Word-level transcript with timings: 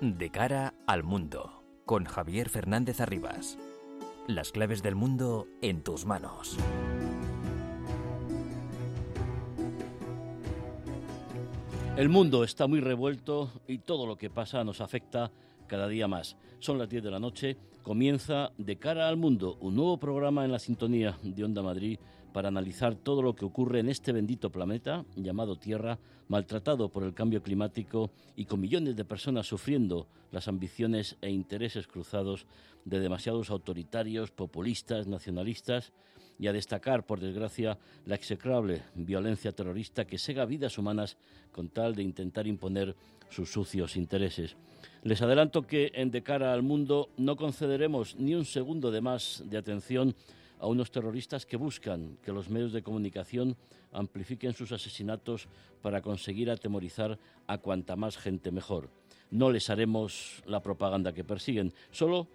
De 0.00 0.30
cara 0.30 0.72
al 0.86 1.02
mundo, 1.02 1.62
con 1.84 2.06
Javier 2.06 2.48
Fernández 2.48 3.02
Arribas. 3.02 3.58
Las 4.26 4.50
claves 4.50 4.82
del 4.82 4.94
mundo 4.94 5.46
en 5.60 5.82
tus 5.82 6.06
manos. 6.06 6.56
El 11.98 12.08
mundo 12.08 12.44
está 12.44 12.66
muy 12.66 12.80
revuelto 12.80 13.50
y 13.68 13.76
todo 13.76 14.06
lo 14.06 14.16
que 14.16 14.30
pasa 14.30 14.64
nos 14.64 14.80
afecta 14.80 15.30
cada 15.66 15.86
día 15.86 16.08
más. 16.08 16.38
Son 16.60 16.78
las 16.78 16.88
10 16.88 17.02
de 17.02 17.10
la 17.10 17.20
noche, 17.20 17.58
comienza 17.82 18.52
De 18.56 18.76
cara 18.76 19.06
al 19.06 19.18
mundo, 19.18 19.58
un 19.60 19.76
nuevo 19.76 19.98
programa 19.98 20.46
en 20.46 20.52
la 20.52 20.58
sintonía 20.58 21.18
de 21.22 21.44
Onda 21.44 21.60
Madrid 21.60 21.98
para 22.32 22.48
analizar 22.48 22.94
todo 22.94 23.22
lo 23.22 23.34
que 23.34 23.44
ocurre 23.44 23.80
en 23.80 23.88
este 23.88 24.12
bendito 24.12 24.50
planeta 24.50 25.04
llamado 25.16 25.56
Tierra, 25.56 25.98
maltratado 26.28 26.88
por 26.88 27.02
el 27.02 27.14
cambio 27.14 27.42
climático 27.42 28.10
y 28.36 28.44
con 28.44 28.60
millones 28.60 28.96
de 28.96 29.04
personas 29.04 29.46
sufriendo 29.46 30.06
las 30.30 30.48
ambiciones 30.48 31.16
e 31.20 31.30
intereses 31.30 31.86
cruzados 31.86 32.46
de 32.84 33.00
demasiados 33.00 33.50
autoritarios, 33.50 34.30
populistas, 34.30 35.06
nacionalistas 35.06 35.92
y 36.38 36.46
a 36.46 36.52
destacar, 36.52 37.04
por 37.04 37.20
desgracia, 37.20 37.78
la 38.06 38.14
execrable 38.14 38.82
violencia 38.94 39.52
terrorista 39.52 40.06
que 40.06 40.18
sega 40.18 40.46
vidas 40.46 40.78
humanas 40.78 41.18
con 41.52 41.68
tal 41.68 41.94
de 41.94 42.02
intentar 42.02 42.46
imponer 42.46 42.96
sus 43.28 43.52
sucios 43.52 43.96
intereses. 43.96 44.56
Les 45.02 45.20
adelanto 45.20 45.66
que 45.66 45.92
en 45.94 46.10
De 46.10 46.22
cara 46.22 46.52
al 46.52 46.62
mundo 46.62 47.10
no 47.16 47.36
concederemos 47.36 48.16
ni 48.16 48.34
un 48.34 48.44
segundo 48.44 48.90
de 48.90 49.00
más 49.00 49.42
de 49.46 49.58
atención 49.58 50.14
a 50.60 50.66
unos 50.66 50.90
terroristas 50.90 51.46
que 51.46 51.56
buscan 51.56 52.18
que 52.22 52.32
los 52.32 52.48
medios 52.48 52.72
de 52.72 52.82
comunicación 52.82 53.56
amplifiquen 53.92 54.52
sus 54.52 54.72
asesinatos 54.72 55.48
para 55.82 56.02
conseguir 56.02 56.50
atemorizar 56.50 57.18
a 57.46 57.58
cuanta 57.58 57.96
más 57.96 58.18
gente 58.18 58.50
mejor. 58.52 58.90
No 59.30 59.50
les 59.50 59.70
haremos 59.70 60.42
la 60.46 60.60
propaganda 60.60 61.12
que 61.12 61.24
persiguen, 61.24 61.72
solo 61.90 62.28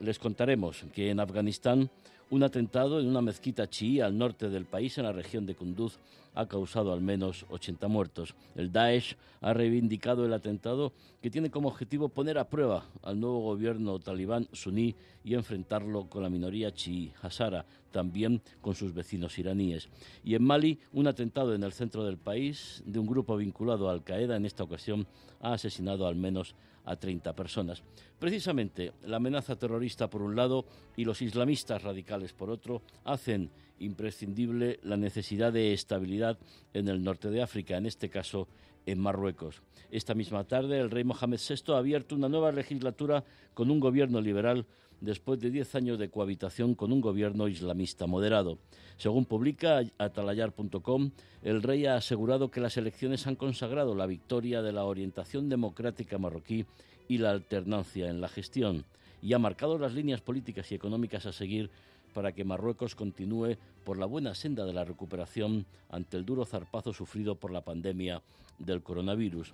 les 0.00 0.18
contaremos 0.18 0.84
que 0.92 1.10
en 1.10 1.20
Afganistán 1.20 1.90
un 2.30 2.42
atentado 2.42 3.00
en 3.00 3.06
una 3.06 3.22
mezquita 3.22 3.68
chií 3.68 4.00
al 4.00 4.18
norte 4.18 4.48
del 4.48 4.64
país, 4.64 4.98
en 4.98 5.04
la 5.04 5.12
región 5.12 5.46
de 5.46 5.54
Kunduz, 5.54 5.98
ha 6.34 6.46
causado 6.46 6.92
al 6.92 7.00
menos 7.00 7.46
80 7.48 7.88
muertos. 7.88 8.34
El 8.54 8.70
Daesh 8.70 9.16
ha 9.40 9.54
reivindicado 9.54 10.26
el 10.26 10.34
atentado 10.34 10.92
que 11.22 11.30
tiene 11.30 11.50
como 11.50 11.68
objetivo 11.68 12.10
poner 12.10 12.36
a 12.36 12.48
prueba 12.48 12.84
al 13.02 13.18
nuevo 13.18 13.40
gobierno 13.40 13.98
talibán 13.98 14.46
suní 14.52 14.94
y 15.24 15.34
enfrentarlo 15.34 16.08
con 16.10 16.22
la 16.22 16.28
minoría 16.28 16.74
chií, 16.74 17.12
Hazara, 17.22 17.64
también 17.90 18.42
con 18.60 18.74
sus 18.74 18.92
vecinos 18.92 19.38
iraníes. 19.38 19.88
Y 20.24 20.34
en 20.34 20.44
Mali, 20.44 20.78
un 20.92 21.06
atentado 21.06 21.54
en 21.54 21.62
el 21.62 21.72
centro 21.72 22.04
del 22.04 22.18
país 22.18 22.82
de 22.84 22.98
un 22.98 23.06
grupo 23.06 23.36
vinculado 23.36 23.88
a 23.88 23.92
Al-Qaeda, 23.92 24.36
en 24.36 24.44
esta 24.44 24.64
ocasión, 24.64 25.06
ha 25.40 25.54
asesinado 25.54 26.06
al 26.06 26.16
menos 26.16 26.54
a 26.86 26.96
30 26.96 27.34
personas. 27.34 27.82
Precisamente 28.18 28.92
la 29.04 29.18
amenaza 29.18 29.56
terrorista 29.56 30.08
por 30.08 30.22
un 30.22 30.34
lado 30.34 30.64
y 30.96 31.04
los 31.04 31.20
islamistas 31.20 31.82
radicales 31.82 32.32
por 32.32 32.50
otro 32.50 32.82
hacen 33.04 33.50
imprescindible 33.78 34.80
la 34.82 34.96
necesidad 34.96 35.52
de 35.52 35.74
estabilidad 35.74 36.38
en 36.72 36.88
el 36.88 37.04
norte 37.04 37.28
de 37.30 37.42
África, 37.42 37.76
en 37.76 37.86
este 37.86 38.08
caso 38.08 38.48
en 38.86 39.00
Marruecos. 39.00 39.62
Esta 39.90 40.14
misma 40.14 40.44
tarde 40.44 40.78
el 40.78 40.90
rey 40.90 41.04
Mohamed 41.04 41.40
VI 41.46 41.72
ha 41.74 41.78
abierto 41.78 42.14
una 42.14 42.28
nueva 42.28 42.52
legislatura 42.52 43.24
con 43.52 43.70
un 43.70 43.80
gobierno 43.80 44.20
liberal 44.20 44.64
después 45.00 45.40
de 45.40 45.50
diez 45.50 45.74
años 45.74 45.98
de 45.98 46.08
cohabitación 46.08 46.74
con 46.74 46.92
un 46.92 47.00
gobierno 47.00 47.48
islamista 47.48 48.06
moderado. 48.06 48.58
Según 48.96 49.24
publica 49.24 49.82
atalayar.com, 49.98 51.10
el 51.42 51.62
rey 51.62 51.86
ha 51.86 51.96
asegurado 51.96 52.50
que 52.50 52.60
las 52.60 52.76
elecciones 52.76 53.26
han 53.26 53.36
consagrado 53.36 53.94
la 53.94 54.06
victoria 54.06 54.62
de 54.62 54.72
la 54.72 54.84
orientación 54.84 55.48
democrática 55.48 56.18
marroquí 56.18 56.64
y 57.08 57.18
la 57.18 57.30
alternancia 57.30 58.08
en 58.08 58.20
la 58.20 58.28
gestión, 58.28 58.84
y 59.22 59.32
ha 59.32 59.38
marcado 59.38 59.78
las 59.78 59.94
líneas 59.94 60.20
políticas 60.20 60.70
y 60.72 60.74
económicas 60.74 61.26
a 61.26 61.32
seguir 61.32 61.70
para 62.14 62.32
que 62.32 62.44
Marruecos 62.44 62.94
continúe 62.94 63.56
por 63.84 63.98
la 63.98 64.06
buena 64.06 64.34
senda 64.34 64.64
de 64.64 64.72
la 64.72 64.84
recuperación 64.84 65.66
ante 65.90 66.16
el 66.16 66.24
duro 66.24 66.46
zarpazo 66.46 66.94
sufrido 66.94 67.34
por 67.34 67.52
la 67.52 67.60
pandemia 67.60 68.22
del 68.58 68.82
coronavirus. 68.82 69.52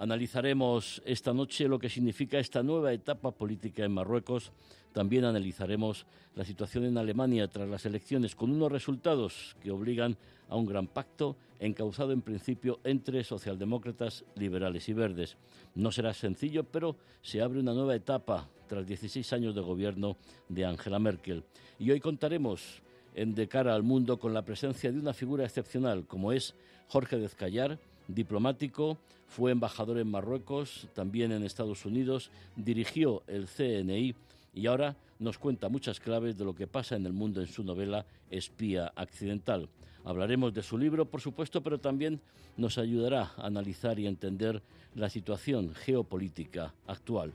Analizaremos 0.00 1.02
esta 1.04 1.34
noche 1.34 1.68
lo 1.68 1.78
que 1.78 1.90
significa 1.90 2.38
esta 2.38 2.62
nueva 2.62 2.90
etapa 2.90 3.32
política 3.32 3.84
en 3.84 3.92
Marruecos. 3.92 4.50
También 4.94 5.26
analizaremos 5.26 6.06
la 6.34 6.46
situación 6.46 6.86
en 6.86 6.96
Alemania 6.96 7.48
tras 7.48 7.68
las 7.68 7.84
elecciones 7.84 8.34
con 8.34 8.50
unos 8.50 8.72
resultados 8.72 9.58
que 9.62 9.70
obligan 9.70 10.16
a 10.48 10.56
un 10.56 10.64
gran 10.64 10.86
pacto 10.86 11.36
encauzado 11.58 12.12
en 12.12 12.22
principio 12.22 12.80
entre 12.82 13.22
socialdemócratas, 13.24 14.24
liberales 14.36 14.88
y 14.88 14.94
verdes. 14.94 15.36
No 15.74 15.92
será 15.92 16.14
sencillo, 16.14 16.64
pero 16.64 16.96
se 17.20 17.42
abre 17.42 17.60
una 17.60 17.74
nueva 17.74 17.94
etapa 17.94 18.48
tras 18.68 18.86
16 18.86 19.30
años 19.34 19.54
de 19.54 19.60
gobierno 19.60 20.16
de 20.48 20.64
Angela 20.64 20.98
Merkel. 20.98 21.44
Y 21.78 21.90
hoy 21.90 22.00
contaremos 22.00 22.80
en 23.14 23.34
De 23.34 23.48
cara 23.48 23.74
al 23.74 23.82
mundo 23.82 24.18
con 24.18 24.32
la 24.32 24.46
presencia 24.46 24.90
de 24.90 24.98
una 24.98 25.12
figura 25.12 25.44
excepcional 25.44 26.06
como 26.06 26.32
es 26.32 26.54
Jorge 26.88 27.18
Dezcayar, 27.18 27.78
diplomático, 28.14 28.98
fue 29.26 29.52
embajador 29.52 29.98
en 29.98 30.10
Marruecos, 30.10 30.88
también 30.94 31.32
en 31.32 31.44
Estados 31.44 31.84
Unidos, 31.84 32.30
dirigió 32.56 33.22
el 33.26 33.46
CNI 33.46 34.14
y 34.54 34.66
ahora 34.66 34.96
nos 35.18 35.38
cuenta 35.38 35.68
muchas 35.68 36.00
claves 36.00 36.36
de 36.36 36.44
lo 36.44 36.54
que 36.54 36.66
pasa 36.66 36.96
en 36.96 37.06
el 37.06 37.12
mundo 37.12 37.40
en 37.40 37.46
su 37.46 37.62
novela 37.62 38.06
Espía 38.30 38.92
Accidental. 38.96 39.68
Hablaremos 40.04 40.54
de 40.54 40.62
su 40.62 40.78
libro, 40.78 41.04
por 41.04 41.20
supuesto, 41.20 41.62
pero 41.62 41.78
también 41.78 42.20
nos 42.56 42.78
ayudará 42.78 43.32
a 43.36 43.46
analizar 43.46 43.98
y 43.98 44.06
entender 44.06 44.62
la 44.94 45.10
situación 45.10 45.74
geopolítica 45.74 46.74
actual. 46.86 47.32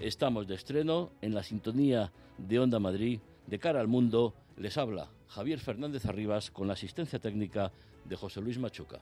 Estamos 0.00 0.46
de 0.46 0.54
estreno 0.54 1.10
en 1.22 1.34
la 1.34 1.42
sintonía 1.42 2.10
de 2.38 2.58
Onda 2.58 2.78
Madrid. 2.78 3.20
De 3.46 3.58
cara 3.58 3.80
al 3.80 3.88
mundo, 3.88 4.34
les 4.56 4.76
habla 4.78 5.08
Javier 5.28 5.60
Fernández 5.60 6.06
Arribas 6.06 6.50
con 6.50 6.66
la 6.66 6.74
asistencia 6.74 7.18
técnica 7.18 7.72
de 8.04 8.16
José 8.16 8.40
Luis 8.40 8.58
Machuca. 8.58 9.00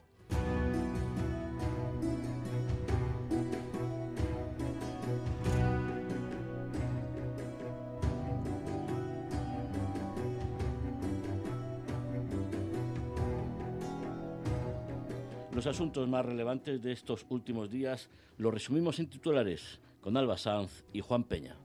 Asuntos 15.69 16.09
más 16.09 16.25
relevantes 16.25 16.81
de 16.81 16.93
estos 16.93 17.27
últimos 17.29 17.71
días 17.71 18.09
los 18.39 18.55
resumimos 18.55 19.01
en 19.01 19.09
titulares 19.09 19.81
con 20.01 20.17
Alba 20.17 20.39
Sanz 20.39 20.85
y 20.93 21.01
Juan 21.01 21.25
Peña. 21.25 21.57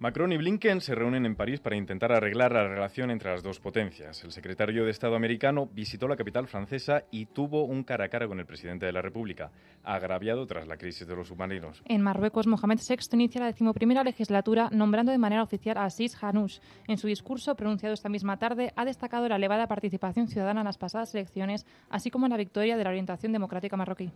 Macron 0.00 0.30
y 0.32 0.36
Blinken 0.36 0.80
se 0.80 0.94
reúnen 0.94 1.26
en 1.26 1.34
París 1.34 1.58
para 1.58 1.74
intentar 1.74 2.12
arreglar 2.12 2.52
la 2.52 2.68
relación 2.68 3.10
entre 3.10 3.32
las 3.32 3.42
dos 3.42 3.58
potencias. 3.58 4.22
El 4.22 4.30
secretario 4.30 4.84
de 4.84 4.92
Estado 4.92 5.16
americano 5.16 5.68
visitó 5.72 6.06
la 6.06 6.14
capital 6.14 6.46
francesa 6.46 7.02
y 7.10 7.26
tuvo 7.26 7.64
un 7.64 7.82
cara 7.82 8.04
a 8.04 8.08
cara 8.08 8.28
con 8.28 8.38
el 8.38 8.46
presidente 8.46 8.86
de 8.86 8.92
la 8.92 9.02
República, 9.02 9.50
agraviado 9.82 10.46
tras 10.46 10.68
la 10.68 10.76
crisis 10.76 11.04
de 11.04 11.16
los 11.16 11.26
submarinos. 11.26 11.82
En 11.84 12.02
Marruecos, 12.02 12.46
Mohamed 12.46 12.78
VI 12.78 12.96
inicia 13.14 13.40
la 13.40 13.48
decimoprimera 13.48 14.04
legislatura 14.04 14.68
nombrando 14.70 15.10
de 15.10 15.18
manera 15.18 15.42
oficial 15.42 15.76
a 15.76 15.86
Assis 15.86 16.16
Hanouch. 16.22 16.60
En 16.86 16.96
su 16.96 17.08
discurso, 17.08 17.56
pronunciado 17.56 17.92
esta 17.92 18.08
misma 18.08 18.38
tarde, 18.38 18.72
ha 18.76 18.84
destacado 18.84 19.28
la 19.28 19.34
elevada 19.34 19.66
participación 19.66 20.28
ciudadana 20.28 20.60
en 20.60 20.66
las 20.66 20.78
pasadas 20.78 21.12
elecciones, 21.16 21.66
así 21.90 22.12
como 22.12 22.28
la 22.28 22.36
victoria 22.36 22.76
de 22.76 22.84
la 22.84 22.90
orientación 22.90 23.32
democrática 23.32 23.76
marroquí. 23.76 24.12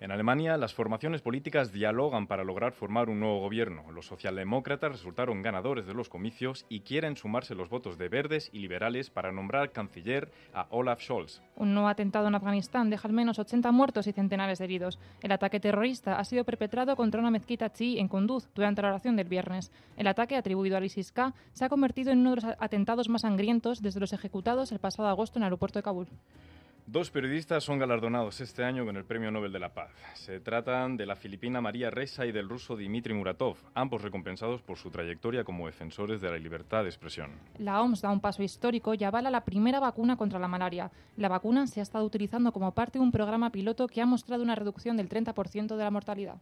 En 0.00 0.12
Alemania, 0.12 0.56
las 0.56 0.72
formaciones 0.72 1.20
políticas 1.20 1.72
dialogan 1.72 2.26
para 2.26 2.42
lograr 2.42 2.72
formar 2.72 3.10
un 3.10 3.20
nuevo 3.20 3.40
gobierno. 3.40 3.92
Los 3.92 4.06
socialdemócratas 4.06 4.92
resultaron 4.92 5.42
ganadores 5.42 5.86
de 5.86 5.92
los 5.92 6.08
comicios 6.08 6.64
y 6.70 6.80
quieren 6.80 7.18
sumarse 7.18 7.54
los 7.54 7.68
votos 7.68 7.98
de 7.98 8.08
verdes 8.08 8.48
y 8.50 8.60
liberales 8.60 9.10
para 9.10 9.30
nombrar 9.30 9.72
canciller 9.72 10.32
a 10.54 10.68
Olaf 10.70 11.02
Scholz. 11.02 11.42
Un 11.54 11.74
nuevo 11.74 11.86
atentado 11.86 12.28
en 12.28 12.34
Afganistán 12.34 12.88
deja 12.88 13.08
al 13.08 13.12
menos 13.12 13.38
80 13.38 13.72
muertos 13.72 14.06
y 14.06 14.12
centenares 14.12 14.58
de 14.58 14.64
heridos. 14.64 14.98
El 15.20 15.32
ataque 15.32 15.60
terrorista 15.60 16.18
ha 16.18 16.24
sido 16.24 16.44
perpetrado 16.44 16.96
contra 16.96 17.20
una 17.20 17.30
mezquita 17.30 17.70
chií 17.70 17.98
en 17.98 18.08
Kunduz 18.08 18.48
durante 18.54 18.80
la 18.80 18.88
oración 18.88 19.16
del 19.16 19.28
viernes. 19.28 19.70
El 19.98 20.06
ataque, 20.06 20.34
atribuido 20.34 20.78
al 20.78 20.84
ISIS-K, 20.84 21.34
se 21.52 21.66
ha 21.66 21.68
convertido 21.68 22.10
en 22.10 22.20
uno 22.20 22.30
de 22.30 22.36
los 22.36 22.56
atentados 22.58 23.10
más 23.10 23.20
sangrientos 23.20 23.82
desde 23.82 24.00
los 24.00 24.14
ejecutados 24.14 24.72
el 24.72 24.78
pasado 24.78 25.08
agosto 25.08 25.38
en 25.38 25.42
el 25.42 25.48
aeropuerto 25.48 25.78
de 25.78 25.82
Kabul. 25.82 26.08
Dos 26.92 27.12
periodistas 27.12 27.62
son 27.62 27.78
galardonados 27.78 28.40
este 28.40 28.64
año 28.64 28.84
con 28.84 28.96
el 28.96 29.04
Premio 29.04 29.30
Nobel 29.30 29.52
de 29.52 29.60
la 29.60 29.72
Paz. 29.72 29.92
Se 30.14 30.40
tratan 30.40 30.96
de 30.96 31.06
la 31.06 31.14
filipina 31.14 31.60
María 31.60 31.88
Reza 31.88 32.26
y 32.26 32.32
del 32.32 32.48
ruso 32.48 32.74
Dmitry 32.74 33.14
Muratov, 33.14 33.58
ambos 33.74 34.02
recompensados 34.02 34.60
por 34.60 34.76
su 34.76 34.90
trayectoria 34.90 35.44
como 35.44 35.66
defensores 35.66 36.20
de 36.20 36.28
la 36.28 36.36
libertad 36.36 36.82
de 36.82 36.88
expresión. 36.88 37.30
La 37.58 37.80
OMS 37.80 38.00
da 38.00 38.10
un 38.10 38.18
paso 38.18 38.42
histórico 38.42 38.94
y 38.94 39.04
avala 39.04 39.30
la 39.30 39.44
primera 39.44 39.78
vacuna 39.78 40.16
contra 40.16 40.40
la 40.40 40.48
malaria. 40.48 40.90
La 41.16 41.28
vacuna 41.28 41.68
se 41.68 41.78
ha 41.78 41.84
estado 41.84 42.04
utilizando 42.04 42.50
como 42.50 42.74
parte 42.74 42.98
de 42.98 43.04
un 43.04 43.12
programa 43.12 43.52
piloto 43.52 43.86
que 43.86 44.02
ha 44.02 44.06
mostrado 44.06 44.42
una 44.42 44.56
reducción 44.56 44.96
del 44.96 45.08
30% 45.08 45.76
de 45.76 45.84
la 45.84 45.92
mortalidad. 45.92 46.40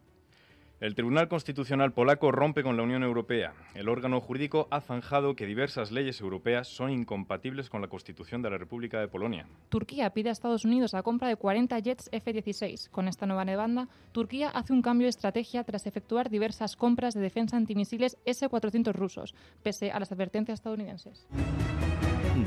El 0.79 0.95
Tribunal 0.95 1.27
Constitucional 1.27 1.91
polaco 1.91 2.31
rompe 2.31 2.63
con 2.63 2.77
la 2.77 2.83
Unión 2.83 3.03
Europea. 3.03 3.53
El 3.75 3.89
órgano 3.89 4.21
jurídico 4.21 4.69
ha 4.71 4.79
zanjado 4.79 5.35
que 5.35 5.45
diversas 5.45 5.91
leyes 5.91 6.21
europeas 6.21 6.69
son 6.69 6.89
incompatibles 6.91 7.69
con 7.69 7.81
la 7.81 7.89
Constitución 7.89 8.41
de 8.41 8.49
la 8.49 8.57
República 8.57 9.01
de 9.01 9.09
Polonia. 9.09 9.45
Turquía 9.67 10.09
pide 10.11 10.29
a 10.29 10.31
Estados 10.31 10.63
Unidos 10.63 10.93
la 10.93 11.03
compra 11.03 11.27
de 11.27 11.35
40 11.35 11.77
jets 11.79 12.07
F-16. 12.13 12.89
Con 12.91 13.09
esta 13.09 13.25
nueva 13.25 13.43
demanda, 13.43 13.89
Turquía 14.13 14.51
hace 14.51 14.71
un 14.71 14.81
cambio 14.81 15.03
de 15.03 15.09
estrategia 15.09 15.65
tras 15.65 15.85
efectuar 15.85 16.29
diversas 16.29 16.77
compras 16.77 17.13
de 17.13 17.19
defensa 17.19 17.57
antimisiles 17.57 18.17
S-400 18.23 18.93
rusos, 18.93 19.35
pese 19.61 19.91
a 19.91 19.99
las 19.99 20.13
advertencias 20.13 20.59
estadounidenses. 20.59 21.27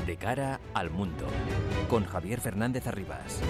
De 0.07 0.17
cara 0.17 0.59
al 0.73 0.89
mundo, 0.89 1.27
con 1.87 2.03
Javier 2.03 2.41
Fernández 2.41 2.87
Arribas. 2.87 3.43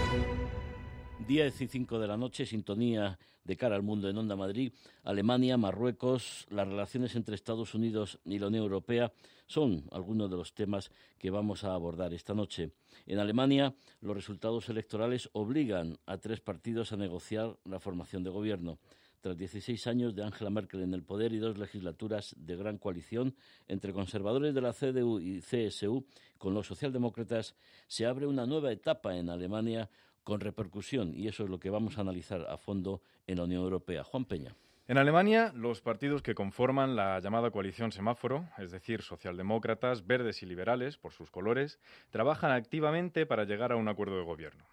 10 1.26 1.62
y 1.62 1.68
5 1.68 2.00
de 2.00 2.08
la 2.08 2.18
noche, 2.18 2.46
sintonía 2.46 3.18
de 3.44 3.58
cara 3.58 3.76
al 3.76 3.84
mundo 3.84 4.10
en 4.10 4.18
Onda 4.18 4.36
Madrid. 4.36 4.74
Alemania, 5.04 5.58
Marruecos, 5.58 6.48
las 6.50 6.68
relaciones 6.68 7.16
entre 7.16 7.36
Estados 7.36 7.74
Unidos 7.74 8.20
y 8.26 8.40
la 8.40 8.48
Unión 8.48 8.64
Europea 8.64 9.12
son 9.48 9.84
algunos 9.92 10.30
de 10.30 10.38
los 10.38 10.54
temas 10.54 10.92
que 11.18 11.30
vamos 11.30 11.64
a 11.64 11.74
abordar 11.74 12.14
esta 12.14 12.34
noche. 12.34 12.72
En 13.06 13.20
Alemania, 13.20 13.76
los 14.02 14.16
resultados 14.16 14.70
electorales 14.70 15.30
obligan 15.34 15.98
a 16.06 16.18
tres 16.18 16.40
partidos 16.40 16.94
a 16.94 16.98
negociar 16.98 17.58
la 17.66 17.80
formación 17.80 18.24
de 18.24 18.30
gobierno. 18.30 18.80
Tras 19.22 19.38
16 19.38 19.88
años 19.88 20.16
de 20.16 20.24
Angela 20.24 20.50
Merkel 20.50 20.82
en 20.82 20.94
el 20.94 21.04
poder 21.04 21.32
y 21.32 21.38
dos 21.38 21.58
legislaturas 21.58 22.36
de 22.38 22.58
gran 22.58 22.78
coalición 22.78 23.36
entre 23.70 23.94
conservadores 23.94 24.54
de 24.54 24.60
la 24.60 24.74
CDU 24.74 25.20
y 25.20 25.40
CSU 25.40 26.06
con 26.38 26.54
los 26.54 26.68
socialdemócratas, 26.68 27.56
se 27.88 28.06
abre 28.06 28.28
una 28.28 28.46
nueva 28.46 28.74
etapa 28.74 29.16
en 29.16 29.30
Alemania 29.30 29.90
con 30.24 30.40
repercusión 30.40 31.14
y 31.14 31.28
eso 31.28 31.44
es 31.44 31.50
lo 31.50 31.60
que 31.60 31.70
vamos 31.70 31.98
a 31.98 32.02
analizar 32.02 32.46
a 32.50 32.58
fondo 32.58 33.02
en 33.28 33.38
la 33.38 33.44
Unión 33.44 33.64
Europea. 33.64 34.04
Juan 34.04 34.26
Peña. 34.26 34.56
En 34.86 34.98
Alemania, 34.98 35.54
los 35.56 35.80
partidos 35.80 36.22
que 36.22 36.36
conforman 36.36 36.98
la 36.98 37.18
llamada 37.22 37.52
coalición 37.52 37.94
semáforo, 37.94 38.50
es 38.58 38.72
decir, 38.72 39.02
socialdemócratas, 39.02 40.06
verdes 40.06 40.44
y 40.44 40.46
liberales, 40.46 40.98
por 40.98 41.14
sus 41.14 41.32
colores, 41.32 41.80
trabajan 42.10 42.52
activamente 42.52 43.26
para 43.26 43.46
llegar 43.46 43.72
a 43.72 43.78
un 43.78 43.88
acuerdo 43.88 44.18
de 44.18 44.26
gobierno. 44.26 44.66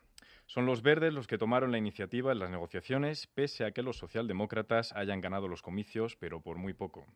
Son 0.51 0.67
los 0.67 0.83
verdes 0.83 1.15
los 1.15 1.29
que 1.29 1.39
tomaron 1.39 1.71
la 1.71 1.79
iniciativa 1.79 2.33
en 2.33 2.41
las 2.41 2.51
negociaciones, 2.51 3.29
pese 3.29 3.65
a 3.65 3.71
que 3.71 3.85
los 3.85 3.99
socialdemócratas 3.99 4.93
hayan 4.95 5.21
ganado 5.21 5.47
los 5.47 5.63
comicios, 5.63 6.17
pero 6.17 6.41
por 6.41 6.59
muy 6.59 6.75
poco. 6.75 7.07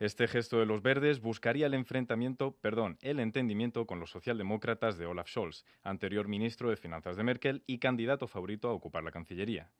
Este 0.00 0.28
gesto 0.28 0.58
de 0.58 0.66
los 0.66 0.82
verdes 0.82 1.22
buscaría 1.22 1.64
el 1.64 1.72
enfrentamiento, 1.72 2.58
perdón, 2.60 2.98
el 3.00 3.20
entendimiento 3.20 3.86
con 3.86 4.00
los 4.00 4.10
socialdemócratas 4.10 4.98
de 4.98 5.06
Olaf 5.06 5.30
Scholz, 5.30 5.64
anterior 5.82 6.28
ministro 6.28 6.68
de 6.68 6.76
Finanzas 6.76 7.16
de 7.16 7.22
Merkel 7.22 7.62
y 7.66 7.78
candidato 7.78 8.28
favorito 8.28 8.68
a 8.68 8.74
ocupar 8.74 9.02
la 9.02 9.12
Cancillería. 9.12 9.70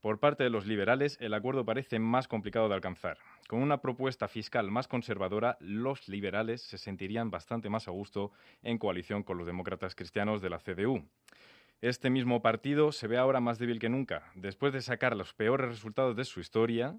Por 0.00 0.20
parte 0.20 0.44
de 0.44 0.50
los 0.50 0.64
liberales, 0.64 1.18
el 1.20 1.34
acuerdo 1.34 1.64
parece 1.64 1.98
más 1.98 2.28
complicado 2.28 2.68
de 2.68 2.76
alcanzar. 2.76 3.18
Con 3.48 3.62
una 3.62 3.80
propuesta 3.80 4.28
fiscal 4.28 4.70
más 4.70 4.86
conservadora, 4.86 5.56
los 5.58 6.08
liberales 6.08 6.62
se 6.62 6.78
sentirían 6.78 7.32
bastante 7.32 7.68
más 7.68 7.88
a 7.88 7.90
gusto 7.90 8.30
en 8.62 8.78
coalición 8.78 9.24
con 9.24 9.38
los 9.38 9.46
demócratas 9.48 9.96
cristianos 9.96 10.40
de 10.40 10.50
la 10.50 10.60
CDU. 10.60 11.04
Este 11.84 12.08
mismo 12.08 12.40
partido 12.40 12.92
se 12.92 13.08
ve 13.08 13.18
ahora 13.18 13.40
más 13.40 13.58
débil 13.58 13.78
que 13.78 13.90
nunca, 13.90 14.32
después 14.34 14.72
de 14.72 14.80
sacar 14.80 15.14
los 15.14 15.34
peores 15.34 15.68
resultados 15.68 16.16
de 16.16 16.24
su 16.24 16.40
historia 16.40 16.96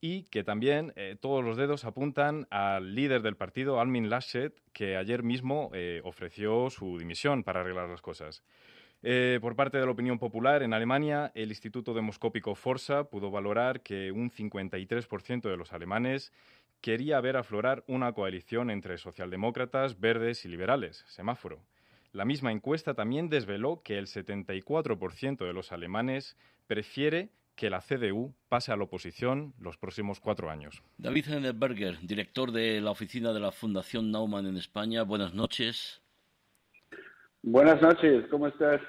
y 0.00 0.22
que 0.26 0.44
también 0.44 0.92
eh, 0.94 1.16
todos 1.20 1.44
los 1.44 1.56
dedos 1.56 1.84
apuntan 1.84 2.46
al 2.50 2.94
líder 2.94 3.22
del 3.22 3.34
partido, 3.34 3.80
Almin 3.80 4.08
Laschet, 4.08 4.62
que 4.72 4.96
ayer 4.96 5.24
mismo 5.24 5.72
eh, 5.74 6.02
ofreció 6.04 6.70
su 6.70 7.00
dimisión 7.00 7.42
para 7.42 7.62
arreglar 7.62 7.88
las 7.88 8.00
cosas. 8.00 8.44
Eh, 9.02 9.40
por 9.40 9.56
parte 9.56 9.78
de 9.78 9.86
la 9.86 9.90
opinión 9.90 10.20
popular, 10.20 10.62
en 10.62 10.72
Alemania, 10.72 11.32
el 11.34 11.48
Instituto 11.48 11.92
Demoscópico 11.92 12.54
Forza 12.54 13.10
pudo 13.10 13.32
valorar 13.32 13.80
que 13.80 14.12
un 14.12 14.30
53% 14.30 15.50
de 15.50 15.56
los 15.56 15.72
alemanes 15.72 16.32
quería 16.80 17.20
ver 17.20 17.36
aflorar 17.36 17.82
una 17.88 18.12
coalición 18.12 18.70
entre 18.70 18.98
socialdemócratas, 18.98 19.98
verdes 19.98 20.44
y 20.44 20.48
liberales, 20.48 21.02
semáforo. 21.08 21.60
La 22.16 22.24
misma 22.24 22.50
encuesta 22.50 22.94
también 22.94 23.28
desveló 23.28 23.82
que 23.82 23.98
el 23.98 24.06
74% 24.06 25.44
de 25.44 25.52
los 25.52 25.70
alemanes 25.70 26.34
prefiere 26.66 27.28
que 27.56 27.68
la 27.68 27.82
CDU 27.82 28.32
pase 28.48 28.72
a 28.72 28.76
la 28.78 28.84
oposición 28.84 29.52
los 29.60 29.76
próximos 29.76 30.18
cuatro 30.18 30.48
años. 30.48 30.82
David 30.96 31.26
Henneberger, 31.28 31.98
director 32.00 32.52
de 32.52 32.80
la 32.80 32.90
oficina 32.90 33.34
de 33.34 33.40
la 33.40 33.52
Fundación 33.52 34.10
Naumann 34.10 34.46
en 34.46 34.56
España, 34.56 35.02
buenas 35.02 35.34
noches. 35.34 36.00
Buenas 37.42 37.82
noches, 37.82 38.24
¿cómo 38.30 38.46
estás? 38.46 38.80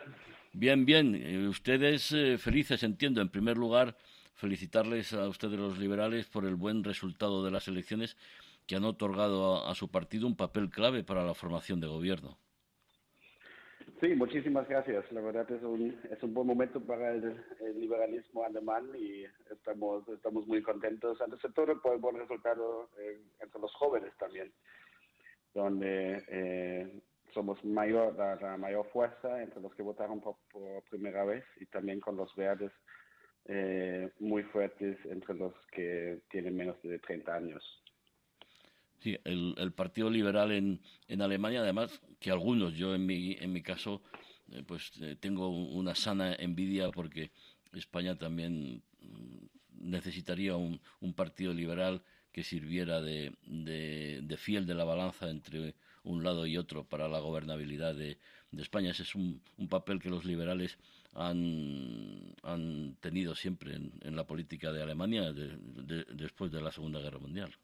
Bien, 0.53 0.85
bien. 0.85 1.13
Eh, 1.13 1.49
ustedes 1.49 2.13
eh, 2.13 2.37
felices, 2.37 2.81
entiendo. 2.83 3.19
En 3.19 3.27
primer 3.27 3.57
lugar, 3.57 3.97
felicitarles 4.35 5.11
a 5.11 5.27
ustedes 5.27 5.59
los 5.59 5.77
liberales 5.77 6.27
por 6.27 6.45
el 6.45 6.55
buen 6.55 6.81
resultado 6.81 7.43
de 7.43 7.51
las 7.51 7.67
elecciones 7.67 8.15
que 8.67 8.77
han 8.77 8.85
otorgado 8.85 9.67
a 9.67 9.75
su 9.75 9.91
partido 9.91 10.27
un 10.27 10.37
papel 10.37 10.69
clave 10.69 11.03
para 11.03 11.25
la 11.25 11.33
formación 11.33 11.81
de 11.81 11.87
gobierno. 11.87 12.37
Sí, 13.99 14.13
muchísimas 14.13 14.67
gracias. 14.69 15.11
La 15.11 15.21
verdad 15.21 15.49
es 15.51 15.63
un, 15.63 15.99
es 16.11 16.21
un 16.21 16.33
buen 16.33 16.45
momento 16.45 16.79
para 16.79 17.13
el, 17.13 17.43
liberalismo 17.75 18.43
alemán 18.43 18.91
y 18.95 19.23
estamos, 19.51 20.07
estamos 20.09 20.45
muy 20.45 20.61
contentos, 20.61 21.19
antes 21.19 21.41
de 21.41 21.49
todo, 21.49 21.81
por 21.81 21.93
el 21.93 21.99
buen 21.99 22.17
resultado 22.17 22.89
eh, 22.99 23.19
entre 23.39 23.59
los 23.59 23.73
jóvenes 23.73 24.13
también, 24.17 24.53
donde 25.53 26.23
eh, 26.27 27.01
somos 27.33 27.63
mayor, 27.65 28.15
la, 28.15 28.57
mayor 28.57 28.87
fuerza 28.91 29.41
entre 29.41 29.61
los 29.61 29.73
que 29.73 29.81
votaron 29.81 30.21
por, 30.21 30.35
primera 30.91 31.25
vez 31.25 31.43
y 31.59 31.65
también 31.65 31.99
con 31.99 32.17
los 32.17 32.35
verdes 32.35 32.71
eh, 33.45 34.11
muy 34.19 34.43
fuertes 34.43 34.97
entre 35.05 35.33
los 35.33 35.53
que 35.71 36.21
tienen 36.29 36.55
menos 36.55 36.79
de 36.83 36.99
30 36.99 37.33
años. 37.33 37.83
Sí, 38.99 39.15
el, 39.25 39.53
el 39.57 39.71
Partido 39.73 40.09
Liberal 40.09 40.51
en, 40.51 40.81
en, 41.07 41.21
Alemania, 41.21 41.61
además, 41.61 42.01
que 42.19 42.31
algunos, 42.31 42.73
yo 42.73 42.95
en 42.95 43.05
mi, 43.05 43.33
en 43.39 43.53
mi 43.53 43.61
caso, 43.61 44.01
eh, 44.51 44.63
pues 44.65 44.91
eh, 45.01 45.15
tengo 45.19 45.49
una 45.49 45.93
sana 45.93 46.33
envidia 46.33 46.89
porque 46.89 47.31
España 47.73 48.17
también 48.17 48.81
mm, 49.01 49.89
necesitaría 49.89 50.55
un, 50.55 50.79
partido 51.15 51.53
liberal 51.53 52.01
que 52.31 52.43
sirviera 52.43 53.01
de, 53.01 53.33
de, 53.45 54.37
fiel 54.37 54.65
de 54.65 54.75
la 54.75 54.83
balanza 54.83 55.29
entre 55.29 55.75
un 56.03 56.23
lado 56.23 56.45
y 56.45 56.57
otro 56.57 56.83
para 56.83 57.07
la 57.07 57.19
gobernabilidad 57.19 57.95
de, 57.95 58.17
de 58.51 58.61
España. 58.61 58.91
Ese 58.91 59.03
es 59.03 59.15
un, 59.15 59.41
un, 59.57 59.67
papel 59.67 59.99
que 59.99 60.09
los 60.09 60.25
liberales 60.25 60.77
han, 61.13 62.35
han 62.43 62.95
tenido 62.99 63.35
siempre 63.35 63.75
en 63.75 64.15
la 64.15 64.25
política 64.25 64.71
de 64.71 64.83
Alemania 64.83 65.33
después 65.33 66.51
de 66.51 66.61
la 66.61 66.71
Segunda 66.71 66.99
Guerra 66.99 67.19
Mundial. 67.19 67.55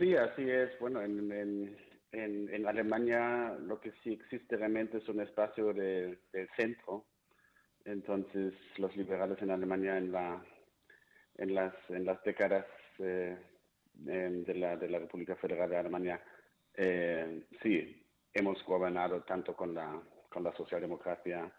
Sí, 0.00 0.16
así 0.16 0.50
es. 0.50 0.70
Bueno, 0.78 1.02
en, 1.02 1.30
en, 1.30 2.48
en, 2.50 2.66
Alemania 2.66 3.54
lo 3.60 3.78
que 3.78 3.92
sí 4.02 4.14
existe 4.14 4.56
realmente 4.56 4.96
es 4.96 5.08
un 5.10 5.20
espacio 5.20 5.74
de, 5.74 6.18
centro. 6.56 7.04
Entonces, 7.84 8.54
los 8.78 8.96
liberales 8.96 9.36
en 9.42 9.50
Alemania 9.50 9.98
en, 9.98 10.10
la, 10.10 10.42
en, 11.36 11.54
las, 11.54 11.74
en 11.90 12.06
las 12.06 12.22
décadas 12.22 12.64
eh, 12.98 13.36
de, 13.92 14.54
la, 14.54 14.78
de 14.78 14.88
la 14.88 15.00
República 15.00 15.36
Federal 15.36 15.68
de 15.68 15.76
Alemania, 15.76 16.18
eh, 16.78 17.46
sí, 17.62 18.02
hemos 18.32 18.64
gobernado 18.64 19.22
tanto 19.24 19.54
con 19.54 19.74
la, 19.74 20.00
con 20.30 20.42
la 20.42 20.56
socialdemocracia 20.56 21.52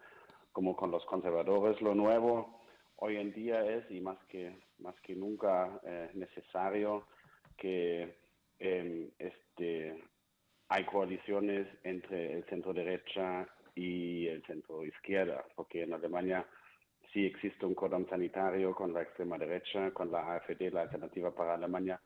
como 0.50 0.74
con 0.74 0.90
los 0.90 1.04
conservadores. 1.06 1.80
Lo 1.80 1.94
nuevo 1.94 2.60
hoy 2.96 3.18
en 3.18 3.32
día 3.32 3.64
es, 3.64 3.88
y 3.88 4.00
más 4.00 4.18
que, 4.24 4.58
más 4.78 4.96
que 5.00 5.14
nunca 5.14 5.80
eh, 5.84 6.10
necesario, 6.14 7.06
que 7.56 8.21
eh, 8.62 9.10
este, 9.18 10.02
hay 10.68 10.84
coaliciones 10.84 11.66
entre 11.82 12.34
el 12.34 12.44
centro 12.44 12.72
derecha 12.72 13.46
y 13.74 14.28
el 14.28 14.42
centro 14.44 14.84
izquierda, 14.84 15.44
porque 15.56 15.82
en 15.82 15.92
Alemania 15.92 16.46
sí 17.12 17.26
existe 17.26 17.66
un 17.66 17.74
cordón 17.74 18.08
sanitario 18.08 18.72
con 18.74 18.92
la 18.92 19.02
extrema 19.02 19.36
derecha, 19.36 19.90
con 19.90 20.12
la 20.12 20.36
AfD, 20.36 20.72
la 20.72 20.82
alternativa 20.82 21.34
para 21.34 21.54
Alemania. 21.54 22.00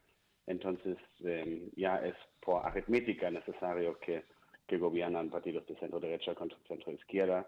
Entonces, 0.47 0.97
eh, 1.25 1.69
ya 1.77 1.99
es 1.99 2.15
por 2.41 2.65
aritmética 2.65 3.31
necesario 3.31 3.99
que, 3.99 4.25
que 4.67 4.79
gobiernan 4.79 5.29
partidos 5.29 5.67
de 5.67 5.77
centro 5.77 6.01
derecha 6.01 6.35
contra 6.35 6.59
centro 6.67 6.93
izquierda. 6.93 7.47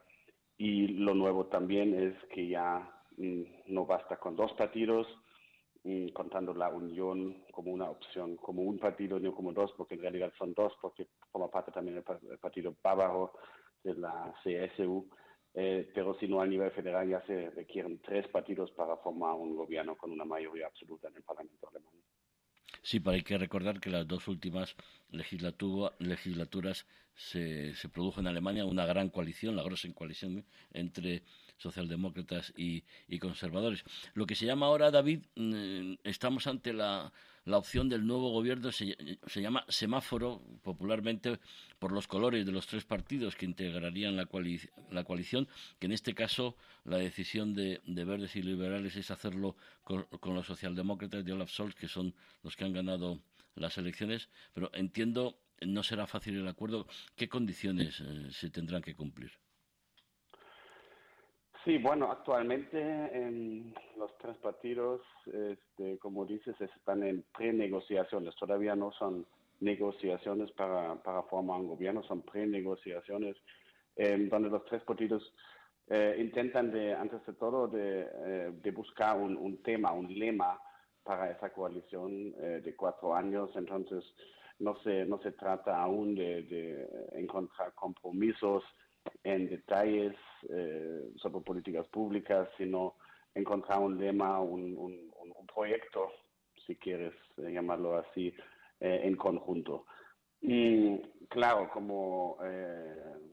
Y 0.58 0.88
lo 0.88 1.14
nuevo 1.14 1.46
también 1.46 1.94
es 1.94 2.14
que 2.34 2.46
ya 2.48 2.86
mm, 3.16 3.42
no 3.68 3.86
basta 3.86 4.16
con 4.16 4.36
dos 4.36 4.52
partidos, 4.52 5.06
contando 6.12 6.52
la 6.54 6.68
unión 6.68 7.44
como 7.52 7.72
una 7.72 7.90
opción, 7.90 8.36
como 8.36 8.62
un 8.62 8.78
partido, 8.78 9.18
no 9.18 9.34
como 9.34 9.52
dos, 9.52 9.72
porque 9.76 9.94
en 9.94 10.02
realidad 10.02 10.32
son 10.36 10.52
dos, 10.52 10.72
porque 10.80 11.06
forma 11.30 11.50
parte 11.50 11.72
también 11.72 11.94
del 11.94 12.38
partido 12.38 12.76
bávaro 12.82 13.32
de 13.82 13.94
la 13.94 14.34
CSU, 14.42 15.08
eh, 15.54 15.90
pero 15.94 16.14
si 16.18 16.28
no 16.28 16.40
a 16.40 16.46
nivel 16.46 16.70
federal 16.72 17.08
ya 17.08 17.24
se 17.26 17.50
requieren 17.50 18.00
tres 18.00 18.28
partidos 18.28 18.70
para 18.72 18.96
formar 18.98 19.34
un 19.34 19.56
gobierno 19.56 19.96
con 19.96 20.10
una 20.10 20.24
mayoría 20.24 20.66
absoluta 20.66 21.08
en 21.08 21.16
el 21.16 21.22
Parlamento 21.22 21.68
alemán. 21.68 21.94
Sí, 22.82 23.00
pero 23.00 23.14
hay 23.14 23.22
que 23.22 23.38
recordar 23.38 23.80
que 23.80 23.90
las 23.90 24.06
dos 24.06 24.28
últimas 24.28 24.76
legislaturas 25.10 26.86
se, 27.14 27.74
se 27.74 27.88
produjo 27.88 28.20
en 28.20 28.28
Alemania 28.28 28.64
una 28.64 28.86
gran 28.86 29.10
coalición, 29.10 29.56
la 29.56 29.62
grosa 29.62 29.88
coalición 29.94 30.44
entre 30.72 31.22
socialdemócratas 31.58 32.52
y, 32.56 32.82
conservadores. 33.18 33.84
Lo 34.14 34.26
que 34.26 34.34
se 34.34 34.46
llama 34.46 34.66
ahora, 34.66 34.90
David, 34.90 35.24
mm, 35.36 35.94
estamos 36.04 36.46
ante 36.46 36.72
la, 36.72 37.12
opción 37.50 37.88
del 37.88 38.06
nuevo 38.06 38.30
gobierno, 38.30 38.70
se, 38.70 38.94
llama 39.36 39.64
semáforo, 39.68 40.42
popularmente 40.62 41.38
por 41.78 41.92
los 41.92 42.06
colores 42.06 42.44
de 42.44 42.52
los 42.52 42.66
tres 42.66 42.84
partidos 42.84 43.36
que 43.36 43.46
integrarían 43.46 44.16
la, 44.16 44.26
coalición, 44.26 45.48
que 45.78 45.86
en 45.86 45.92
este 45.92 46.14
caso 46.14 46.56
la 46.84 46.98
decisión 46.98 47.54
de, 47.54 47.80
verdes 47.86 48.36
y 48.36 48.42
liberales 48.42 48.96
es 48.96 49.10
hacerlo 49.10 49.56
con, 49.82 50.06
los 50.34 50.46
socialdemócratas 50.46 51.24
de 51.24 51.32
Olaf 51.32 51.50
Scholz, 51.50 51.74
que 51.74 51.88
son 51.88 52.14
los 52.42 52.54
que 52.54 52.64
han 52.64 52.72
ganado 52.74 53.18
las 53.54 53.78
elecciones, 53.78 54.28
pero 54.52 54.70
entiendo 54.74 55.40
no 55.62 55.82
será 55.82 56.06
fácil 56.06 56.36
el 56.36 56.46
acuerdo. 56.46 56.86
¿Qué 57.16 57.28
condiciones 57.28 58.00
eh, 58.00 58.28
se 58.30 58.50
tendrán 58.50 58.82
que 58.82 58.94
cumplir? 58.94 59.32
Sí, 61.68 61.76
bueno, 61.76 62.10
actualmente 62.10 62.80
en 62.80 63.74
los 63.98 64.16
tres 64.16 64.38
partidos, 64.38 65.02
este, 65.26 65.98
como 65.98 66.24
dices, 66.24 66.58
están 66.58 67.02
en 67.02 67.26
prenegociaciones. 67.36 68.34
Todavía 68.36 68.74
no 68.74 68.90
son 68.92 69.26
negociaciones 69.60 70.50
para, 70.52 70.94
para 71.02 71.24
formar 71.24 71.60
un 71.60 71.68
gobierno, 71.68 72.02
son 72.04 72.22
prenegociaciones 72.22 73.36
eh, 73.96 74.16
donde 74.30 74.48
los 74.48 74.64
tres 74.64 74.82
partidos 74.84 75.22
eh, 75.88 76.16
intentan, 76.18 76.72
de, 76.72 76.94
antes 76.94 77.20
de 77.26 77.34
todo, 77.34 77.68
de, 77.68 78.08
eh, 78.14 78.50
de 78.62 78.70
buscar 78.70 79.18
un, 79.18 79.36
un, 79.36 79.62
tema, 79.62 79.92
un 79.92 80.08
lema 80.18 80.58
para 81.04 81.32
esa 81.32 81.52
coalición 81.52 82.32
de 82.32 82.74
cuatro 82.76 83.14
años. 83.14 83.50
Entonces, 83.56 84.02
no 84.58 84.74
se, 84.76 85.04
no 85.04 85.20
se 85.20 85.32
trata 85.32 85.82
aún 85.82 86.14
de, 86.14 86.44
de 86.44 86.88
encontrar 87.12 87.74
compromisos 87.74 88.64
en 89.22 89.50
detalles 89.50 90.16
eh, 90.48 91.10
sobre 91.16 91.44
políticas 91.44 91.86
públicas, 91.88 92.48
sino 92.56 92.96
encontrar 93.34 93.78
un 93.78 93.98
lema, 93.98 94.40
un, 94.40 94.76
un, 94.76 95.08
proyecto, 95.52 96.12
si 96.66 96.76
quieres 96.76 97.14
eh, 97.38 97.50
llamarlo 97.50 97.96
así, 97.96 98.32
eh, 98.78 99.00
en 99.02 99.16
conjunto. 99.16 99.86
Y 100.40 100.98
claro, 101.28 101.68
como 101.68 102.38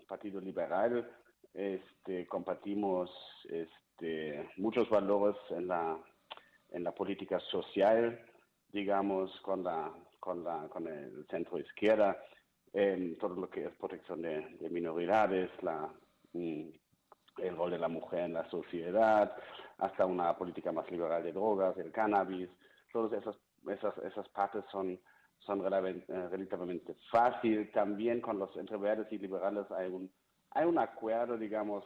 Partido 0.07 0.41
Liberal, 0.41 1.07
este, 1.53 2.25
compartimos 2.25 3.11
este, 3.47 4.49
muchos 4.57 4.89
valores 4.89 5.35
en 5.51 5.67
la, 5.67 5.99
en 6.71 6.83
la 6.83 6.93
política 6.93 7.39
social, 7.51 8.19
digamos, 8.71 9.39
con 9.41 9.63
la 9.63 9.93
con, 10.25 10.43
la, 10.43 10.67
con 10.69 10.87
el 10.87 11.27
centro 11.29 11.59
izquierda, 11.59 12.17
en 12.73 13.15
todo 13.19 13.35
lo 13.35 13.47
que 13.47 13.65
es 13.65 13.75
protección 13.75 14.23
de, 14.23 14.57
minoridades, 14.71 15.51
la, 15.61 15.87
mm, 16.33 16.69
el 17.37 17.55
rol 17.55 17.71
de 17.71 17.79
la 17.79 17.87
mujer 17.87 18.21
en 18.21 18.33
la 18.33 18.49
sociedad, 18.49 19.35
hasta 19.77 20.05
una 20.05 20.35
política 20.37 20.71
más 20.71 20.89
liberal 20.89 21.23
de 21.23 21.33
drogas, 21.33 21.77
el 21.77 21.91
cannabis, 21.91 22.49
todas 22.91 23.13
esas, 23.13 23.35
esas, 23.67 23.97
esas 23.99 24.27
partes 24.29 24.63
son, 24.71 24.99
son 25.39 25.61
eh, 25.61 26.27
relativamente 26.29 26.95
fáciles. 27.11 27.71
También 27.71 28.21
con 28.21 28.39
los 28.39 28.55
entre 28.57 28.77
verdes 28.77 29.11
y 29.11 29.17
liberales 29.17 29.69
hay 29.71 29.89
un, 29.89 30.09
hay 30.51 30.65
un 30.65 30.79
acuerdo, 30.79 31.37
digamos, 31.37 31.83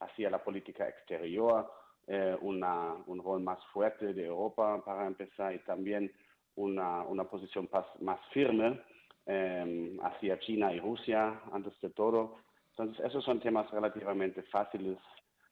hacia 0.00 0.30
la 0.30 0.38
política 0.42 0.88
exterior, 0.88 1.68
eh, 2.06 2.36
una, 2.42 2.94
un 3.06 3.22
rol 3.22 3.40
más 3.42 3.58
fuerte 3.72 4.12
de 4.12 4.26
Europa 4.26 4.80
para 4.84 5.06
empezar 5.06 5.54
y 5.54 5.58
también 5.60 6.12
una, 6.56 7.02
una 7.02 7.24
posición 7.24 7.68
más 8.00 8.20
firme 8.32 8.80
eh, 9.26 9.96
hacia 10.02 10.38
China 10.38 10.72
y 10.72 10.80
Rusia, 10.80 11.40
antes 11.52 11.72
de 11.80 11.90
todo. 11.90 12.36
Entonces, 12.76 13.04
esos 13.04 13.24
son 13.24 13.38
temas 13.38 13.70
relativamente 13.70 14.42
fáciles 14.44 14.98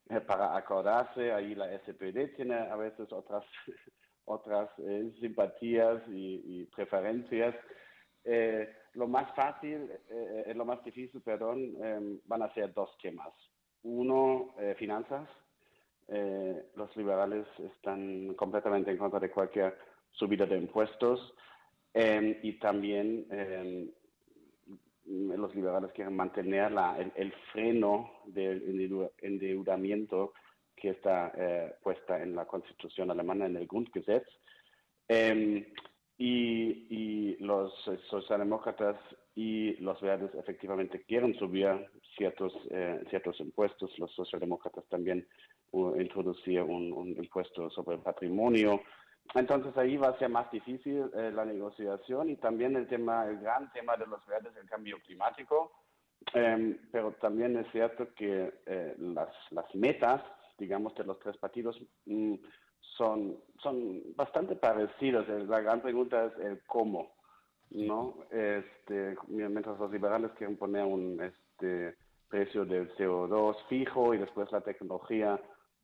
eh, 0.09 0.21
para 0.21 0.57
acordarse. 0.57 1.33
Ahí 1.33 1.55
la 1.55 1.69
SPD 1.79 2.35
tiene 2.35 2.55
a 2.57 2.75
veces 2.75 3.13
otras, 3.13 3.45
otras 4.25 4.69
eh, 4.79 5.13
simpatías 5.21 6.03
y, 6.09 6.65
preferencias. 6.75 7.55
Eh, 8.25 8.69
lo 8.95 9.07
más 9.09 9.35
fácil, 9.35 9.91
lo 10.55 10.65
más 10.65 10.85
difícil, 10.85 11.23
perdón, 11.23 11.59
em, 11.83 12.21
van 12.27 12.43
a 12.43 12.53
ser 12.53 12.75
dos 12.75 12.91
temas. 13.01 13.33
Uno, 13.85 14.55
finanzas. 14.77 15.29
los 16.77 16.97
liberales 16.97 17.47
están 17.59 18.35
completamente 18.35 18.91
en 18.91 18.99
contra 18.99 19.19
de 19.19 19.31
cualquier 19.31 19.77
subida 20.11 20.47
de 20.47 20.59
impuestos 20.59 21.35
em, 21.95 22.37
y 22.43 22.59
también 22.59 23.27
em, 23.31 23.91
los 25.05 25.55
liberales 25.55 25.93
quieren 25.93 26.15
mantener 26.15 26.73
la, 26.73 26.97
el, 26.99 27.33
freno 27.53 28.11
del 28.27 29.13
endeudamiento 29.19 30.33
que 30.77 30.91
está 30.91 31.33
eh, 31.37 31.75
puesta 31.83 32.23
en 32.23 32.35
la 32.35 32.47
Constitución 32.47 33.11
alemana, 33.11 33.47
en 33.47 33.57
el 33.57 33.67
Grundgesetz. 33.67 34.27
Em, 35.09 35.65
y, 36.19 36.87
y, 36.89 37.37
los 37.41 37.73
socialdemócratas 38.09 38.97
y 39.35 39.75
los 39.77 40.01
verdes 40.01 40.33
efectivamente 40.35 41.03
quieren 41.03 41.35
subir 41.35 41.89
ciertos, 42.17 42.53
eh, 42.71 43.03
ciertos 43.11 43.41
impuestos. 43.41 43.99
Los 43.99 44.15
socialdemócratas 44.15 44.85
también 44.89 45.27
introducir 45.99 46.63
un, 46.63 46.93
un, 46.93 47.09
impuesto 47.17 47.71
sobre 47.71 47.97
el 47.97 48.03
patrimonio. 48.03 48.83
Entonces 49.35 49.77
ahí 49.77 49.97
va 49.97 50.09
a 50.09 50.19
ser 50.19 50.29
más 50.29 50.51
difícil 50.51 51.11
eh, 51.15 51.31
la 51.35 51.45
negociación 51.45 52.29
y 52.29 52.37
también 52.37 52.77
el 52.77 52.87
tema, 52.87 53.27
el 53.27 53.39
gran 53.39 53.73
tema 53.73 53.97
de 53.97 54.07
los 54.07 54.25
verdes, 54.27 54.53
el 54.57 54.69
cambio 54.69 54.99
climático. 55.05 55.73
Em, 56.35 56.79
pero 56.91 57.13
también 57.13 57.57
es 57.57 57.67
cierto 57.73 58.15
que 58.15 58.53
eh, 58.67 58.95
las, 58.99 59.29
las 59.51 59.75
metas, 59.75 60.23
digamos, 60.59 60.95
de 60.95 61.05
los 61.05 61.19
tres 61.19 61.37
partidos 61.39 61.81
mm, 62.07 62.35
son, 62.97 63.39
son 63.63 64.03
bastante 64.15 64.55
parecidas. 64.57 65.27
La 65.29 65.61
gran 65.61 65.81
pregunta 65.81 66.27
es 66.27 66.45
el 66.45 66.63
cómo, 66.67 67.13
¿no? 67.71 68.19
Este, 68.31 69.17
mientras 69.29 69.79
los 69.79 69.91
liberales 69.91 70.31
quieren 70.33 70.57
poner 70.57 70.85
un 70.85 71.21
este, 71.21 71.97
precio 72.29 72.65
del 72.65 72.95
CO2 72.97 73.57
fijo 73.69 74.15
y 74.15 74.19
después 74.19 74.51
la 74.53 74.61
tecnología 74.61 75.41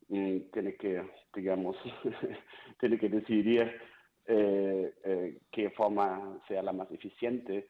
tiene 0.09 0.75
que, 0.75 1.03
digamos, 1.33 1.77
tiene 2.79 2.97
que 2.97 3.09
decidir 3.09 3.79
eh, 4.25 4.93
eh, 5.03 5.37
qué 5.51 5.69
forma 5.71 6.39
sea 6.47 6.63
la 6.63 6.73
más 6.73 6.91
eficiente 6.91 7.67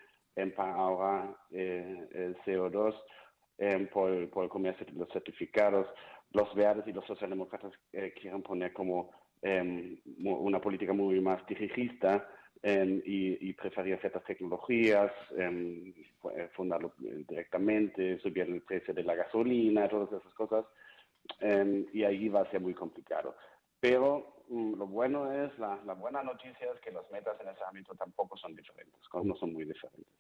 para 0.55 0.73
ahorrar 0.73 1.35
eh, 1.51 2.07
el 2.13 2.37
CO2 2.45 2.95
por, 3.91 4.29
por, 4.29 4.43
el 4.45 4.49
comercio 4.49 4.85
de 4.85 4.93
los 4.93 5.09
certificados. 5.09 5.87
Los 6.31 6.53
verdes 6.55 6.87
y 6.87 6.93
los 6.93 7.05
socialdemócratas 7.05 7.73
quieren 7.91 8.41
poner 8.41 8.71
como 8.71 9.11
una 9.41 10.61
política 10.61 10.93
muy 10.93 11.19
más 11.19 11.45
dirigista 11.45 12.25
y, 12.63 13.49
y, 13.49 13.53
preferir 13.53 13.99
ciertas 13.99 14.23
tecnologías, 14.23 15.11
fundarlo 16.53 16.93
directamente, 16.97 18.19
subir 18.19 18.43
el 18.43 18.61
precio 18.61 18.93
de 18.93 19.03
la 19.03 19.15
gasolina, 19.15 19.89
todas 19.89 20.21
esas 20.21 20.33
cosas. 20.35 20.65
Em, 21.39 21.85
y 21.93 22.03
ahí 22.03 22.27
va 22.29 22.41
a 22.41 22.51
ser 22.51 22.59
muy 22.59 22.73
complicado. 22.73 23.35
Pero 23.79 24.43
mm, 24.49 24.73
lo 24.75 24.87
bueno 24.87 25.31
es, 25.31 25.57
la, 25.57 25.75
buena 25.93 26.23
noticia 26.23 26.71
es 26.73 26.79
que 26.81 26.91
las 26.91 27.09
metas 27.11 27.39
en 27.39 27.49
ese 27.49 27.63
ámbito 27.63 27.95
tampoco 27.95 28.37
son 28.37 28.55
diferentes, 28.55 28.99
no 29.23 29.35
son 29.35 29.53
muy 29.53 29.65
diferentes. 29.65 30.13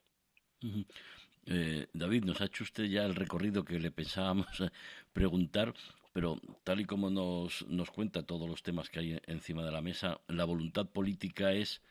Eh, 1.45 1.87
David, 1.93 2.25
nos 2.25 2.41
ha 2.41 2.45
hecho 2.45 2.63
usted 2.63 2.85
ya 2.85 3.05
el 3.05 3.15
recorrido 3.15 3.65
que 3.65 3.79
le 3.79 3.91
pensábamos 3.91 4.47
preguntar, 5.13 5.73
pero 6.13 6.37
tal 6.63 6.79
y 6.81 6.85
como 6.85 7.09
nos, 7.09 7.65
nos 7.67 7.91
cuenta 7.91 8.25
todos 8.25 8.47
los 8.47 8.63
temas 8.63 8.89
que 8.89 8.99
hay 8.99 9.21
encima 9.27 9.63
de 9.65 9.71
la 9.71 9.81
mesa, 9.81 10.21
la 10.27 10.45
voluntad 10.45 10.87
política 10.87 11.51
es, 11.51 11.81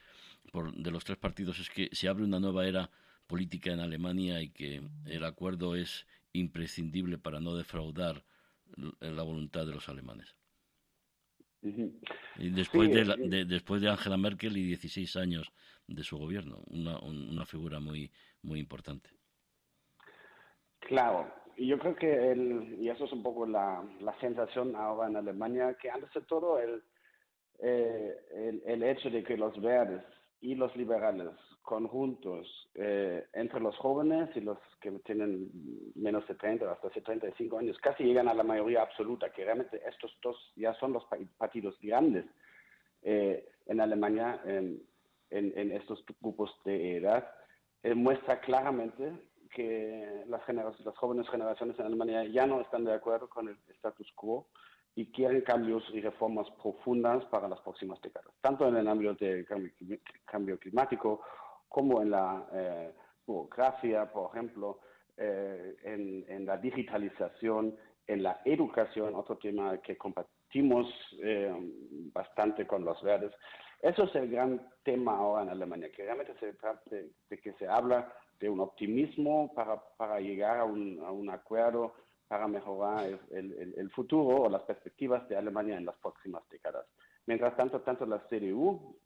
por, 0.53 0.73
de 0.73 0.91
los 0.91 1.05
tres 1.05 1.19
partidos, 1.19 1.59
es 1.59 1.71
que 1.71 1.89
se 1.93 2.09
abre 2.09 2.25
una 2.25 2.41
nueva 2.41 2.67
era 2.67 2.91
política 3.27 3.73
en 3.73 3.81
Alemania 3.81 4.41
y 4.41 4.49
que 4.49 4.83
el 5.07 5.25
acuerdo 5.25 5.77
es 5.77 6.07
imprescindible 6.33 7.19
para 7.19 7.41
no 7.41 7.55
defraudar 7.55 8.25
la 9.01 9.23
voluntad 9.23 9.67
de 9.67 9.73
los 9.73 9.89
alemanes. 9.89 10.35
Y 11.61 12.51
después, 12.51 12.89
de, 12.91 13.45
después 13.45 13.83
de 13.83 13.89
Angela 13.89 14.17
Merkel 14.17 14.57
y 14.57 14.63
16 14.65 15.17
años 15.17 15.53
de 15.87 16.05
su 16.05 16.17
gobierno, 16.17 16.63
una, 16.69 16.99
una 17.01 17.45
figura 17.45 17.81
muy, 17.81 18.13
muy 18.43 18.61
importante. 18.61 19.11
Claro, 20.81 21.33
y 21.57 21.67
yo 21.67 21.79
creo 21.79 21.97
que, 21.97 22.31
el, 22.33 22.77
y 22.81 22.89
eso 22.89 23.05
es 23.05 23.13
un 23.13 23.23
poco 23.23 23.45
la, 23.45 23.85
la 24.01 24.19
sensación 24.21 24.77
ahora 24.77 25.09
en 25.09 25.17
Alemania, 25.17 25.77
que 25.81 25.91
antes 25.91 26.13
de 26.15 26.21
todo 26.23 26.61
el, 26.61 26.83
eh, 27.59 28.17
el, 28.33 28.63
el, 28.65 28.83
hecho 28.85 29.11
de 29.11 29.25
que 29.25 29.37
los 29.37 29.61
verdes 29.61 30.05
y 30.41 30.55
los 30.55 30.75
liberales 30.77 31.33
conjuntos 31.63 32.69
eh, 32.75 33.27
entre 33.35 33.61
los 33.61 33.77
jóvenes 33.77 34.31
y 34.35 34.41
los 34.41 34.59
que 34.81 34.91
tienen 35.01 35.51
menos 35.95 36.27
de 36.27 36.35
30 36.35 36.71
hasta 36.71 36.91
75 36.91 37.59
años 37.59 37.77
casi 37.79 38.05
llegan 38.05 38.29
a 38.29 38.35
la 38.35 38.43
mayoría 38.43 38.83
absoluta, 38.83 39.31
que 39.31 39.45
realmente 39.45 39.81
estos 39.87 40.17
dos 40.23 40.37
ya 40.57 40.75
son 40.75 40.93
los 40.93 41.05
partidos 41.37 41.79
grandes 41.81 42.25
eh, 43.03 43.49
en 43.67 43.81
Alemania 43.81 44.41
en, 44.47 44.83
en, 45.31 45.73
estos 45.73 46.05
grupos 46.21 46.51
de 46.65 46.97
edad, 46.97 47.31
eh, 47.83 47.95
muestra 47.95 48.41
claramente 48.41 49.13
que 49.55 50.25
las, 50.27 50.43
las 50.49 50.97
jóvenes 50.97 51.29
generaciones 51.29 51.79
en 51.79 51.87
Alemania 51.87 52.25
ya 52.25 52.47
no 52.47 52.61
están 52.61 52.85
de 52.85 52.95
acuerdo 52.95 53.29
con 53.29 53.49
el 53.49 53.57
status 53.69 54.11
quo 54.15 54.49
y 54.95 55.07
quieren 55.13 55.43
cambios 55.43 55.85
y 55.93 56.01
reformas 56.01 56.49
profundas 56.61 57.25
para 57.27 57.49
las 57.49 57.61
próximas 57.61 58.01
décadas, 58.01 58.33
tanto 58.41 58.67
en 58.67 58.77
el 58.77 58.89
ámbito 58.89 59.15
del 59.15 59.47
cambio, 60.25 60.59
climático 60.59 61.21
como 61.69 62.03
en 62.03 62.11
la 62.11 62.47
eh, 62.53 62.95
burocracia, 63.27 64.11
por 64.11 64.31
ejemplo, 64.31 64.81
eh, 65.17 65.77
en, 65.83 66.47
la 66.47 66.57
digitalización, 66.57 67.77
en 68.07 68.23
la 68.23 68.41
educación, 68.45 69.15
otro 69.15 69.37
tema 69.37 69.77
que 69.79 69.97
compartimos 69.97 70.87
eh, 71.23 71.53
bastante 72.13 72.67
con 72.67 72.85
los 72.85 73.03
verdes. 73.03 73.33
Eso 73.83 74.05
es 74.05 74.15
el 74.15 74.31
gran 74.31 74.69
tema 74.83 75.19
ahora 75.19 75.43
en 75.43 75.51
Alemania, 75.51 75.91
que 75.91 76.05
realmente 76.05 76.35
se 76.41 76.55
trata 76.55 76.83
de, 76.91 77.11
que 77.39 77.53
se 77.55 77.69
habla 77.69 78.13
de 78.41 78.49
un 78.49 78.61
optimismo 78.61 79.53
para, 79.55 79.81
para 79.97 80.21
llegar 80.21 80.59
a 80.59 80.65
un, 80.65 81.01
a 81.05 81.11
un 81.11 81.31
acuerdo 81.31 81.95
para 82.29 82.47
mejorar 82.47 83.07
el, 83.31 83.75
el, 83.77 83.91
futuro 83.91 84.43
o 84.43 84.51
las 84.51 84.63
perspectivas 84.63 85.27
de 85.29 85.37
Alemania 85.37 85.79
en 85.79 85.87
las 85.87 85.97
próximas 85.97 86.47
décadas. 86.51 86.87
Mientras 87.27 87.57
tanto, 87.57 87.81
tanto 87.81 88.05
la 88.05 88.21
CDU 88.29 88.99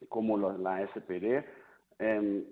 mm, 0.00 0.06
como 0.08 0.36
la 0.38 0.86
SPD 0.88 1.44
em, 1.98 2.44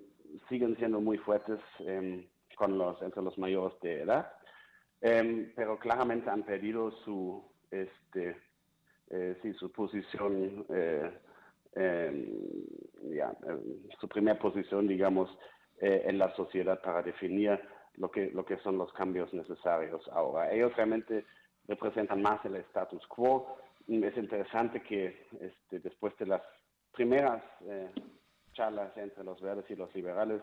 siguen 0.48 0.76
siendo 0.76 1.00
muy 1.00 1.18
fuertes 1.18 1.60
em, 1.80 2.26
con 2.56 2.78
los, 2.78 3.00
entre 3.02 3.22
los 3.22 3.36
mayores 3.38 3.78
de 3.80 4.02
edad, 4.02 4.32
em, 5.00 5.52
pero 5.54 5.78
claramente 5.78 6.30
han 6.30 6.42
perdido 6.42 6.90
su, 7.04 7.44
este, 7.70 8.36
eh, 9.10 9.36
sí, 9.42 9.52
su 9.54 9.70
posición, 9.72 10.64
eh, 10.68 11.10
ya, 13.14 13.34
su 13.98 14.08
primera 14.08 14.38
posición, 14.38 14.86
digamos, 14.86 15.30
eh, 15.80 16.04
en 16.06 16.16
la 16.16 16.32
sociedad 16.36 16.80
para 16.80 17.02
definir 17.02 17.58
lo 17.96 18.08
que, 18.08 18.30
lo 18.30 18.44
que 18.44 18.56
son 18.58 18.78
los 18.78 18.92
cambios 18.92 19.34
necesarios 19.34 20.06
ahora. 20.12 20.52
Ellos 20.52 20.74
realmente 20.76 21.24
representan 21.66 22.22
más 22.22 22.44
el 22.44 22.54
status 22.56 23.04
quo. 23.08 23.56
Es 23.88 24.16
interesante 24.16 24.80
que 24.82 25.26
este, 25.40 25.80
después 25.80 26.16
de 26.18 26.26
las 26.26 26.42
primeras 26.92 27.42
eh, 27.66 27.90
charlas 28.52 28.96
entre 28.96 29.24
los 29.24 29.40
verdes 29.40 29.64
y 29.70 29.76
los 29.76 29.94
liberales, 29.94 30.42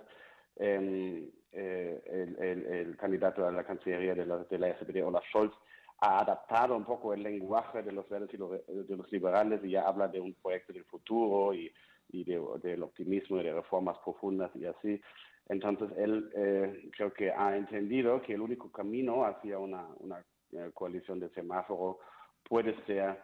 em, 0.55 1.29
eh, 1.51 2.01
el, 2.39 2.97
candidato 2.97 3.47
a 3.47 3.51
la 3.51 3.63
Cancillería 3.63 4.15
de 4.15 4.25
la, 4.25 4.37
de 4.37 4.57
la 4.57 4.73
SPD, 4.77 5.03
Olaf 5.03 5.23
Scholz, 5.29 5.53
ha 6.01 6.19
adaptado 6.19 6.75
un 6.75 6.85
poco 6.85 7.13
el 7.13 7.23
lenguaje 7.23 7.83
de 7.83 7.91
los 7.91 8.07
verdes 8.07 8.33
y 8.33 8.37
de 8.37 8.95
los 8.95 9.11
liberales 9.11 9.61
y 9.63 9.71
ya 9.71 9.87
habla 9.87 10.07
de 10.07 10.19
un 10.19 10.33
proyecto 10.35 10.71
del 10.71 10.85
futuro 10.85 11.53
y, 11.53 11.71
y 12.09 12.23
del 12.23 12.83
optimismo 12.83 13.39
y 13.39 13.43
de 13.43 13.53
reformas 13.53 13.97
profundas 13.99 14.51
y 14.55 14.65
así. 14.65 15.01
Entonces, 15.47 15.89
él 15.97 16.29
eh, 16.35 16.89
creo 16.95 17.11
que 17.11 17.31
ha 17.31 17.57
entendido 17.57 18.21
que 18.21 18.33
el 18.33 18.41
único 18.41 18.71
camino 18.71 19.25
hacia 19.25 19.57
una, 19.57 19.87
una 19.97 20.23
eh, 20.51 20.69
coalición 20.73 21.19
de 21.19 21.29
semáforo 21.29 21.99
puede 22.43 22.75
ser 22.85 23.19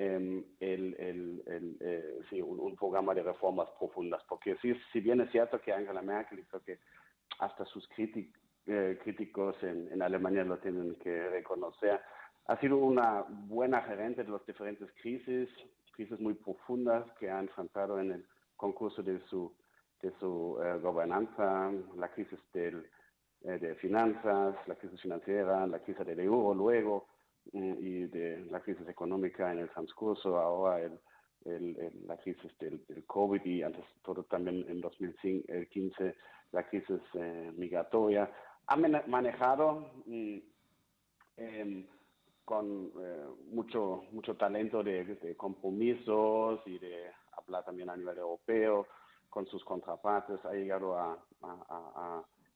el, 0.00 0.46
el, 0.60 1.42
el 1.46 1.76
eh, 1.80 2.20
sí, 2.30 2.40
un, 2.40 2.74
programa 2.76 3.14
de 3.14 3.22
reformas 3.22 3.68
profundas. 3.78 4.22
Porque 4.28 4.56
si, 4.62 4.74
si 4.92 5.00
bien 5.00 5.20
es 5.20 5.30
cierto 5.30 5.60
que 5.60 5.72
Angela 5.72 6.00
Merkel, 6.00 6.44
creo 6.48 6.62
que 6.62 6.78
hasta 7.38 7.64
sus 7.66 7.86
críticos 7.88 9.56
en, 9.62 9.92
en 9.92 10.02
Alemania 10.02 10.44
lo 10.44 10.58
tienen 10.58 10.94
que 10.96 11.28
reconocer, 11.28 12.00
ha 12.46 12.58
sido 12.60 12.78
una 12.78 13.24
buena 13.28 13.82
gerente 13.82 14.24
de 14.24 14.30
las 14.30 14.44
diferentes 14.46 14.90
crisis, 15.02 15.48
crisis 15.92 16.18
muy 16.18 16.34
profundas 16.34 17.04
que 17.18 17.30
ha 17.30 17.38
enfrentado 17.38 18.00
en 18.00 18.12
el 18.12 18.26
concurso 18.56 19.02
de 19.02 19.20
su 19.28 19.52
de 20.02 20.10
su 20.18 20.58
eh, 20.64 20.78
gobernanza, 20.78 21.70
la 21.98 22.08
crisis 22.08 22.38
del, 22.54 22.88
eh, 23.42 23.58
de 23.58 23.74
finanzas, 23.74 24.56
la 24.66 24.74
crisis 24.76 24.98
financiera, 25.02 25.66
la 25.66 25.78
crisis 25.80 26.06
del 26.06 26.20
euro 26.20 26.54
luego 26.54 27.06
mm, 27.52 27.74
y 27.78 28.06
de 28.06 28.44
la 28.50 28.60
crisis 28.60 28.88
económica 28.88 29.52
en 29.52 29.60
el 29.60 29.70
transcurso, 29.70 30.38
ahora 30.38 30.80
el, 30.80 30.98
el, 31.44 31.90
la 32.06 32.16
crisis 32.16 32.56
del, 32.58 32.84
COVID 33.06 33.44
y 33.44 33.62
antes 33.62 33.84
todo 34.02 34.24
también 34.24 34.64
en 34.68 34.80
2015 34.80 36.14
la 36.52 36.68
crisis 36.68 37.00
eh, 37.14 37.52
migratoria. 37.56 38.30
Ha 38.66 38.76
manejado 38.76 39.90
mm, 40.06 40.38
em, 41.36 41.86
con 42.44 42.92
mucho, 43.52 44.04
mucho 44.10 44.36
talento 44.36 44.82
de, 44.82 45.04
de 45.04 45.36
compromisos 45.36 46.60
y 46.66 46.78
de 46.78 47.10
hablar 47.32 47.64
también 47.64 47.90
a 47.90 47.96
nivel 47.96 48.18
europeo 48.18 48.86
con 49.30 49.46
sus 49.46 49.64
contrapartes, 49.64 50.44
ha 50.44 50.52
llegado 50.52 50.98
a, 50.98 51.16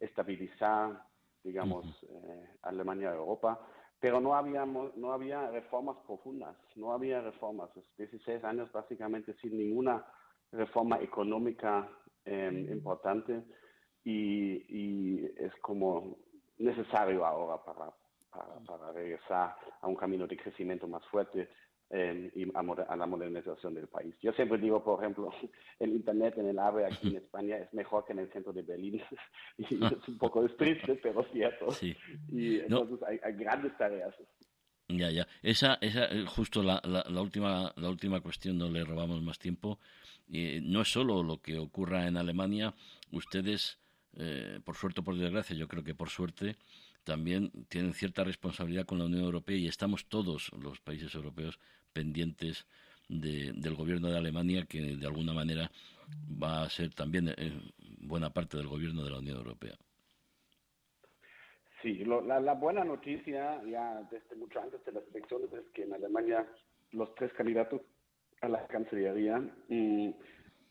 estabilizar, 0.01 1.03
digamos, 1.43 1.87
eh, 2.03 2.49
Alemania 2.63 3.11
y 3.11 3.17
Europa, 3.17 3.59
pero 4.05 4.21
no 4.21 4.35
había, 4.35 4.67
no 4.67 5.13
había 5.15 5.51
reformas 5.51 5.97
profundas, 6.07 6.55
no 6.77 6.93
había 6.93 7.23
reformas. 7.23 7.71
16 7.97 8.45
años 8.45 8.71
básicamente 8.71 9.33
sin 9.41 9.57
ninguna 9.57 10.05
reforma 10.53 11.01
económica 11.01 11.89
em, 12.27 12.71
importante 12.71 13.43
y, 14.05 15.25
es 15.43 15.55
como 15.63 16.19
necesario 16.59 17.25
ahora 17.25 17.57
para, 17.65 17.91
para 18.67 18.93
regresar 18.93 19.57
a 19.81 19.87
un 19.87 19.97
camino 19.97 20.27
de 20.27 20.37
crecimiento 20.37 20.87
más 20.87 21.03
fuerte 21.07 21.49
y 21.91 22.47
a, 22.55 22.97
la 22.97 23.07
modernización 23.07 23.75
del 23.75 23.87
país. 23.87 24.15
Yo 24.21 24.33
siempre 24.33 24.59
digo, 24.59 24.83
por 24.83 25.01
ejemplo, 25.01 25.31
el 25.79 25.91
Internet 25.91 26.35
en 26.39 26.49
el 26.49 26.59
AVE 26.59 26.87
aquí 26.87 27.09
en 27.09 27.17
España 27.23 27.57
es 27.57 27.73
mejor 27.73 28.05
que 28.05 28.13
en 28.13 28.21
el 28.21 28.33
centro 28.33 28.53
de 28.53 28.63
Berlín. 28.63 29.03
y 29.59 29.65
es 29.65 30.09
un 30.09 30.19
poco 30.19 30.45
triste, 30.57 30.99
pero 31.03 31.25
cierto. 31.33 31.69
Y 32.33 32.61
entonces 32.61 32.99
hay, 33.07 33.33
grandes 33.35 33.77
tareas. 33.77 34.15
Ya, 34.89 35.11
ya. 35.11 35.27
Esa, 35.43 35.79
esa 35.81 36.07
eh, 36.07 36.25
justo 36.27 36.63
la, 36.63 36.81
la, 36.85 37.21
última, 37.21 37.73
la 37.77 37.89
última 37.89 38.21
cuestión, 38.21 38.59
no 38.59 38.69
le 38.69 38.85
robamos 38.85 39.23
más 39.23 39.39
tiempo. 39.39 39.79
Eh, 40.33 40.61
no 40.63 40.83
es 40.83 40.89
solo 40.89 41.23
lo 41.23 41.41
que 41.41 41.59
ocurra 41.59 42.07
en 42.07 42.17
Alemania. 42.17 42.75
Ustedes, 43.11 43.79
eh, 44.15 44.61
por 44.65 44.77
suerte 44.77 45.01
o 45.01 45.05
por 45.05 45.17
desgracia, 45.17 45.57
yo 45.57 45.69
creo 45.69 45.85
que 45.85 45.95
por 45.95 46.11
suerte, 46.11 46.57
también 47.05 47.51
tienen 47.69 47.93
cierta 47.93 48.25
responsabilidad 48.25 48.87
con 48.87 48.99
la 48.99 49.05
Unión 49.05 49.25
Europea 49.25 49.57
y 49.57 49.69
estamos 49.69 50.07
todos 50.07 50.51
los 50.61 50.81
países 50.81 51.15
europeos 51.15 51.59
pendientes 51.93 52.67
del 53.09 53.75
gobierno 53.75 54.09
de 54.11 54.19
Alemania, 54.19 54.65
que 54.67 54.81
de 54.81 55.07
alguna 55.07 55.33
manera 55.33 55.71
va 56.43 56.63
a 56.63 56.71
ser 56.71 56.95
también 56.95 57.29
eh, 57.29 57.53
buena 58.01 58.31
parte 58.31 58.57
del 58.57 58.67
gobierno 58.67 59.05
de 59.05 59.11
la 59.11 59.19
Unión 59.19 59.37
Europea. 59.37 59.75
Sí, 61.83 62.03
la, 62.05 62.55
buena 62.55 62.83
noticia 62.83 63.63
ya 63.65 64.03
desde 64.11 64.37
mucho 64.37 64.59
antes 64.59 64.83
de 64.87 64.93
las 64.93 65.05
elecciones 65.09 65.53
es 65.53 65.69
que 65.75 65.83
en 65.83 65.93
Alemania 65.93 66.47
los 66.93 67.15
tres 67.15 67.31
candidatos 67.35 67.83
a 68.41 68.49
la 68.49 68.67
Cancillería 68.67 69.39
mm, 69.69 70.09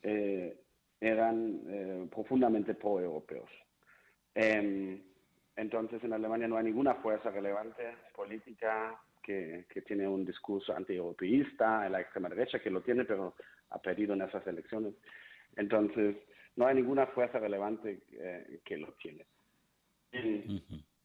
eh, 0.01 0.57
eran 0.99 1.61
eh, 1.67 2.07
profundamente 2.09 2.73
pro-europeos. 2.73 3.49
Em, 4.33 5.03
entonces, 5.55 6.03
en 6.03 6.13
Alemania 6.13 6.47
no 6.47 6.57
hay 6.57 6.65
ninguna 6.65 6.95
fuerza 6.95 7.29
relevante 7.29 7.83
política 8.15 8.99
que, 9.21 9.65
tiene 9.85 10.07
un 10.07 10.25
discurso 10.25 10.75
anti-europeísta, 10.75 11.87
la 11.89 12.01
extrema 12.01 12.29
derecha 12.29 12.59
que 12.59 12.69
lo 12.69 12.81
tiene, 12.81 13.05
pero 13.05 13.35
ha 13.69 13.79
perdido 13.79 14.13
en 14.13 14.21
esas 14.21 14.45
elecciones. 14.47 14.93
Entonces, 15.55 16.17
no 16.55 16.65
hay 16.65 16.75
ninguna 16.75 17.07
fuerza 17.07 17.39
relevante 17.39 18.01
eh, 18.11 18.59
que 18.65 18.77
lo 18.77 18.93
tiene. 18.93 19.25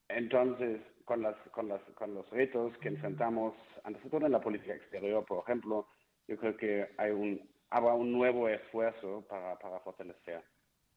Entonces, 0.08 0.80
con, 1.04 1.22
las, 1.22 1.36
con, 1.50 1.68
las, 1.68 1.82
con 1.94 2.14
los 2.14 2.28
retos 2.30 2.76
que 2.78 2.88
enfrentamos, 2.88 3.54
ante 3.84 4.08
todo 4.08 4.26
en 4.26 4.32
la 4.32 4.40
política 4.40 4.74
exterior, 4.74 5.24
por 5.24 5.44
ejemplo, 5.44 5.86
yo 6.26 6.36
creo 6.36 6.56
que 6.56 6.88
hay 6.96 7.10
un, 7.10 7.48
habrá 7.70 7.94
un 7.94 8.12
nuevo 8.12 8.48
esfuerzo 8.48 9.24
para, 9.28 9.58
para 9.58 9.80
fortalecer 9.80 10.42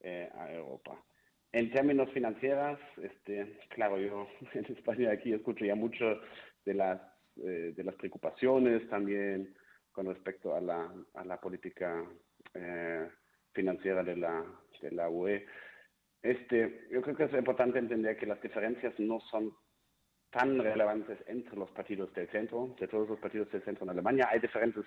eh, 0.01 0.29
a 0.35 0.51
Europa. 0.51 0.97
En 1.53 1.69
términos 1.69 2.09
financieros, 2.11 2.79
este, 3.01 3.57
claro, 3.69 3.97
yo 3.99 4.27
en 4.53 4.65
España 4.65 5.11
aquí 5.11 5.33
escucho 5.33 5.65
ya 5.65 5.75
mucho 5.75 6.21
de 6.65 6.73
las, 6.73 7.01
eh, 7.37 7.73
de 7.75 7.83
las 7.83 7.95
preocupaciones 7.95 8.87
también 8.89 9.53
con 9.91 10.05
respecto 10.05 10.55
a 10.55 10.61
la, 10.61 10.89
a 11.13 11.25
la 11.25 11.41
política 11.41 12.05
eh, 12.53 13.09
financiera 13.51 14.01
de 14.03 14.15
la, 14.15 14.45
de 14.81 14.91
la 14.91 15.09
UE. 15.09 15.45
Este, 16.21 16.87
yo 16.89 17.01
creo 17.01 17.17
que 17.17 17.23
es 17.25 17.33
importante 17.33 17.79
entender 17.79 18.15
que 18.15 18.27
las 18.27 18.41
diferencias 18.41 18.97
no 18.99 19.19
son 19.19 19.51
tan 20.29 20.57
relevantes 20.59 21.17
entre 21.27 21.57
los 21.57 21.69
partidos 21.71 22.13
del 22.13 22.29
centro, 22.29 22.73
de 22.79 22.87
todos 22.87 23.09
los 23.09 23.19
partidos 23.19 23.51
del 23.51 23.63
centro 23.65 23.83
en 23.83 23.89
Alemania. 23.89 24.29
Hay 24.31 24.39
diferentes 24.39 24.85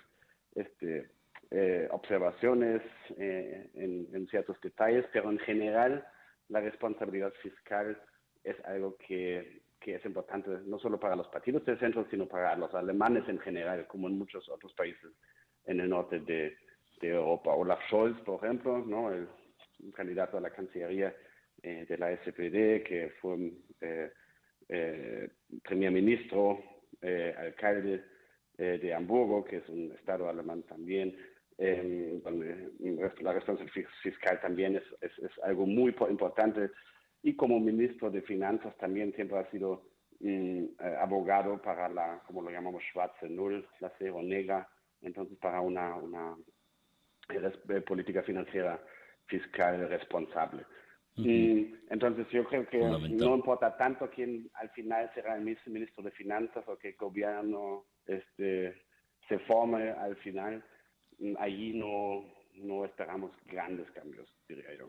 este, 0.55 1.11
eh, 1.51 1.87
observaciones 1.91 2.81
en, 3.17 4.07
en 4.11 4.27
ciertos 4.29 4.59
detalles, 4.61 5.05
pero 5.13 5.29
en 5.29 5.37
general 5.37 6.03
la 6.49 6.59
responsabilidad 6.61 7.33
fiscal 7.41 8.01
es 8.43 8.55
algo 8.65 8.95
que, 8.97 9.63
que, 9.79 9.95
es 9.95 10.05
importante 10.05 10.51
no 10.65 10.79
solo 10.79 10.99
para 10.99 11.15
los 11.15 11.27
partidos 11.29 11.65
del 11.65 11.79
centro, 11.79 12.05
sino 12.09 12.27
para 12.27 12.55
los 12.55 12.73
alemanes 12.73 13.27
en 13.27 13.39
general, 13.39 13.87
como 13.87 14.07
en 14.07 14.17
muchos 14.17 14.47
otros 14.49 14.73
países 14.73 15.11
en 15.65 15.79
el 15.79 15.89
norte 15.89 16.19
de, 16.19 16.55
de 17.01 17.09
Europa. 17.09 17.53
Olaf 17.53 17.79
Scholz, 17.87 18.19
por 18.21 18.43
ejemplo, 18.43 18.79
¿no? 18.79 19.11
el 19.11 19.27
candidato 19.93 20.37
a 20.37 20.41
la 20.41 20.51
Cancillería, 20.51 21.15
de 21.63 21.97
la 21.97 22.15
SPD, 22.17 22.83
que 22.83 23.11
fue 23.19 23.51
primer 25.63 25.91
ministro, 25.91 26.59
alcalde 27.37 28.03
de 28.57 28.93
Hamburgo, 28.93 29.43
que 29.43 29.57
es 29.57 29.69
un 29.69 29.91
estado 29.93 30.29
alemán 30.29 30.63
también, 30.63 31.17
donde 31.57 32.71
la 33.21 33.33
responsabilidad 33.33 33.89
fiscal 34.03 34.39
también 34.41 34.75
es, 34.75 34.83
es, 35.01 35.31
algo 35.43 35.65
muy 35.65 35.95
importante. 36.09 36.71
Y 37.23 37.35
como 37.35 37.59
ministro 37.59 38.11
de 38.11 38.21
Finanzas 38.21 38.75
también 38.77 39.13
siempre 39.13 39.39
ha 39.39 39.49
sido 39.49 39.89
mm, 40.19 40.65
abogado 40.99 41.61
para 41.61 41.89
la, 41.89 42.21
como 42.27 42.41
lo 42.41 42.51
llamamos, 42.51 42.83
schwarze 42.83 43.29
Null, 43.29 43.67
la 43.79 43.91
cero 43.97 44.21
negra, 44.21 44.67
entonces 45.01 45.37
para 45.39 45.61
una, 45.61 45.95
una 45.95 46.35
eh, 47.29 47.81
política 47.81 48.21
financiera 48.23 48.79
fiscal 49.27 49.89
responsable. 49.89 50.65
y 51.15 51.73
entonces 51.89 52.27
yo 52.29 52.43
creo 52.43 52.67
que 52.67 52.77
no 52.77 53.35
importa 53.35 53.75
tanto 53.77 54.09
quién 54.09 54.49
al 54.55 54.69
final 54.71 55.09
será 55.15 55.35
el 55.35 55.41
ministro 55.41 56.03
de 56.03 56.11
Finanzas 56.11 56.63
o 56.67 56.77
qué 56.77 56.91
gobierno 56.91 57.85
este, 58.05 58.83
se 59.27 59.39
forme 59.39 59.89
al 59.91 60.15
final, 60.17 60.63
allí 61.39 61.73
no, 61.73 62.25
no 62.55 62.85
esperamos 62.85 63.31
grandes 63.45 63.89
cambios, 63.91 64.27
diría 64.47 64.77
yo. 64.77 64.87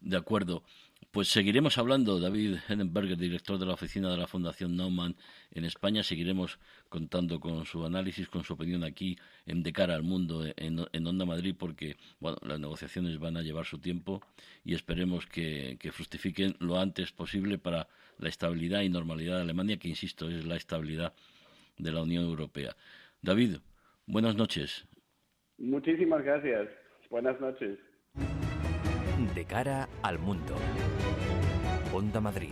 De 0.00 0.16
acuerdo. 0.16 0.64
Pues 1.12 1.28
seguiremos 1.28 1.76
hablando, 1.76 2.18
David 2.20 2.56
Henenberger, 2.68 3.18
director 3.18 3.58
de 3.58 3.66
la 3.66 3.74
oficina 3.74 4.10
de 4.10 4.16
la 4.16 4.26
Fundación 4.26 4.76
Naumann 4.76 5.14
en 5.50 5.66
España, 5.66 6.02
seguiremos 6.02 6.58
contando 6.88 7.38
con 7.38 7.66
su 7.66 7.84
análisis, 7.84 8.28
con 8.28 8.44
su 8.44 8.54
opinión 8.54 8.82
aquí 8.82 9.18
en 9.44 9.62
De 9.62 9.74
cara 9.74 9.94
al 9.94 10.04
mundo 10.04 10.42
en, 10.56 11.06
Onda 11.06 11.26
Madrid, 11.26 11.54
porque 11.58 11.98
bueno, 12.18 12.38
las 12.40 12.58
negociaciones 12.58 13.18
van 13.18 13.36
a 13.36 13.42
llevar 13.42 13.66
su 13.66 13.78
tiempo 13.78 14.22
y 14.64 14.74
esperemos 14.74 15.26
que, 15.26 15.76
que 15.78 15.92
fructifiquen 15.92 16.56
lo 16.60 16.80
antes 16.80 17.12
posible 17.12 17.58
para 17.58 17.88
la 18.16 18.30
estabilidad 18.30 18.80
y 18.80 18.88
normalidad 18.88 19.36
de 19.36 19.42
Alemania, 19.42 19.76
que 19.76 19.88
insisto, 19.88 20.30
es 20.30 20.46
la 20.46 20.56
estabilidad 20.56 21.12
de 21.76 21.92
la 21.92 22.00
Unión 22.00 22.24
Europea. 22.24 22.74
David, 23.20 23.58
buenas 24.06 24.34
noches. 24.34 24.86
Muchísimas 25.62 26.24
gracias. 26.24 26.68
Buenas 27.08 27.40
noches. 27.40 27.78
De 29.32 29.44
cara 29.44 29.88
al 30.02 30.18
mundo. 30.18 30.56
Onda 31.94 32.20
Madrid. 32.20 32.50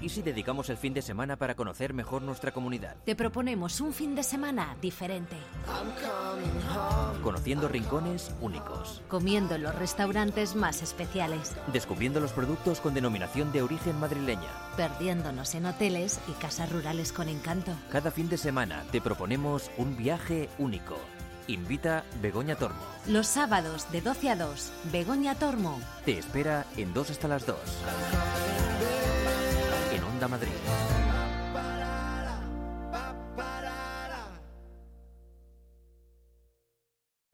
¿Y 0.00 0.10
si 0.10 0.22
dedicamos 0.22 0.68
el 0.68 0.76
fin 0.76 0.92
de 0.94 1.02
semana 1.02 1.36
para 1.36 1.54
conocer 1.54 1.94
mejor 1.94 2.22
nuestra 2.22 2.52
comunidad? 2.52 2.96
Te 3.04 3.16
proponemos 3.16 3.80
un 3.80 3.92
fin 3.92 4.14
de 4.14 4.22
semana 4.22 4.76
diferente. 4.80 5.36
Conociendo 7.22 7.68
rincones 7.68 8.30
únicos. 8.40 9.02
Comiendo 9.08 9.54
en 9.54 9.62
los 9.62 9.74
restaurantes 9.74 10.54
más 10.54 10.82
especiales. 10.82 11.56
Descubriendo 11.72 12.20
los 12.20 12.32
productos 12.32 12.80
con 12.80 12.94
denominación 12.94 13.52
de 13.52 13.62
origen 13.62 13.98
madrileña. 13.98 14.50
Perdiéndonos 14.76 15.54
en 15.54 15.66
hoteles 15.66 16.20
y 16.28 16.32
casas 16.32 16.70
rurales 16.70 17.12
con 17.12 17.28
encanto. 17.28 17.72
Cada 17.90 18.10
fin 18.10 18.28
de 18.28 18.36
semana 18.36 18.84
te 18.92 19.00
proponemos 19.00 19.70
un 19.78 19.96
viaje 19.96 20.50
único. 20.58 20.96
Invita 21.48 22.04
Begoña 22.20 22.56
Tormo. 22.56 22.82
Los 23.06 23.28
sábados 23.28 23.90
de 23.92 24.00
12 24.00 24.30
a 24.30 24.36
2, 24.36 24.72
Begoña 24.92 25.36
Tormo. 25.36 25.80
Te 26.04 26.18
espera 26.18 26.66
en 26.76 26.92
2 26.92 27.10
hasta 27.10 27.28
las 27.28 27.46
2. 27.46 27.56
Madrid. 30.26 30.48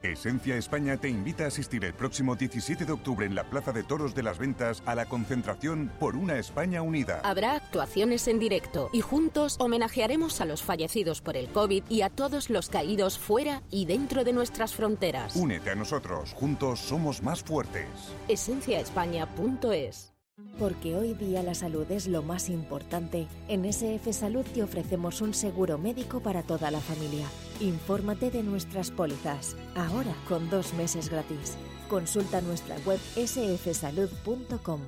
Esencia 0.02 0.56
España 0.56 0.96
te 0.96 1.08
invita 1.08 1.44
a 1.44 1.46
asistir 1.46 1.84
el 1.84 1.94
próximo 1.94 2.34
17 2.34 2.84
de 2.84 2.92
octubre 2.92 3.24
en 3.24 3.34
la 3.36 3.44
Plaza 3.44 3.72
de 3.72 3.84
Toros 3.84 4.14
de 4.14 4.22
las 4.22 4.38
Ventas 4.38 4.82
a 4.84 4.94
la 4.94 5.06
concentración 5.06 5.92
por 6.00 6.16
una 6.16 6.38
España 6.38 6.82
unida. 6.82 7.20
Habrá 7.22 7.54
actuaciones 7.54 8.26
en 8.26 8.38
directo 8.38 8.90
y 8.92 9.00
juntos 9.00 9.56
homenajearemos 9.60 10.40
a 10.40 10.44
los 10.44 10.62
fallecidos 10.62 11.20
por 11.20 11.36
el 11.36 11.48
COVID 11.48 11.84
y 11.88 12.02
a 12.02 12.10
todos 12.10 12.50
los 12.50 12.68
caídos 12.68 13.18
fuera 13.18 13.62
y 13.70 13.86
dentro 13.86 14.24
de 14.24 14.32
nuestras 14.32 14.74
fronteras. 14.74 15.36
Únete 15.36 15.70
a 15.70 15.74
nosotros, 15.76 16.34
juntos 16.34 16.80
somos 16.80 17.22
más 17.22 17.42
fuertes. 17.42 17.86
Esenciaespaña.es 18.28 20.11
porque 20.58 20.96
hoy 20.96 21.14
día 21.14 21.42
la 21.42 21.54
salud 21.54 21.90
es 21.90 22.06
lo 22.06 22.22
más 22.22 22.48
importante, 22.48 23.26
en 23.48 23.64
SF 23.64 24.12
Salud 24.12 24.44
te 24.54 24.62
ofrecemos 24.62 25.20
un 25.20 25.34
seguro 25.34 25.78
médico 25.78 26.20
para 26.20 26.42
toda 26.42 26.70
la 26.70 26.80
familia. 26.80 27.26
Infórmate 27.60 28.30
de 28.30 28.42
nuestras 28.42 28.90
pólizas, 28.90 29.56
ahora 29.74 30.14
con 30.28 30.50
dos 30.50 30.74
meses 30.74 31.08
gratis. 31.08 31.56
Consulta 31.88 32.40
nuestra 32.40 32.76
web 32.86 32.98
sfsalud.com. 33.16 34.80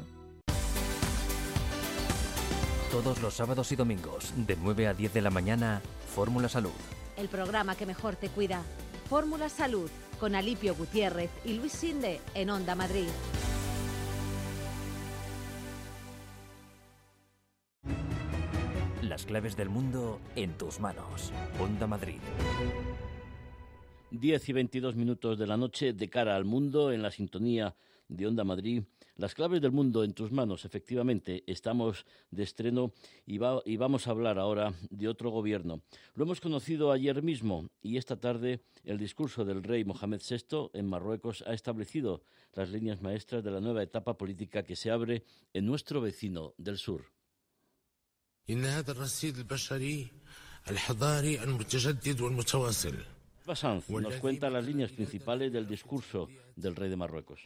Todos 2.90 3.20
los 3.20 3.35
sábados 3.35 3.72
y 3.72 3.77
domingos, 3.77 4.33
de 4.37 4.57
9 4.57 4.87
a 4.87 4.94
10 4.94 5.14
de 5.14 5.20
la 5.20 5.31
mañana, 5.31 5.83
Fórmula 6.14 6.48
Salud. 6.48 6.70
El 7.16 7.29
programa 7.29 7.74
que 7.74 7.87
mejor 7.87 8.14
te 8.14 8.29
cuida. 8.29 8.62
Fórmula 9.09 9.48
Salud, 9.48 9.90
con 10.20 10.35
Alipio 10.35 10.74
Gutiérrez 10.74 11.31
y 11.44 11.55
Luis 11.55 11.72
Sinde, 11.72 12.20
en 12.35 12.50
Onda 12.50 12.74
Madrid. 12.74 13.09
Las 19.14 19.27
claves 19.27 19.57
del 19.57 19.68
mundo 19.68 20.20
en 20.35 20.59
tus 20.59 20.81
manos. 20.81 21.31
Onda 21.61 21.87
Madrid. 21.87 22.18
10 24.11 24.48
y 24.48 24.53
22 24.53 24.96
minutos 24.96 25.38
de 25.38 25.46
la 25.46 25.57
noche 25.57 25.92
de 25.92 26.11
cara 26.11 26.35
al 26.35 26.44
mundo 26.44 26.90
en 26.90 27.00
la 27.00 27.12
sintonía 27.12 27.77
de 28.09 28.27
Onda 28.27 28.42
Madrid. 28.42 28.83
Las 29.14 29.37
claves 29.37 29.61
del 29.61 29.70
mundo 29.70 30.03
en 30.03 30.14
tus 30.14 30.33
manos, 30.33 30.64
efectivamente, 30.64 31.44
estamos 31.46 32.07
de 32.33 32.42
estreno 32.42 32.92
y, 33.24 33.38
y, 33.66 33.77
vamos 33.77 34.09
a 34.09 34.11
hablar 34.11 34.40
ahora 34.40 34.74
de 34.90 35.07
otro 35.07 35.31
gobierno. 35.31 35.83
Lo 36.16 36.24
hemos 36.24 36.40
conocido 36.40 36.90
ayer 36.90 37.22
mismo 37.22 37.68
y 37.83 37.98
esta 37.98 38.18
tarde 38.18 38.62
el 38.83 38.98
discurso 38.98 39.44
del 39.44 39.62
rey 39.62 39.85
Mohamed 39.85 40.22
VI 40.29 40.70
en 40.72 40.88
Marruecos 40.88 41.44
ha 41.46 41.55
establecido 41.55 42.24
las 42.53 42.68
líneas 42.70 43.00
maestras 43.00 43.44
de 43.44 43.53
la 43.53 43.61
nueva 43.61 43.85
etapa 43.85 44.18
política 44.18 44.64
que 44.64 44.74
se 44.74 44.90
abre 44.90 45.22
en 45.53 45.66
nuestro 45.66 46.00
vecino 46.00 46.55
del 46.59 46.79
sur. 46.79 47.13
إن 48.49 48.65
هذا 48.65 48.91
الرصيد 48.91 49.38
البشري 49.38 50.08
الحضاري 50.69 51.43
المتجدد 51.43 52.21
والمتواصل 52.21 52.95
Basanz 53.45 53.89
nos 53.89 54.13
cuenta 54.21 54.47
las 54.49 54.63
líneas 54.63 54.91
principales 54.91 55.51
del 55.51 55.67
discurso 55.67 56.29
del 56.55 56.75
rey 56.75 56.89
de 56.89 56.95
Marruecos. 56.95 57.39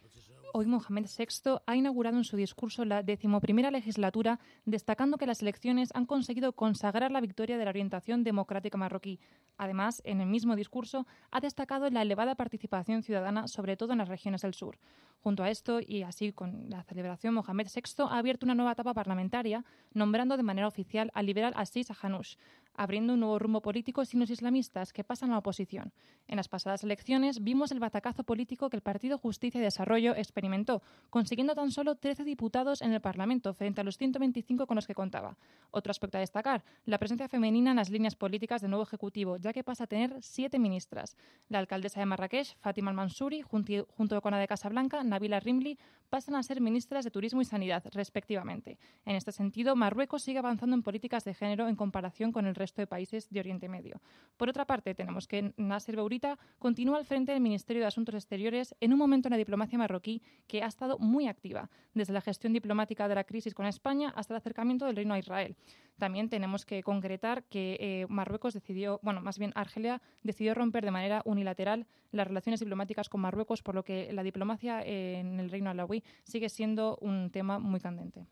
Hoy 0.55 0.67
Mohamed 0.67 1.07
VI 1.07 1.59
ha 1.67 1.77
inaugurado 1.77 2.17
en 2.17 2.25
su 2.25 2.37
discurso 2.37 2.85
la 2.85 3.03
decimoprimera 3.03 3.71
legislatura, 3.71 4.41
destacando 4.65 5.19
que 5.19 5.27
las 5.27 5.43
elecciones 5.43 5.91
han 5.95 6.07
conseguido 6.07 6.53
consagrar 6.53 7.11
la 7.11 7.21
victoria 7.21 7.59
de 7.59 7.65
la 7.65 7.71
orientación 7.71 8.25
democrática 8.25 8.79
marroquí. 8.79 9.21
Además, 9.59 10.01
en 10.05 10.21
el 10.21 10.27
mismo 10.27 10.57
discurso 10.57 11.07
ha 11.31 11.41
destacado 11.41 11.91
la 11.91 12.03
elevada 12.03 12.35
participación 12.35 13.03
ciudadana, 13.03 13.47
sobre 13.47 13.77
todo 13.77 13.93
en 13.93 13.99
las 13.99 14.09
regiones 14.09 14.41
del 14.41 14.55
sur. 14.55 14.79
Junto 15.21 15.43
a 15.43 15.51
esto, 15.51 15.81
y 15.81 16.03
así 16.03 16.33
con 16.33 16.71
la 16.71 16.83
celebración, 16.85 17.35
Mohamed 17.35 17.67
VI 17.75 18.05
ha 18.09 18.19
abierto 18.19 18.47
una 18.47 18.55
nueva 18.55 18.73
etapa 18.73 18.95
parlamentaria, 18.95 19.65
nombrando 19.93 20.37
de 20.37 20.43
manera 20.45 20.69
oficial 20.69 21.11
al 21.13 21.27
liberal 21.27 21.53
Assis 21.57 21.89
Hanouch, 22.03 22.37
abriendo 22.79 23.15
un 23.15 23.21
nuevo 23.21 23.39
rumbo 23.39 23.61
político 23.61 24.05
sin 24.05 24.21
los 24.21 24.31
islamistas 24.31 24.93
que 24.93 25.05
pasan 25.05 25.31
a 25.31 25.33
la 25.33 25.39
oposición. 25.41 25.93
En 26.29 26.37
las 26.37 26.49
pasadas 26.49 26.85
elecciones 26.85 27.43
vimos 27.43 27.73
el 27.73 27.81
batacazo 27.81 28.23
político 28.23 28.71
que 28.71 28.77
el 28.77 28.83
Partido 28.83 29.19
Justicia 29.19 29.61
y 29.61 29.65
Desarrollo 29.65 30.15
experimentó, 30.15 30.81
consiguiendo 31.11 31.55
tan 31.57 31.73
solo 31.73 31.97
13 31.97 32.23
diputados 32.25 32.81
en 32.81 32.93
el 32.93 33.01
Parlamento 33.01 33.53
frente 33.53 33.81
a 33.81 33.85
los 33.85 33.99
125 33.99 34.67
con 34.67 34.77
los 34.77 34.87
que 34.87 34.95
contaba. 34.95 35.37
Otro 35.73 35.91
aspecto 35.91 36.19
a 36.19 36.21
destacar, 36.21 36.65
la 36.87 36.99
presencia 36.99 37.29
femenina 37.29 37.71
en 37.71 37.77
las 37.77 37.91
líneas 37.91 38.15
políticas 38.15 38.63
del 38.63 38.71
nuevo 38.71 38.85
Ejecutivo, 38.85 39.37
ya 39.39 39.53
que 39.53 39.65
pasa 39.65 39.85
a 39.85 39.87
tener 39.89 40.17
siete 40.21 40.61
ministras. 40.61 41.17
La 41.49 41.59
alcaldesa 41.59 41.99
de 41.99 42.07
Marrakech, 42.07 42.57
Fátima 42.61 42.91
Al-Mansuri, 42.91 43.43
junto 43.43 44.21
con 44.23 44.31
la 44.31 44.39
de 44.39 44.47
Casablanca, 44.47 45.03
Nabila 45.03 45.41
Rimli, 45.41 45.79
pasan 46.09 46.37
a 46.37 46.43
ser 46.43 46.61
ministras 46.61 47.05
de 47.05 47.11
Turismo 47.11 47.43
y 47.43 47.45
Sanidad, 47.45 47.85
respectivamente. 47.93 48.79
En 49.05 49.17
este 49.17 49.33
sentido, 49.33 49.75
Marruecos 49.75 50.23
sigue 50.23 50.39
avanzando 50.39 50.77
en 50.77 50.83
políticas 50.83 51.25
de 51.25 51.35
género 51.35 51.69
en 51.69 51.77
comparación 51.77 52.31
con 52.31 52.47
el 52.47 52.55
resto 52.55 52.68
de 52.75 52.87
países 52.87 53.29
de 53.31 53.41
Oriente 53.41 53.69
Medio. 53.69 54.01
Por 54.37 54.49
otra 54.49 54.67
parte, 54.67 54.95
tenemos 54.95 55.27
que 55.27 55.53
Nasser 55.57 55.97
Bourita 55.97 56.39
continúa 56.59 56.99
al 56.99 57.05
frente 57.05 57.33
del 57.33 57.41
Ministerio 57.41 57.83
de 57.83 57.89
Asuntos 57.89 58.15
Exteriores 58.15 58.75
en 58.81 58.93
un 58.93 58.99
momento 58.99 59.29
en 59.29 59.33
la 59.33 59.39
diplomacia 59.39 59.79
marroquí 59.79 60.23
que 60.47 60.63
ha 60.63 60.67
estado 60.67 60.99
muy 60.99 61.27
activa, 61.27 61.71
desde 61.95 62.13
la 62.13 62.21
gestión 62.21 62.53
diplomática 62.53 63.09
de 63.09 63.15
la 63.15 63.25
crisis 63.25 63.55
con 63.55 63.67
España 63.67 64.13
hasta 64.15 64.35
el 64.35 64.39
acercamiento 64.39 64.87
del 64.87 64.97
reino 64.97 65.15
a 65.15 65.19
Israel. 65.19 65.57
También 65.99 66.29
tenemos 66.29 66.65
que 66.65 66.83
concretar 66.83 67.43
que 67.45 67.77
eh, 67.81 68.07
Marruecos 68.09 68.55
decidió, 68.55 69.01
bueno, 69.03 69.21
más 69.21 69.39
bien 69.39 69.53
Argelia 69.57 70.01
decidió 70.23 70.55
romper 70.55 70.85
de 70.85 70.93
manera 70.93 71.23
unilateral 71.25 71.87
las 72.13 72.29
relaciones 72.29 72.61
diplomáticas 72.61 73.09
con 73.09 73.21
Marruecos, 73.21 73.63
por 73.63 73.75
lo 73.75 73.83
que 73.83 74.13
la 74.13 74.23
diplomacia 74.23 74.81
en 74.83 75.41
el 75.41 75.51
reino 75.51 75.71
alawí 75.71 76.05
sigue 76.23 76.49
siendo 76.49 76.97
un 77.01 77.31
tema 77.31 77.59
muy 77.59 77.81
candente. 77.81 78.27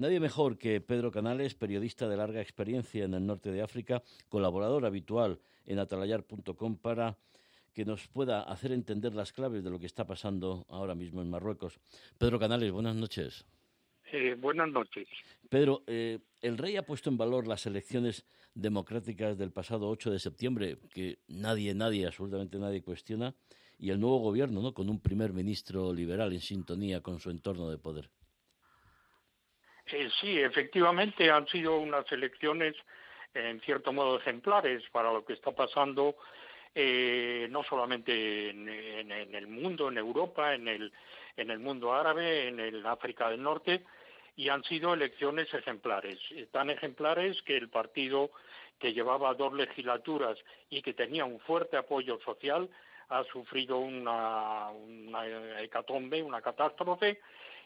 Nadie 0.00 0.18
mejor 0.18 0.56
que 0.56 0.80
Pedro 0.80 1.10
Canales, 1.10 1.54
periodista 1.54 2.08
de 2.08 2.16
larga 2.16 2.40
experiencia 2.40 3.04
en 3.04 3.12
el 3.12 3.26
norte 3.26 3.52
de 3.52 3.60
África, 3.60 4.02
colaborador 4.30 4.86
habitual 4.86 5.40
en 5.66 5.78
atalayar.com 5.78 6.78
para 6.78 7.18
que 7.74 7.84
nos 7.84 8.08
pueda 8.08 8.40
hacer 8.40 8.72
entender 8.72 9.14
las 9.14 9.34
claves 9.34 9.62
de 9.62 9.68
lo 9.68 9.78
que 9.78 9.84
está 9.84 10.06
pasando 10.06 10.64
ahora 10.70 10.94
mismo 10.94 11.20
en 11.20 11.28
Marruecos. 11.28 11.78
Pedro 12.16 12.38
Canales, 12.38 12.72
buenas 12.72 12.96
noches. 12.96 13.44
Eh, 14.10 14.36
buenas 14.40 14.70
noches. 14.70 15.06
Pedro, 15.50 15.82
eh, 15.86 16.20
el 16.40 16.56
rey 16.56 16.78
ha 16.78 16.86
puesto 16.86 17.10
en 17.10 17.18
valor 17.18 17.46
las 17.46 17.66
elecciones 17.66 18.24
democráticas 18.54 19.36
del 19.36 19.52
pasado 19.52 19.90
8 19.90 20.12
de 20.12 20.18
septiembre, 20.18 20.78
que 20.94 21.18
nadie, 21.28 21.74
nadie, 21.74 22.06
absolutamente 22.06 22.58
nadie 22.58 22.80
cuestiona, 22.80 23.34
y 23.78 23.90
el 23.90 24.00
nuevo 24.00 24.20
gobierno, 24.20 24.62
¿no? 24.62 24.72
Con 24.72 24.88
un 24.88 24.98
primer 24.98 25.34
ministro 25.34 25.92
liberal 25.92 26.32
en 26.32 26.40
sintonía 26.40 27.02
con 27.02 27.20
su 27.20 27.28
entorno 27.28 27.68
de 27.68 27.76
poder. 27.76 28.10
Eh, 29.92 30.10
sí, 30.20 30.38
efectivamente 30.38 31.30
han 31.30 31.46
sido 31.48 31.78
unas 31.78 32.10
elecciones 32.12 32.74
en 33.34 33.60
cierto 33.60 33.92
modo 33.92 34.18
ejemplares 34.18 34.82
para 34.90 35.12
lo 35.12 35.24
que 35.24 35.34
está 35.34 35.52
pasando 35.52 36.16
eh, 36.74 37.48
no 37.50 37.64
solamente 37.64 38.50
en, 38.50 38.68
el 39.10 39.46
mundo, 39.48 39.88
en 39.88 39.98
Europa, 39.98 40.54
en 40.54 40.68
el, 40.68 40.92
en 41.36 41.50
el 41.50 41.58
mundo 41.58 41.92
árabe, 41.92 42.48
en 42.48 42.60
el 42.60 42.86
África 42.86 43.28
del 43.28 43.42
Norte, 43.42 43.82
y 44.36 44.48
han 44.48 44.62
sido 44.64 44.94
elecciones 44.94 45.52
ejemplares, 45.52 46.18
tan 46.52 46.70
ejemplares 46.70 47.42
que 47.42 47.56
el 47.56 47.68
partido 47.68 48.30
que 48.78 48.92
llevaba 48.92 49.34
dos 49.34 49.52
legislaturas 49.52 50.38
y 50.70 50.80
que 50.80 50.94
tenía 50.94 51.24
un 51.24 51.40
fuerte 51.40 51.76
apoyo 51.76 52.20
social 52.24 52.68
ha 53.08 53.24
sufrido 53.24 53.78
una 53.78 54.70
hecatombe, 55.58 56.22
una 56.22 56.40
catástrofe, 56.40 57.20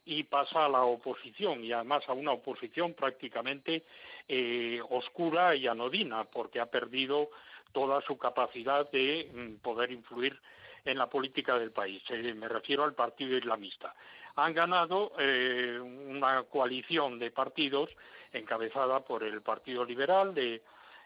y 0.04 0.24
pasa 0.24 0.66
a 0.66 0.68
la 0.68 0.82
oposición, 0.84 1.64
y 1.64 1.72
además 1.72 2.04
a 2.08 2.12
una 2.12 2.32
oposición 2.32 2.94
prácticamente 2.94 3.84
eh, 4.28 4.80
oscura 4.90 5.54
y 5.54 5.66
anodina, 5.66 6.24
porque 6.24 6.60
ha 6.60 6.66
perdido 6.66 7.30
toda 7.72 8.00
su 8.02 8.16
capacidad 8.16 8.90
de 8.90 9.30
mm, 9.32 9.62
poder 9.62 9.90
influir 9.90 10.38
en 10.84 10.98
la 10.98 11.08
política 11.08 11.58
del 11.58 11.72
país. 11.72 12.02
Eh, 12.10 12.34
me 12.34 12.48
refiero 12.48 12.84
al 12.84 12.94
Partido 12.94 13.36
Islamista. 13.36 13.94
Han 14.36 14.52
ganado 14.52 15.12
eh, 15.18 15.78
una 15.80 16.42
coalición 16.44 17.18
de 17.18 17.30
partidos 17.30 17.90
encabezada 18.32 19.00
por 19.00 19.22
el 19.22 19.42
Partido 19.42 19.84
Liberal 19.84 20.34
de 20.34 20.62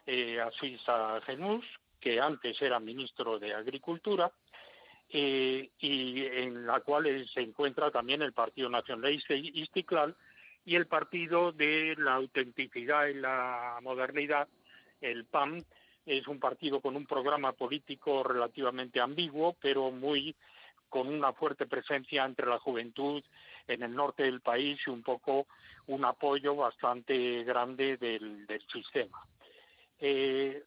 eh, 0.07 0.41
Asisa 0.41 1.21
Genús, 1.27 1.65
que 2.01 2.21
antes 2.21 2.61
era 2.63 2.81
ministro 2.81 3.39
de 3.39 3.53
Agricultura, 3.55 4.31
eh, 5.11 5.71
y 5.79 6.25
en 6.25 6.67
la 6.67 6.81
cual 6.81 7.27
se 7.33 7.41
encuentra 7.41 7.91
también 7.91 8.23
el 8.23 8.33
Partido 8.33 8.69
Nacionalista 8.69 9.35
Istiklal 9.35 10.15
y 10.65 10.75
el 10.75 10.87
Partido 10.87 11.53
de 11.53 11.95
la 11.99 12.15
Autenticidad 12.15 13.07
y 13.07 13.15
la 13.15 13.79
Modernidad, 13.83 14.49
el 15.01 15.25
PAM, 15.25 15.63
es 16.05 16.27
un 16.27 16.39
partido 16.39 16.81
con 16.81 16.97
un 16.97 17.07
programa 17.07 17.53
político 17.53 18.23
relativamente 18.23 19.01
ambiguo, 19.01 19.57
pero 19.61 19.91
muy 19.91 20.35
con 20.89 21.09
una 21.09 21.33
fuerte 21.33 21.67
presencia 21.67 22.25
entre 22.25 22.47
la 22.47 22.59
juventud 22.59 23.23
en 23.67 23.83
el 23.83 23.95
norte 23.95 24.23
del 24.23 24.41
país 24.41 24.81
y 24.87 24.91
un 24.91 25.03
poco 25.03 25.47
un 25.87 26.05
apoyo 26.05 26.57
bastante 26.57 27.45
grande 27.45 27.97
del, 27.99 28.47
sistema. 28.73 29.23
Eh, 30.01 30.65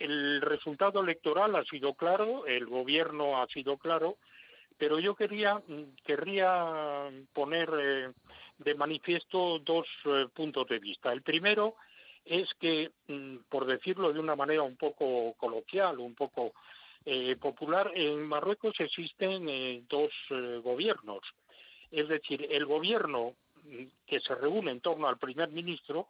el 0.00 0.40
resultado 0.40 1.00
electoral 1.00 1.54
ha 1.54 1.64
sido 1.64 1.94
claro, 1.94 2.46
el 2.46 2.66
gobierno 2.66 3.40
ha 3.40 3.46
sido 3.46 3.76
claro, 3.76 4.16
pero 4.76 4.98
yo 4.98 5.14
quería 5.14 5.62
querría 6.04 7.10
poner 7.32 7.70
eh, 7.78 8.12
de 8.60 8.74
manifiesto 8.74 9.58
dos 9.58 9.86
eh, 10.04 10.26
puntos 10.34 10.66
de 10.68 10.78
vista. 10.78 11.12
El 11.12 11.22
primero 11.22 11.74
es 12.24 12.52
que, 12.60 12.90
mm, 13.08 13.36
por 13.48 13.66
decirlo 13.66 14.12
de 14.12 14.20
una 14.20 14.36
manera 14.36 14.62
un 14.62 14.76
poco 14.76 15.34
coloquial, 15.34 15.98
un 15.98 16.14
poco 16.14 16.52
eh, 17.06 17.36
popular, 17.36 17.90
en 17.94 18.22
Marruecos 18.22 18.78
existen 18.78 19.48
eh, 19.48 19.82
dos 19.88 20.10
gobiernos. 20.62 21.20
Es 21.90 22.08
decir, 22.08 22.46
el 22.50 22.66
gobierno 22.66 23.34
mm, 23.64 23.84
que 24.06 24.20
se 24.20 24.34
reúne 24.34 24.72
en 24.72 24.80
torno 24.80 25.08
al 25.08 25.18
primer 25.18 25.48
ministro, 25.48 26.08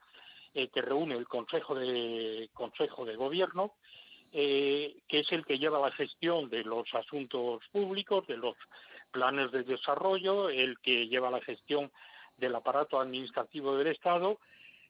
que 0.52 0.82
reúne 0.82 1.14
el 1.16 1.28
Consejo 1.28 1.74
de, 1.74 2.48
Consejo 2.52 3.04
de 3.04 3.16
Gobierno, 3.16 3.74
que 4.32 5.02
es 5.08 5.32
el 5.32 5.44
que 5.44 5.58
lleva 5.58 5.80
la 5.80 5.92
gestión 5.92 6.48
de 6.50 6.64
los 6.64 6.92
asuntos 6.94 7.62
públicos, 7.72 8.26
de 8.26 8.36
los 8.36 8.56
planes 9.10 9.50
de 9.52 9.64
desarrollo, 9.64 10.48
el 10.48 10.78
que 10.80 11.08
lleva 11.08 11.30
la 11.30 11.40
gestión 11.40 11.90
del 12.36 12.54
aparato 12.54 13.00
administrativo 13.00 13.76
del 13.76 13.88
Estado 13.88 14.38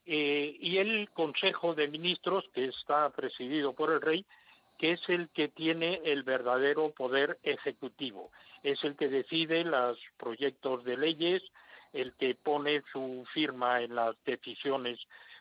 eh, 0.07 0.57
y 0.59 0.79
el 0.79 1.11
Consejo 1.11 1.75
de 1.75 1.89
Ministros, 1.89 2.45
que 2.55 2.67
está 2.67 3.11
presidido 3.11 3.75
por 3.75 3.93
el 3.93 4.01
rey, 4.01 4.25
que 4.79 4.93
es 4.93 5.09
el 5.09 5.29
que 5.31 5.49
tiene 5.49 6.01
el 6.05 6.23
verdadero 6.23 6.91
poder 6.91 7.39
ejecutivo, 7.43 8.31
es 8.63 8.83
el 8.83 8.97
que 8.97 9.09
decide 9.09 9.65
los 9.65 9.99
proyectos 10.17 10.85
de 10.85 10.97
leyes, 10.97 11.43
el 11.93 12.15
que 12.15 12.35
pone 12.35 12.83
su 12.93 13.27
firma 13.35 13.83
en 13.83 13.95
las 13.95 14.17
decisiones 14.25 14.99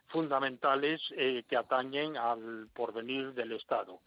fundamentales 0.09 1.01
eh, 1.15 1.43
que 1.47 1.55
atañen 1.55 2.17
al 2.17 2.67
porvenir 2.73 3.33
del 3.33 3.53
Estado. 3.53 3.99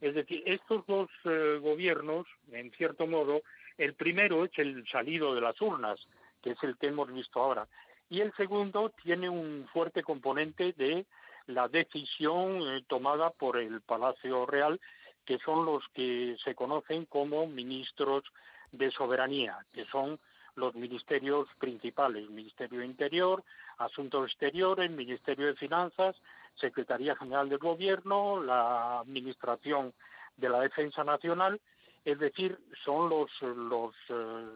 Es 0.00 0.14
decir, 0.14 0.42
estos 0.46 0.86
dos 0.86 1.08
eh, 1.24 1.58
gobiernos, 1.62 2.26
en 2.52 2.70
cierto 2.72 3.06
modo, 3.06 3.42
el 3.78 3.94
primero 3.94 4.44
es 4.44 4.50
el 4.58 4.86
salido 4.88 5.34
de 5.34 5.40
las 5.40 5.60
urnas, 5.60 5.98
que 6.42 6.50
es 6.50 6.62
el 6.62 6.76
que 6.76 6.88
hemos 6.88 7.12
visto 7.12 7.40
ahora, 7.40 7.66
y 8.10 8.20
el 8.20 8.32
segundo 8.34 8.92
tiene 9.02 9.28
un 9.28 9.66
fuerte 9.72 10.02
componente 10.02 10.72
de 10.74 11.06
la 11.46 11.68
decisión 11.68 12.60
eh, 12.62 12.84
tomada 12.86 13.30
por 13.30 13.56
el 13.56 13.80
Palacio 13.80 14.46
Real, 14.46 14.80
que 15.24 15.38
son 15.38 15.64
los 15.64 15.82
que 15.94 16.36
se 16.44 16.54
conocen 16.54 17.06
como 17.06 17.46
ministros 17.46 18.24
de 18.72 18.90
soberanía, 18.90 19.58
que 19.72 19.84
son 19.86 20.18
los 20.56 20.74
ministerios 20.74 21.48
principales, 21.58 22.28
Ministerio 22.30 22.80
de 22.80 22.86
Interior, 22.86 23.42
Asuntos 23.78 24.30
Exteriores, 24.30 24.90
Ministerio 24.90 25.46
de 25.46 25.54
Finanzas, 25.54 26.16
Secretaría 26.54 27.16
General 27.16 27.48
del 27.48 27.58
Gobierno, 27.58 28.42
la 28.42 29.00
Administración 29.00 29.92
de 30.36 30.48
la 30.48 30.60
Defensa 30.60 31.04
Nacional, 31.04 31.60
es 32.04 32.18
decir, 32.18 32.58
son 32.84 33.08
los, 33.08 33.30
los 33.42 33.94
eh, 34.10 34.46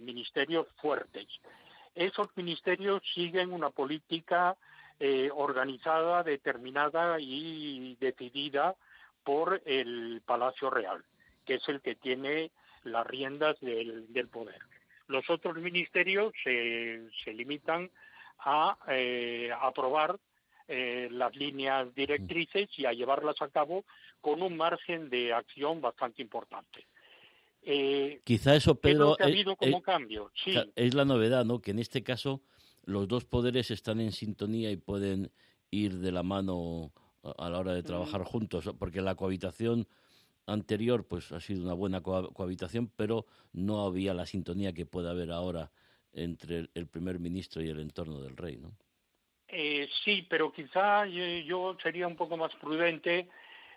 ministerios 0.00 0.66
fuertes 0.80 1.26
esos 1.94 2.28
ministerios 2.36 3.02
siguen 3.14 3.52
una 3.52 3.70
política 3.70 4.56
eh, 4.98 5.30
organizada, 5.32 6.22
determinada 6.22 7.18
y 7.20 7.96
decidida 8.00 8.74
por 9.22 9.62
el 9.64 10.20
Palacio 10.24 10.70
Real, 10.70 11.04
que 11.44 11.54
es 11.54 11.68
el 11.68 11.80
que 11.80 11.94
tiene 11.94 12.50
las 12.82 13.06
riendas 13.06 13.58
del, 13.60 14.28
poder. 14.30 14.60
Los 15.14 15.30
otros 15.30 15.56
ministerios 15.58 16.32
se, 16.42 17.32
limitan 17.32 17.88
a 18.40 18.76
eh, 18.88 19.48
aprobar 19.60 20.18
eh, 20.66 21.06
las 21.12 21.36
líneas 21.36 21.94
directrices 21.94 22.68
y 22.76 22.84
a 22.84 22.92
llevarlas 22.92 23.40
a 23.40 23.48
cabo 23.48 23.84
con 24.20 24.42
un 24.42 24.56
margen 24.56 25.08
de 25.10 25.32
acción 25.32 25.80
bastante 25.80 26.20
importante. 26.20 26.88
Eh, 27.62 28.22
Quizá 28.24 28.56
eso, 28.56 28.74
Pedro, 28.74 29.16
ha 29.20 29.24
habido 29.24 29.54
como 29.54 29.80
cambio. 29.82 30.32
Sí. 30.34 30.56
Es 30.74 30.94
la 30.94 31.04
novedad, 31.04 31.44
¿no? 31.44 31.60
Que 31.60 31.70
en 31.70 31.78
este 31.78 32.02
caso 32.02 32.42
los 32.82 33.06
dos 33.06 33.24
poderes 33.24 33.70
están 33.70 34.00
en 34.00 34.10
sintonía 34.10 34.72
y 34.72 34.76
pueden 34.76 35.30
ir 35.70 35.98
de 35.98 36.10
la 36.10 36.24
mano 36.24 36.92
a 37.38 37.48
la 37.48 37.60
hora 37.60 37.72
de 37.72 37.84
trabajar 37.84 38.22
mm. 38.22 38.24
juntos, 38.24 38.70
porque 38.80 39.00
la 39.00 39.14
cohabitación 39.14 39.86
anterior 40.46 41.06
pues 41.06 41.32
ha 41.32 41.40
sido 41.40 41.62
una 41.64 41.74
buena 41.74 42.02
cohabitación, 42.02 42.90
pero 42.96 43.26
no 43.52 43.84
había 43.84 44.14
la 44.14 44.26
sintonía 44.26 44.72
que 44.72 44.86
puede 44.86 45.10
haber 45.10 45.30
ahora 45.30 45.70
entre 46.12 46.68
el 46.74 46.86
primer 46.86 47.18
ministro 47.18 47.62
y 47.62 47.68
el 47.68 47.80
entorno 47.80 48.20
del 48.20 48.36
rey, 48.36 48.56
¿no? 48.56 48.72
Eh, 49.48 49.88
sí, 50.04 50.26
pero 50.28 50.52
quizá 50.52 51.06
yo 51.06 51.76
sería 51.82 52.08
un 52.08 52.16
poco 52.16 52.36
más 52.36 52.54
prudente 52.56 53.28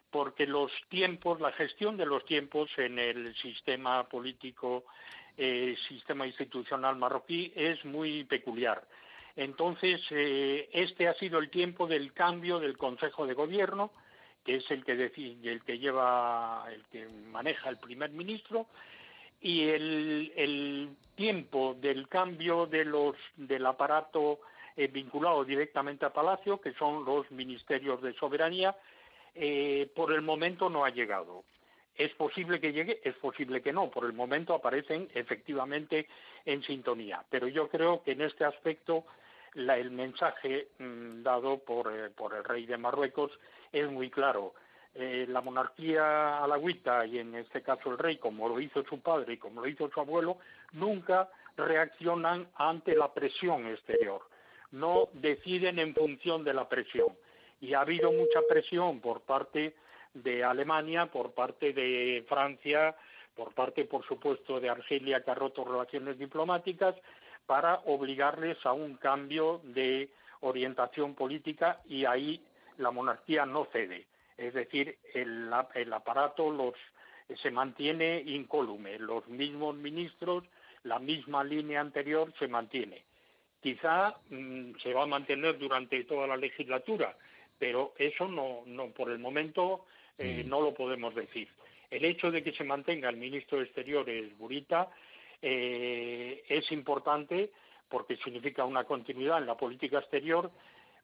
porque 0.10 0.48
los 0.48 0.72
tiempos, 0.90 1.42
la 1.42 1.52
gestión 1.52 1.98
de 1.98 2.06
los 2.06 2.26
tiempos 2.26 2.70
en 2.78 2.98
el 2.98 3.36
sistema 3.36 4.08
político, 4.08 4.86
eh, 5.36 5.76
sistema 5.88 6.26
institucional 6.26 6.96
marroquí 6.96 7.52
es 7.56 7.84
muy 7.86 8.24
peculiar. 8.24 8.88
Entonces, 9.36 10.02
eh, 10.10 10.70
este 10.72 11.08
ha 11.08 11.14
sido 11.14 11.38
el 11.38 11.50
tiempo 11.50 11.86
del 11.86 12.14
cambio 12.14 12.60
del 12.60 12.78
Consejo 12.78 13.28
de 13.28 13.36
Gobierno, 13.36 13.92
que 14.48 14.56
es 14.56 14.72
el 14.72 14.86
que 14.86 14.96
decide, 14.96 15.52
el 15.52 15.62
que 15.62 15.78
lleva, 15.78 16.66
el 16.72 16.86
que 16.86 17.06
maneja 17.06 17.68
el 17.68 17.76
primer 17.76 18.12
ministro, 18.12 18.68
y 19.42 19.68
el, 19.68 20.32
el 20.38 20.90
tiempo 21.16 21.76
del 21.78 22.08
cambio 22.08 22.66
de 22.66 22.86
los, 22.86 23.18
del 23.36 23.66
aparato 23.66 24.40
eh, 24.78 24.88
vinculado 24.88 25.44
directamente 25.44 26.06
a 26.06 26.14
Palacio, 26.14 26.62
que 26.62 26.72
son 26.76 27.04
los 27.04 27.30
ministerios 27.30 28.02
de 28.02 28.14
soberanía, 28.14 28.74
eh, 29.36 29.92
por 29.94 30.14
el 30.14 30.22
momento 30.22 30.70
no 30.70 30.86
ha 30.86 30.92
llegado. 30.92 31.44
Es 31.98 32.14
posible 32.14 32.62
que 32.62 32.72
llegue, 32.72 33.02
es 33.04 33.16
posible 33.16 33.62
que 33.62 33.74
no. 33.74 33.92
Por 33.92 34.06
el 34.06 34.14
momento 34.14 34.54
aparecen 34.54 35.10
efectivamente 35.14 36.08
en 36.46 36.64
sintonía. 36.64 37.22
Pero 37.30 37.50
yo 37.50 37.68
creo 37.68 38.02
que 38.02 38.12
en 38.14 38.22
este 38.22 38.46
aspecto 38.46 39.04
el 39.58 39.92
mensaje 39.92 40.70
mm, 40.78 41.24
dado 41.24 41.60
por, 41.60 41.92
eh, 41.92 42.10
por 42.12 42.36
el 42.36 42.44
rey 42.44 42.66
de 42.66 42.78
Marruecos 42.78 43.32
es 43.72 43.90
muy 43.90 44.10
claro. 44.10 44.54
Eh, 44.96 45.26
la 45.30 45.42
monarquía 45.42 46.44
alagüita 46.44 47.06
y 47.06 47.20
en 47.20 47.36
este 47.36 47.62
caso 47.62 47.92
el 47.92 47.98
rey, 47.98 48.18
como 48.18 48.50
lo 48.50 48.60
hizo 48.60 48.84
su 48.84 49.00
padre 49.00 49.34
y 49.34 49.38
como 49.38 49.62
lo 49.62 49.68
hizo 49.68 49.90
su 49.90 50.00
abuelo, 50.00 50.38
nunca 50.74 51.30
reaccionan 51.56 52.48
ante 52.56 52.96
la 52.96 53.14
presión 53.14 53.68
exterior, 53.68 54.22
no 54.72 55.10
deciden 55.14 55.80
en 55.80 55.94
función 55.94 56.44
de 56.44 56.54
la 56.54 56.68
presión. 56.68 57.10
Y 57.62 57.74
ha 57.74 57.82
habido 57.82 58.12
mucha 58.12 58.42
presión 58.48 59.00
por 59.00 59.22
parte 59.22 59.76
de 60.14 60.44
Alemania, 60.44 61.08
por 61.08 61.32
parte 61.34 61.74
de 61.74 62.26
Francia, 62.28 62.96
por 63.36 63.54
parte, 63.54 63.86
por 63.86 64.04
supuesto, 64.06 64.60
de 64.60 64.70
Argelia, 64.70 65.24
que 65.24 65.32
ha 65.32 65.36
roto 65.36 65.64
relaciones 65.64 66.18
diplomáticas, 66.18 66.96
para 67.48 67.80
obligarles 67.86 68.64
a 68.66 68.74
un 68.74 68.98
cambio 68.98 69.62
de 69.64 70.10
orientación 70.42 71.16
política 71.16 71.82
y 71.88 72.06
ahí 72.06 72.42
la 72.78 72.92
monarquía 72.92 73.46
no 73.46 73.66
cede. 73.72 74.06
Es 74.38 74.54
decir, 74.54 74.98
el, 75.16 75.52
aparato 75.52 76.52
los, 76.52 76.76
se 77.42 77.50
mantiene 77.50 78.22
incólume, 78.24 79.00
los 79.00 79.28
mismos 79.28 79.76
ministros, 79.76 80.44
la 80.84 81.00
misma 81.00 81.44
línea 81.44 81.82
anterior 81.82 82.32
se 82.38 82.48
mantiene. 82.48 83.02
Quizá 83.62 84.16
mm, 84.30 84.76
se 84.84 84.94
va 84.94 85.04
a 85.04 85.08
mantener 85.08 85.58
durante 85.58 86.04
toda 86.04 86.28
la 86.28 86.38
legislatura, 86.38 87.18
pero 87.58 87.94
eso 87.98 88.28
no, 88.28 88.62
no 88.68 88.90
por 88.92 89.10
el 89.10 89.18
momento 89.18 89.86
eh, 90.18 90.44
mm. 90.46 90.50
no 90.50 90.62
lo 90.62 90.74
podemos 90.74 91.16
decir. 91.16 91.48
El 91.90 92.06
hecho 92.06 92.30
de 92.30 92.44
que 92.44 92.52
se 92.52 92.66
mantenga 92.66 93.10
el 93.10 93.18
ministro 93.18 93.58
de 93.58 93.64
Exteriores 93.64 94.38
Burita 94.38 94.90
eh, 95.42 96.44
es 96.48 96.72
importante 96.72 97.52
porque 97.90 98.18
significa 98.18 98.66
una 98.66 98.84
continuidad 98.84 99.38
en 99.38 99.46
la 99.46 99.56
política 99.56 100.00
exterior 100.00 100.52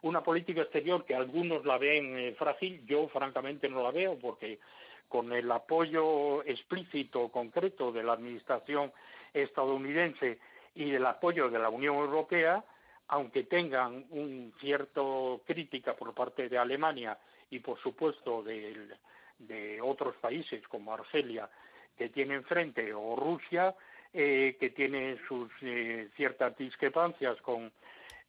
una 0.04 0.22
política 0.22 0.62
exterior 0.62 1.06
que 1.06 1.16
algunos 1.16 1.66
la 1.66 1.78
ven 1.78 2.18
eh, 2.18 2.36
frágil, 2.38 2.86
yo 2.86 3.08
francamente 3.08 3.70
no 3.70 3.82
la 3.82 3.92
veo 3.92 4.20
porque 4.20 4.60
con 5.08 5.32
el 5.32 5.50
apoyo 5.52 6.44
explícito, 6.44 7.30
concreto 7.30 7.92
de 7.92 8.04
la 8.04 8.14
Administración 8.14 8.92
estadounidense 9.34 10.40
y 10.76 10.92
el 10.92 11.06
apoyo 11.06 11.50
de 11.50 11.60
la 11.60 11.70
Unión 11.70 11.96
Europea, 11.96 12.64
aunque 13.08 13.44
tengan 13.44 14.06
un 14.10 14.54
cierto 14.60 15.42
crítica 15.46 15.96
por 15.96 16.14
parte 16.14 16.50
de 16.50 16.58
Alemania 16.58 17.18
y 17.50 17.60
por 17.60 17.80
supuesto 17.80 18.44
de, 18.44 19.80
otros 19.82 20.16
países 20.18 20.68
como 20.68 20.94
Argelia 20.94 21.50
que 21.98 22.10
tienen 22.10 22.44
frente 22.44 22.94
o 22.94 23.16
Rusia 23.16 23.74
eh, 24.14 24.58
que 24.60 24.70
tiene 24.70 25.18
sus 25.28 25.50
eh, 25.62 26.10
ciertas 26.16 26.58
discrepancias 26.58 27.42
con 27.42 27.72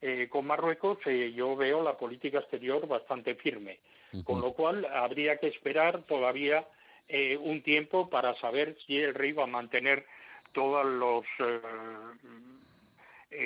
eh, 0.01 0.27
con 0.29 0.45
Marruecos 0.45 0.99
eh, 1.05 1.33
yo 1.33 1.55
veo 1.55 1.81
la 1.81 1.97
política 1.97 2.39
exterior 2.39 2.85
bastante 2.87 3.33
firme, 3.33 3.79
con 4.23 4.39
lo 4.39 4.53
cual 4.53 4.85
habría 4.85 5.37
que 5.37 5.47
esperar 5.47 6.03
todavía 6.03 6.67
eh, 7.07 7.37
un 7.37 7.63
tiempo 7.63 8.09
para 8.09 8.35
saber 8.35 8.77
si 8.85 8.97
el 8.97 9.13
rey 9.13 9.31
va 9.31 9.43
a 9.45 9.47
mantener 9.47 10.05
todos 10.53 10.85
los 10.85 11.25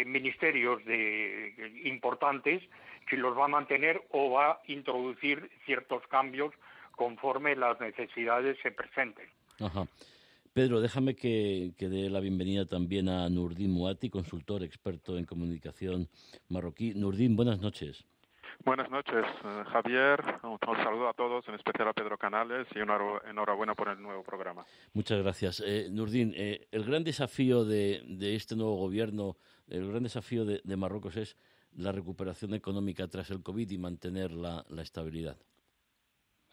ministerios 0.06 0.82
importantes, 1.86 2.62
si 3.10 3.16
los 3.16 3.36
va 3.38 3.46
a 3.46 3.48
mantener 3.48 4.04
o 4.12 4.32
va 4.32 4.52
a 4.52 4.60
introducir 4.68 5.50
ciertos 5.66 6.06
cambios 6.08 6.54
conforme 6.92 7.56
las 7.56 7.80
necesidades 7.80 8.58
se 8.62 8.72
presenten. 8.72 9.28
Pedro, 10.60 10.82
déjame 10.82 11.16
que, 11.16 11.74
dé 11.80 12.10
la 12.10 12.20
bienvenida 12.20 12.66
también 12.66 13.08
a 13.08 13.30
Nurdin 13.30 13.72
Muati, 13.72 14.10
consultor 14.10 14.62
experto 14.62 15.18
en 15.18 15.24
comunicación 15.24 16.10
marroquí. 16.50 16.94
Nurdin, 16.96 17.38
buenas 17.38 17.62
noches. 17.62 18.06
Buenas 18.66 18.92
noches, 18.92 19.24
eh, 19.24 19.64
Javier. 19.72 20.22
Un, 20.44 20.60
saludo 20.84 21.08
a 21.08 21.14
todos, 21.14 21.48
en 21.48 21.56
especial 21.56 21.88
a 21.88 21.94
Pedro 21.94 22.18
Canales, 22.18 22.68
y 22.76 22.80
una 22.80 23.00
enhorabuena 23.30 23.74
por 23.74 23.88
el 23.88 24.02
nuevo 24.02 24.22
programa. 24.22 24.66
Muchas 24.92 25.24
gracias. 25.24 25.64
Eh, 25.66 25.88
Nurdin, 25.90 26.34
eh, 26.36 26.68
el 26.72 26.84
gran 26.84 27.06
desafío 27.06 27.64
de, 27.64 28.04
este 28.20 28.58
nuevo 28.58 28.76
gobierno, 28.76 29.38
el 29.70 29.88
gran 29.88 30.04
desafío 30.04 30.44
de, 30.44 30.76
Marruecos 30.76 31.16
es 31.16 31.38
la 31.72 31.94
recuperación 31.94 32.54
económica 32.54 33.08
tras 33.08 33.32
el 33.32 33.42
COVID 33.42 33.72
y 33.72 33.78
mantener 33.78 34.32
la 34.32 34.66
estabilidad. 34.82 35.38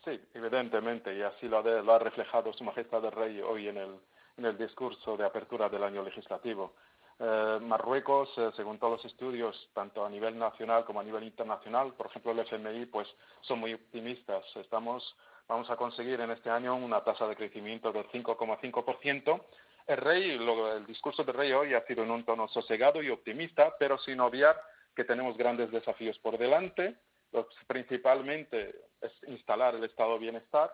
Sí, 0.06 0.20
evidentemente, 0.34 1.16
y 1.16 1.22
así 1.22 1.48
lo 1.48 1.58
ha, 1.58 1.98
reflejado 1.98 2.52
Su 2.52 2.62
Majestad 2.62 3.04
el 3.04 3.10
Rey 3.10 3.40
hoy 3.40 3.66
en 3.66 3.76
el, 3.76 4.56
discurso 4.56 5.16
de 5.16 5.24
apertura 5.24 5.68
del 5.68 5.82
año 5.82 6.04
legislativo. 6.04 6.74
Eh, 7.18 7.58
Marruecos, 7.60 8.28
eh, 8.36 8.50
según 8.54 8.78
todos 8.78 9.02
los 9.02 9.04
estudios, 9.04 9.68
tanto 9.74 10.06
a 10.06 10.08
nivel 10.08 10.38
nacional 10.38 10.84
como 10.84 11.00
a 11.00 11.02
nivel 11.02 11.24
internacional, 11.24 11.92
por 11.94 12.06
ejemplo 12.06 12.30
el 12.30 12.38
FMI, 12.38 12.86
pues 12.86 13.08
son 13.40 13.58
muy 13.58 13.74
optimistas. 13.74 14.44
Estamos, 14.54 15.16
vamos 15.48 15.68
a 15.70 15.76
conseguir 15.76 16.20
en 16.20 16.30
este 16.30 16.50
año 16.50 16.76
una 16.76 17.02
tasa 17.02 17.26
de 17.26 17.34
crecimiento 17.34 17.90
del 17.90 18.06
5,5%. 18.06 19.42
El 19.88 19.96
rey, 19.96 20.30
el 20.30 20.86
discurso 20.86 21.24
del 21.24 21.34
rey 21.34 21.52
hoy 21.52 21.74
ha 21.74 21.84
sido 21.84 22.04
en 22.04 22.12
un 22.12 22.24
tono 22.24 22.46
sosegado 22.46 23.02
y 23.02 23.10
optimista, 23.10 23.74
pero 23.76 23.98
sin 23.98 24.20
obviar 24.20 24.56
que 24.94 25.02
tenemos 25.02 25.36
grandes 25.36 25.72
desafíos 25.72 26.16
por 26.20 26.38
delante 26.38 26.96
principalmente 27.66 28.70
es 28.70 28.74
instalar 29.26 29.74
el 29.74 29.84
estado 29.84 30.14
de 30.14 30.18
bienestar, 30.18 30.72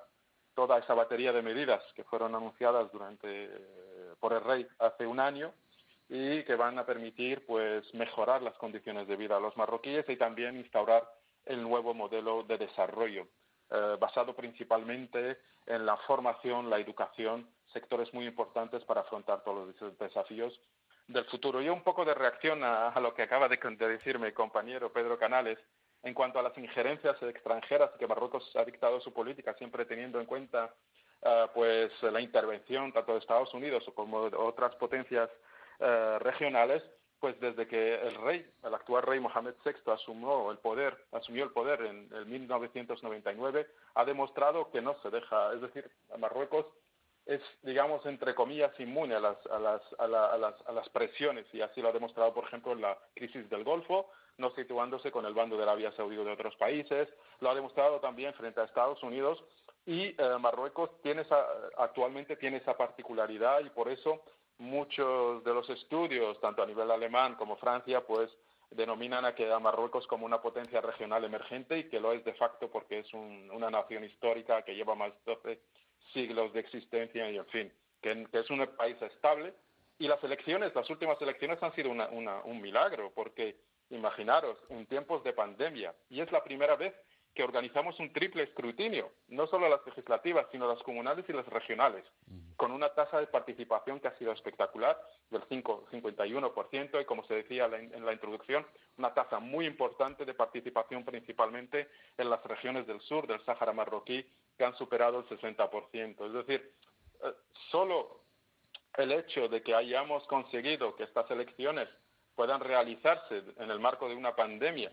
toda 0.55 0.79
esa 0.79 0.95
batería 0.95 1.33
de 1.33 1.43
medidas 1.43 1.83
que 1.95 2.05
fueron 2.05 2.35
anunciadas 2.35 2.91
durante 2.93 3.51
por 4.21 4.33
el 4.35 4.43
rey 4.43 4.67
hace 4.79 5.07
un 5.07 5.19
año 5.19 5.53
y 6.09 6.43
que 6.45 6.57
van 6.57 6.79
a 6.79 6.85
permitir 6.85 7.45
pues 7.47 7.83
mejorar 7.95 8.43
las 8.43 8.55
condiciones 8.59 9.09
de 9.09 9.17
vida 9.17 9.37
a 9.37 9.41
los 9.41 9.57
marroquíes 9.57 10.07
y 10.09 10.17
también 10.17 10.57
instaurar 10.57 11.09
el 11.47 11.63
nuevo 11.63 11.95
modelo 11.95 12.43
de 12.43 12.59
desarrollo 12.59 13.27
eh, 13.71 13.97
basado 13.99 14.37
principalmente 14.37 15.39
en 15.65 15.87
la 15.87 15.97
formación, 15.97 16.69
la 16.69 16.79
educación, 16.79 17.49
sectores 17.73 18.13
muy 18.13 18.27
importantes 18.27 18.85
para 18.85 19.01
afrontar 19.01 19.43
todos 19.43 19.75
los 19.81 19.99
desafíos 19.99 20.61
del 21.09 21.25
futuro. 21.25 21.63
Y 21.63 21.71
un 21.71 21.83
poco 21.83 22.05
de 22.05 22.13
reacción 22.13 22.63
a, 22.63 22.99
lo 23.01 23.15
que 23.15 23.23
acaba 23.23 23.49
de, 23.49 23.57
de 23.57 23.89
decir 23.89 24.19
mi 24.19 24.31
compañero 24.33 24.93
Pedro 24.93 25.19
Canales, 25.19 25.59
en 26.03 26.15
cuanto 26.15 26.39
a 26.39 26.43
las 26.43 26.57
injerencias 26.59 27.21
extranjeras 27.23 27.91
que 27.99 28.07
Marruecos 28.07 28.51
ha 28.57 28.65
dictado 28.65 29.01
su 29.01 29.13
política, 29.13 29.55
siempre 29.55 29.85
teniendo 29.85 30.21
en 30.21 30.27
cuenta 30.27 30.75
ah, 31.25 31.51
pues 31.55 31.91
la 32.03 32.21
intervención 32.21 32.93
tanto 32.93 33.13
de 33.13 33.19
Estados 33.19 33.53
Unidos 33.55 33.85
como 33.95 34.29
de 34.29 34.37
otras 34.37 34.75
potencias 34.77 35.31
ah, 35.81 36.19
regionales, 36.21 36.83
pues 37.21 37.39
desde 37.39 37.69
que 37.69 37.95
el 37.95 38.17
rey, 38.17 38.45
el 38.65 38.75
actual 38.75 39.05
rey 39.05 39.21
Mohamed 39.21 39.55
VI 39.65 39.93
asumió 39.93 40.51
el 40.51 40.59
poder, 40.59 40.99
asumió 41.13 41.45
el 41.45 41.51
poder 41.51 41.81
en 41.83 42.09
el 42.13 42.27
1999, 42.27 43.69
ha 43.95 44.05
demostrado 44.05 44.71
que 44.73 44.83
no 44.83 44.97
se 45.03 45.11
deja, 45.11 45.55
es 45.55 45.61
decir, 45.61 45.89
Marruecos 46.19 46.67
es, 47.35 47.43
digamos, 47.63 48.05
entre 48.07 48.35
comillas, 48.35 48.79
inmune 48.79 49.15
a 49.15 49.21
las, 49.21 49.37
a 49.47 49.59
las, 49.59 49.83
a, 49.99 50.07
las, 50.07 50.55
a 50.67 50.73
las 50.73 50.89
presiones 50.91 51.47
y 51.53 51.61
así 51.61 51.81
lo 51.81 51.89
ha 51.89 51.93
demostrado, 51.93 52.33
por 52.35 52.45
ejemplo, 52.45 52.73
en 52.73 52.83
la 52.83 52.99
crisis 53.15 53.49
del 53.49 53.65
Golfo, 53.65 54.11
no 54.39 54.55
situándose 54.55 55.11
con 55.11 55.27
el 55.27 55.35
bando 55.35 55.57
de 55.57 55.63
Arabia 55.63 55.93
Saudí 55.93 56.17
o 56.17 56.25
de 56.25 56.33
otros 56.33 56.57
países. 56.57 57.09
Lo 57.41 57.51
ha 57.51 57.55
demostrado 57.55 58.01
también 58.01 58.35
frente 58.35 58.61
a 58.61 58.65
Estados 58.65 59.03
Unidos 59.03 59.43
y 59.87 60.15
eh, 60.17 60.17
Marruecos 60.41 60.91
tiene 61.03 61.23
esa, 61.23 61.47
actualmente 61.79 62.37
tiene 62.37 62.59
esa 62.59 62.77
particularidad 62.77 63.61
y 63.61 63.71
por 63.71 63.89
eso 63.89 64.23
muchos 64.59 65.43
de 65.45 65.55
los 65.55 65.69
estudios, 65.71 66.41
tanto 66.41 66.63
a 66.63 66.67
nivel 66.67 66.91
alemán 66.91 67.35
como 67.35 67.57
Francia, 67.57 68.03
pues 68.07 68.31
denominan 68.71 69.25
a, 69.25 69.35
que 69.35 69.53
a 69.53 69.59
Marruecos 69.59 70.07
como 70.07 70.25
una 70.25 70.41
potencia 70.41 70.81
regional 70.81 71.25
emergente 71.25 71.79
y 71.79 71.89
que 71.89 72.01
lo 72.01 72.13
es 72.13 72.25
de 72.25 72.35
facto 72.35 72.71
porque 72.71 73.01
es 73.01 73.13
una 73.13 73.71
nación 73.71 74.05
histórica 74.05 74.63
que 74.63 74.75
lleva 74.75 74.95
más 74.95 75.13
de 75.25 75.35
12 75.35 75.61
siglos 76.13 76.53
de 76.53 76.61
existencia 76.61 77.31
y, 77.31 77.37
en 77.37 77.47
fin, 77.47 77.73
que, 78.01 78.27
es 78.33 78.51
un 78.51 78.67
país 78.77 79.01
estable. 79.03 79.55
Y 79.99 80.09
las 80.09 80.23
elecciones, 80.25 80.75
las 80.75 80.89
últimas 80.91 81.21
elecciones 81.21 81.63
han 81.63 81.75
sido 81.75 81.91
un 81.91 82.61
milagro 82.61 83.13
porque 83.15 83.57
Imaginaros, 83.93 84.57
en 84.71 84.87
tiempos 84.87 85.23
de 85.23 85.35
pandemia, 85.35 85.95
y 86.09 86.23
es 86.23 86.33
la 86.33 86.43
primera 86.43 86.77
vez 86.77 86.95
que 87.35 87.45
organizamos 87.45 87.99
un 88.01 88.11
triple 88.11 88.45
escrutinio, 88.45 89.11
no 89.29 89.47
solo 89.47 89.69
las 89.69 89.85
legislativas, 89.85 90.47
sino 90.51 90.67
las 90.67 90.83
comunales 90.83 91.27
y 91.29 91.33
las 91.35 91.47
regionales, 91.47 92.05
con 92.57 92.73
una 92.73 92.89
tasa 92.95 93.21
de 93.21 93.27
participación 93.27 94.01
que 94.01 94.09
ha 94.09 94.17
sido 94.17 94.33
espectacular, 94.33 94.99
del 95.31 95.43
5, 95.47 95.89
51%, 95.93 97.03
y 97.03 97.05
como 97.05 97.25
se 97.27 97.35
decía 97.35 97.67
en 97.67 98.05
la 98.05 98.15
introducción, 98.15 98.67
una 98.97 99.13
tasa 99.13 99.41
muy 99.41 99.67
importante 99.67 100.25
de 100.25 100.33
participación 100.33 101.05
principalmente 101.05 101.89
en 102.17 102.31
las 102.31 102.43
regiones 102.45 102.87
del 102.87 103.01
sur 103.03 103.27
del 103.27 103.45
Sáhara 103.45 103.75
marroquí, 103.75 104.27
han 104.65 104.77
superado 104.77 105.21
el 105.21 105.27
60%. 105.27 106.27
Es 106.27 106.33
decir, 106.33 106.73
eh, 107.23 107.33
solo 107.71 108.23
el 108.97 109.13
hecho 109.13 109.49
de 109.49 109.63
que 109.63 109.75
hayamos 109.75 110.27
conseguido 110.27 110.95
que 110.97 111.05
estas 111.05 111.31
elecciones 111.31 111.89
puedan 112.35 112.61
realizarse 112.61 113.43
en 113.59 113.71
el 113.71 113.81
marco 113.81 114.09
de 114.09 114.15
una 114.15 114.35
pandemia 114.35 114.93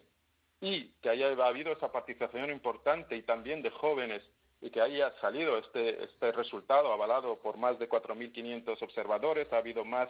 y 0.62 0.90
que 1.02 1.10
haya 1.10 1.30
habido 1.46 1.72
esa 1.72 1.92
participación 1.92 2.50
importante 2.52 3.16
y 3.16 3.24
también 3.24 3.62
de 3.62 3.72
jóvenes 3.72 4.22
y 4.62 4.70
que 4.70 4.82
haya 4.82 5.14
salido 5.22 5.58
este, 5.58 6.04
este 6.04 6.32
resultado 6.34 6.92
avalado 6.92 7.38
por 7.40 7.58
más 7.58 7.80
de 7.80 7.88
4.500 7.88 8.82
observadores, 8.82 9.52
ha 9.54 9.58
habido 9.58 9.86
más 9.86 10.10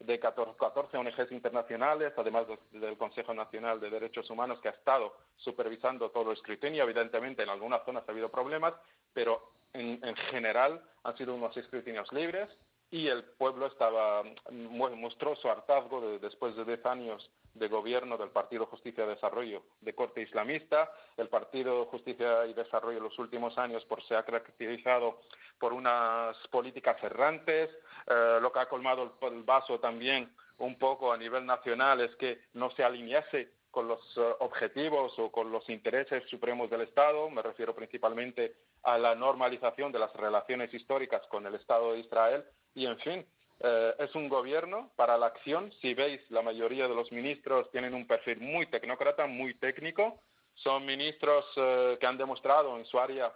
de 0.00 0.20
14, 0.20 0.96
ONGs 0.96 1.32
internacionales, 1.32 2.12
además 2.16 2.46
del 2.70 2.96
Consejo 2.96 3.34
Nacional 3.34 3.80
de 3.80 3.90
Derechos 3.90 4.30
Humanos, 4.30 4.60
que 4.60 4.68
ha 4.68 4.72
estado 4.72 5.16
supervisando 5.36 6.10
todo 6.10 6.30
el 6.30 6.36
escrutinio. 6.36 6.84
Evidentemente, 6.84 7.42
en 7.42 7.48
algunas 7.48 7.84
zonas 7.84 8.04
ha 8.06 8.12
habido 8.12 8.30
problemas, 8.30 8.74
pero 9.12 9.52
en, 9.72 10.00
general 10.30 10.82
han 11.04 11.16
sido 11.16 11.34
unos 11.34 11.56
escrutinios 11.56 12.12
libres 12.12 12.48
y 12.90 13.08
el 13.08 13.22
pueblo 13.22 13.66
estaba 13.66 14.22
mostró 14.50 15.36
su 15.36 15.48
hartazgo 15.48 16.18
después 16.18 16.56
de 16.56 16.64
10 16.64 16.86
años 16.86 17.30
de 17.54 17.68
gobierno 17.68 18.16
del 18.16 18.30
Partido 18.30 18.66
Justicia 18.66 19.04
y 19.04 19.08
Desarrollo 19.08 19.62
de 19.80 19.94
corte 19.94 20.22
islamista. 20.22 20.90
El 21.16 21.28
Partido 21.28 21.86
Justicia 21.86 22.46
y 22.46 22.54
Desarrollo 22.54 22.98
en 22.98 23.04
los 23.04 23.18
últimos 23.18 23.58
años 23.58 23.84
por, 23.84 24.02
se 24.04 24.16
ha 24.16 24.22
caracterizado 24.22 25.20
por 25.58 25.72
unas 25.72 26.36
políticas 26.48 27.02
errantes. 27.02 27.70
Eh, 28.06 28.38
lo 28.40 28.52
que 28.52 28.60
ha 28.60 28.68
colmado 28.68 29.12
el, 29.22 29.42
vaso 29.42 29.78
también 29.80 30.32
un 30.58 30.78
poco 30.78 31.12
a 31.12 31.16
nivel 31.16 31.44
nacional 31.44 32.00
es 32.00 32.14
que 32.16 32.42
no 32.54 32.70
se 32.70 32.84
alinease 32.84 33.52
con 33.70 33.88
los 33.88 34.00
eh, 34.16 34.34
objetivos 34.40 35.18
o 35.18 35.30
con 35.30 35.50
los 35.50 35.68
intereses 35.68 36.22
supremos 36.28 36.70
del 36.70 36.82
Estado. 36.82 37.30
Me 37.30 37.42
refiero 37.42 37.74
principalmente 37.74 38.56
a 38.82 38.98
la 38.98 39.14
normalización 39.14 39.92
de 39.92 39.98
las 39.98 40.12
relaciones 40.14 40.72
históricas 40.72 41.22
con 41.28 41.46
el 41.46 41.54
Estado 41.54 41.92
de 41.92 42.00
Israel. 42.00 42.44
Y, 42.74 42.86
en 42.86 42.98
fin, 42.98 43.26
eh, 43.60 43.94
es 43.98 44.14
un 44.14 44.28
gobierno 44.28 44.90
para 44.94 45.18
la 45.18 45.26
acción. 45.26 45.72
Si 45.80 45.94
veis, 45.94 46.20
la 46.30 46.42
mayoría 46.42 46.86
de 46.86 46.94
los 46.94 47.10
ministros 47.10 47.70
tienen 47.72 47.94
un 47.94 48.06
perfil 48.06 48.40
muy 48.40 48.66
tecnócrata, 48.66 49.26
muy 49.26 49.54
técnico. 49.54 50.20
Son 50.54 50.86
ministros 50.86 51.44
eh, 51.56 51.96
que 52.00 52.06
han 52.06 52.18
demostrado 52.18 52.76
en 52.76 52.84
su 52.84 52.98
área 52.98 53.32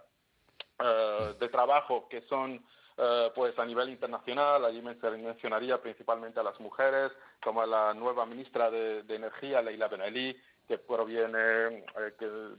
eh, 0.79 1.33
de 1.39 1.49
trabajo 1.49 2.07
que 2.09 2.21
son, 2.23 2.65
pues 3.35 3.57
a 3.57 3.65
nivel 3.65 3.89
internacional, 3.89 4.65
allí 4.65 4.81
mencionaría 4.81 5.81
principalmente 5.81 6.39
a 6.39 6.43
las 6.43 6.59
mujeres, 6.59 7.11
como 7.43 7.61
a 7.61 7.65
la 7.65 7.93
nueva 7.93 8.25
ministra 8.25 8.69
de, 8.69 9.03
Energía, 9.07 9.61
Leila 9.61 9.87
Benelli, 9.87 10.35
que 10.67 10.77
proviene 10.77 11.85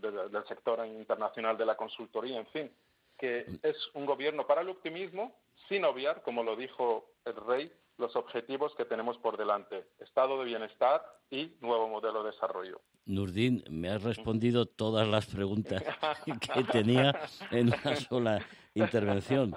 del 0.01 0.45
sector 0.47 0.85
internacional 0.87 1.57
de 1.57 1.67
la 1.67 1.77
consultoría, 1.77 2.39
en 2.39 2.47
fin, 2.47 2.73
que 3.19 3.47
es 3.63 3.77
un 3.95 4.07
gobierno 4.07 4.47
para 4.47 4.61
el 4.61 4.69
optimismo, 4.69 5.37
sin 5.69 5.85
obviar, 5.85 6.23
como 6.23 6.43
lo 6.43 6.57
dijo 6.57 7.07
el 7.25 7.37
rey, 7.37 7.73
los 7.97 8.15
objetivos 8.17 8.75
que 8.75 8.85
tenemos 8.85 9.17
por 9.19 9.37
delante, 9.37 9.87
estado 10.01 10.39
de 10.39 10.47
bienestar 10.47 11.05
y 11.31 11.57
nuevo 11.61 11.89
modelo 11.89 12.23
de 12.23 12.33
desarrollo. 12.33 12.81
Nurdin, 13.07 13.63
me 13.71 13.89
has 13.91 14.03
respondido 14.03 14.67
todas 14.67 15.07
las 15.07 15.27
preguntas 15.27 15.83
que 16.55 16.65
tenía 16.65 17.15
en 17.51 17.69
una 17.69 17.97
sola 17.97 18.47
intervención. 18.75 19.55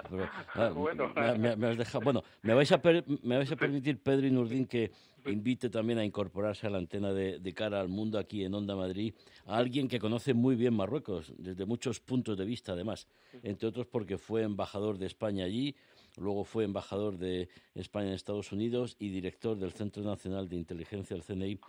Ah, 0.54 0.68
bueno, 0.74 1.12
me, 1.14 1.66
has 1.66 1.78
dejado, 1.78 2.04
bueno, 2.04 2.22
me 2.42 2.54
vais, 2.54 2.70
a 2.72 2.80
me 3.22 3.36
vais 3.36 3.50
a 3.50 3.56
permitir, 3.56 3.98
Pedro 4.00 4.26
y 4.26 4.30
Nurdin, 4.30 4.66
que 4.66 4.92
invite 5.26 5.70
también 5.70 5.98
a 5.98 6.04
incorporarse 6.04 6.66
a 6.66 6.70
la 6.70 6.78
antena 6.78 7.12
de, 7.12 7.38
de, 7.38 7.54
cara 7.54 7.80
al 7.80 7.88
mundo 7.88 8.18
aquí 8.18 8.44
en 8.44 8.54
Onda 8.54 8.76
Madrid 8.76 9.12
a 9.46 9.56
alguien 9.56 9.88
que 9.88 9.98
conoce 9.98 10.34
muy 10.34 10.54
bien 10.54 10.74
Marruecos, 10.74 11.32
desde 11.36 11.66
muchos 11.66 12.00
puntos 12.00 12.36
de 12.36 12.44
vista 12.44 12.72
además, 12.72 13.08
entre 13.42 13.68
otros 13.68 13.86
porque 13.86 14.18
fue 14.18 14.42
embajador 14.42 14.98
de 14.98 15.06
España 15.06 15.44
allí, 15.44 15.74
luego 16.20 16.44
fue 16.44 16.64
embajador 16.64 17.18
de 17.18 17.48
España 17.74 18.08
en 18.08 18.14
Estados 18.14 18.52
Unidos 18.52 18.96
y 18.98 19.10
director 19.10 19.56
del 19.56 19.72
Centro 19.72 20.02
Nacional 20.02 20.48
de 20.48 20.56
Inteligencia, 20.56 21.16
el 21.16 21.22
CNI. 21.22 21.60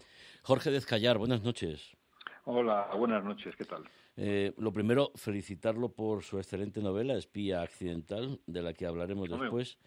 Jorge 0.44 0.72
Dezcayar, 0.72 1.18
buenas 1.18 1.44
noches. 1.44 1.96
Hola, 2.46 2.90
buenas 2.96 3.24
noches, 3.24 3.56
¿qué 3.56 3.66
tal? 3.66 3.84
Eh, 4.18 4.54
lo 4.58 4.74
primero, 4.74 5.12
felicitarlo 5.16 5.90
por 5.90 6.24
su 6.24 6.38
excelente 6.38 6.82
novela, 6.82 7.14
Espía 7.14 7.62
Accidental, 7.62 8.40
de 8.46 8.62
la 8.62 8.74
que 8.74 8.86
hablaremos 8.86 9.30
después. 9.30 9.78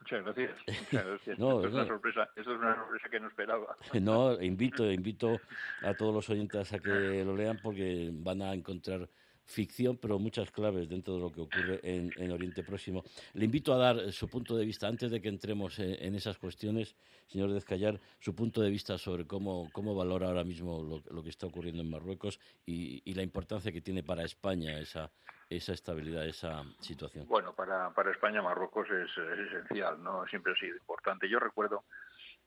Muchas 0.00 0.24
gracias. 0.24 0.50
eso, 0.92 1.14
es 1.24 1.38
una 1.38 1.86
sorpresa, 1.86 2.28
eso 2.34 2.52
es 2.52 2.58
una 2.58 2.74
sorpresa 2.76 3.08
que 3.10 3.20
no 3.20 3.28
esperaba. 3.28 3.76
No, 4.00 4.40
invito, 4.40 4.90
invito 4.90 5.38
a 5.82 5.94
todos 5.94 6.14
los 6.14 6.30
oyentes 6.30 6.72
a 6.72 6.78
que 6.78 7.24
lo 7.24 7.36
lean 7.36 7.58
porque 7.62 8.10
van 8.12 8.42
a 8.42 8.54
encontrar 8.54 9.08
ficción, 9.48 9.96
pero 9.96 10.18
muchas 10.18 10.50
claves 10.50 10.88
dentro 10.88 11.14
de 11.14 11.20
lo 11.20 11.32
que 11.32 11.40
ocurre 11.40 11.80
en, 11.82 12.30
Oriente 12.30 12.62
Próximo. 12.62 13.02
Le 13.32 13.46
invito 13.46 13.72
a 13.72 13.78
dar 13.78 14.12
su 14.12 14.28
punto 14.28 14.54
de 14.56 14.64
vista, 14.64 14.86
antes 14.86 15.10
de 15.10 15.20
que 15.22 15.28
entremos 15.28 15.78
en, 15.78 16.14
esas 16.14 16.36
cuestiones, 16.38 16.94
señor 17.26 17.50
Dezcayar, 17.52 17.98
su 18.20 18.34
punto 18.34 18.60
de 18.60 18.68
vista 18.70 18.98
sobre 18.98 19.26
cómo, 19.26 19.68
cómo 19.72 19.94
valora 19.94 20.28
ahora 20.28 20.44
mismo 20.44 21.02
lo, 21.10 21.22
que 21.22 21.30
está 21.30 21.46
ocurriendo 21.46 21.82
en 21.82 21.90
Marruecos 21.90 22.38
y, 22.66 23.14
la 23.14 23.22
importancia 23.22 23.72
que 23.72 23.80
tiene 23.80 24.04
para 24.04 24.22
España 24.22 24.78
esa, 24.78 25.10
esa 25.48 25.72
estabilidad, 25.72 26.24
esa 26.26 26.62
situación. 26.80 27.26
Bueno, 27.26 27.52
para, 27.52 27.92
para 27.92 28.12
España 28.12 28.42
Marruecos 28.42 28.86
es, 28.90 29.10
es 29.10 29.52
esencial, 29.52 30.00
¿no? 30.00 30.24
Siempre 30.28 30.52
ha 30.52 30.56
sido 30.56 30.76
importante. 30.76 31.28
Yo 31.28 31.40
recuerdo 31.40 31.84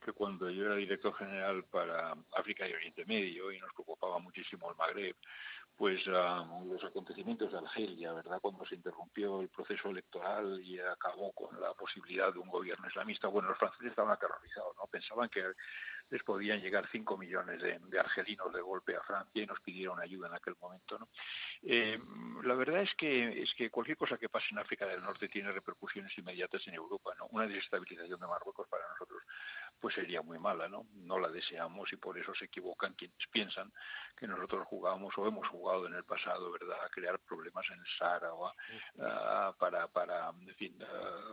que 0.02 0.14
cuando 0.14 0.50
yo 0.50 0.66
era 0.66 0.76
director 0.76 1.14
general 1.16 1.64
para 1.66 2.16
África 2.36 2.68
y 2.68 2.74
Oriente 2.74 3.06
Medio 3.06 3.52
y 3.52 3.60
nos 3.60 3.72
preocupaba 3.74 4.20
muchísimo 4.20 4.70
el 4.70 4.76
Magreb, 4.76 5.16
pues 5.78 6.06
los 6.06 6.84
acontecimientos 6.84 7.52
de 7.52 7.58
Argelia, 7.58 8.14
¿verdad? 8.14 8.40
Cuando 8.40 8.64
se 8.66 8.76
interrumpió 8.76 9.42
el 9.42 9.50
proceso 9.50 9.90
electoral 9.90 10.62
y 10.64 10.80
acabó 10.80 11.32
con 11.32 11.60
la 11.60 11.74
posibilidad 11.74 12.32
de 12.32 12.40
un 12.40 12.50
gobierno 12.50 12.88
islamista, 12.88 13.28
bueno, 13.28 13.50
los 13.50 13.58
franceses 13.58 13.88
estaban 13.88 14.12
aterrorizados, 14.12 14.76
¿no? 14.78 14.86
Pensaban 14.86 15.30
que 15.30 15.44
les 16.12 16.22
podían 16.24 16.62
llegar 16.62 16.88
5 16.92 17.18
millones 17.18 17.62
de, 17.62 18.00
argelinos 18.00 18.54
de 18.54 18.62
golpe 18.62 18.96
a 18.96 19.02
Francia 19.02 19.42
y 19.42 19.48
nos 19.48 19.60
pidieron 19.62 20.00
ayuda 20.00 20.28
en 20.28 20.36
aquel 20.36 20.56
momento, 20.62 21.00
¿no? 21.00 21.08
Eh, 21.64 21.98
la 22.44 22.54
verdad 22.54 22.82
es 22.82 22.94
que 22.96 23.42
es 23.42 23.54
que 23.56 23.72
cualquier 23.72 23.98
cosa 23.98 24.18
que 24.18 24.30
pase 24.30 24.48
en 24.52 24.60
África 24.60 24.86
del 24.86 25.02
Norte 25.02 25.30
tiene 25.30 25.52
repercusiones 25.52 26.16
inmediatas 26.18 26.68
en 26.68 26.76
Europa, 26.76 27.16
¿no? 27.18 27.28
Una 27.32 27.48
desestabilización 27.48 28.20
de 28.20 28.28
Marruecos 28.28 28.68
para 28.68 28.88
nosotros 28.90 29.24
pues 29.82 29.96
sería 29.96 30.22
muy 30.22 30.38
mala, 30.38 30.70
¿no? 30.70 30.86
No 30.94 31.18
la 31.18 31.30
deseamos 31.30 31.92
y 31.92 31.98
por 31.98 32.18
eso 32.18 32.34
se 32.36 32.46
equivocan 32.46 32.94
quienes 32.94 33.18
piensan 33.32 33.74
que 34.16 34.28
nosotros 34.28 34.68
jugamos 34.68 35.12
o 35.18 35.28
hemos 35.28 35.48
jugado 35.48 35.88
en 35.88 35.96
el 35.96 36.04
pasado, 36.04 36.52
¿verdad?, 36.52 36.86
a 36.86 36.90
crear 36.90 37.18
problemas 37.20 37.66
en 37.72 37.80
el 37.80 37.88
Sahara 37.98 38.32
o 38.34 38.54
para, 39.58 39.88
para, 39.88 40.30
en 40.30 40.56
fin, 40.56 40.78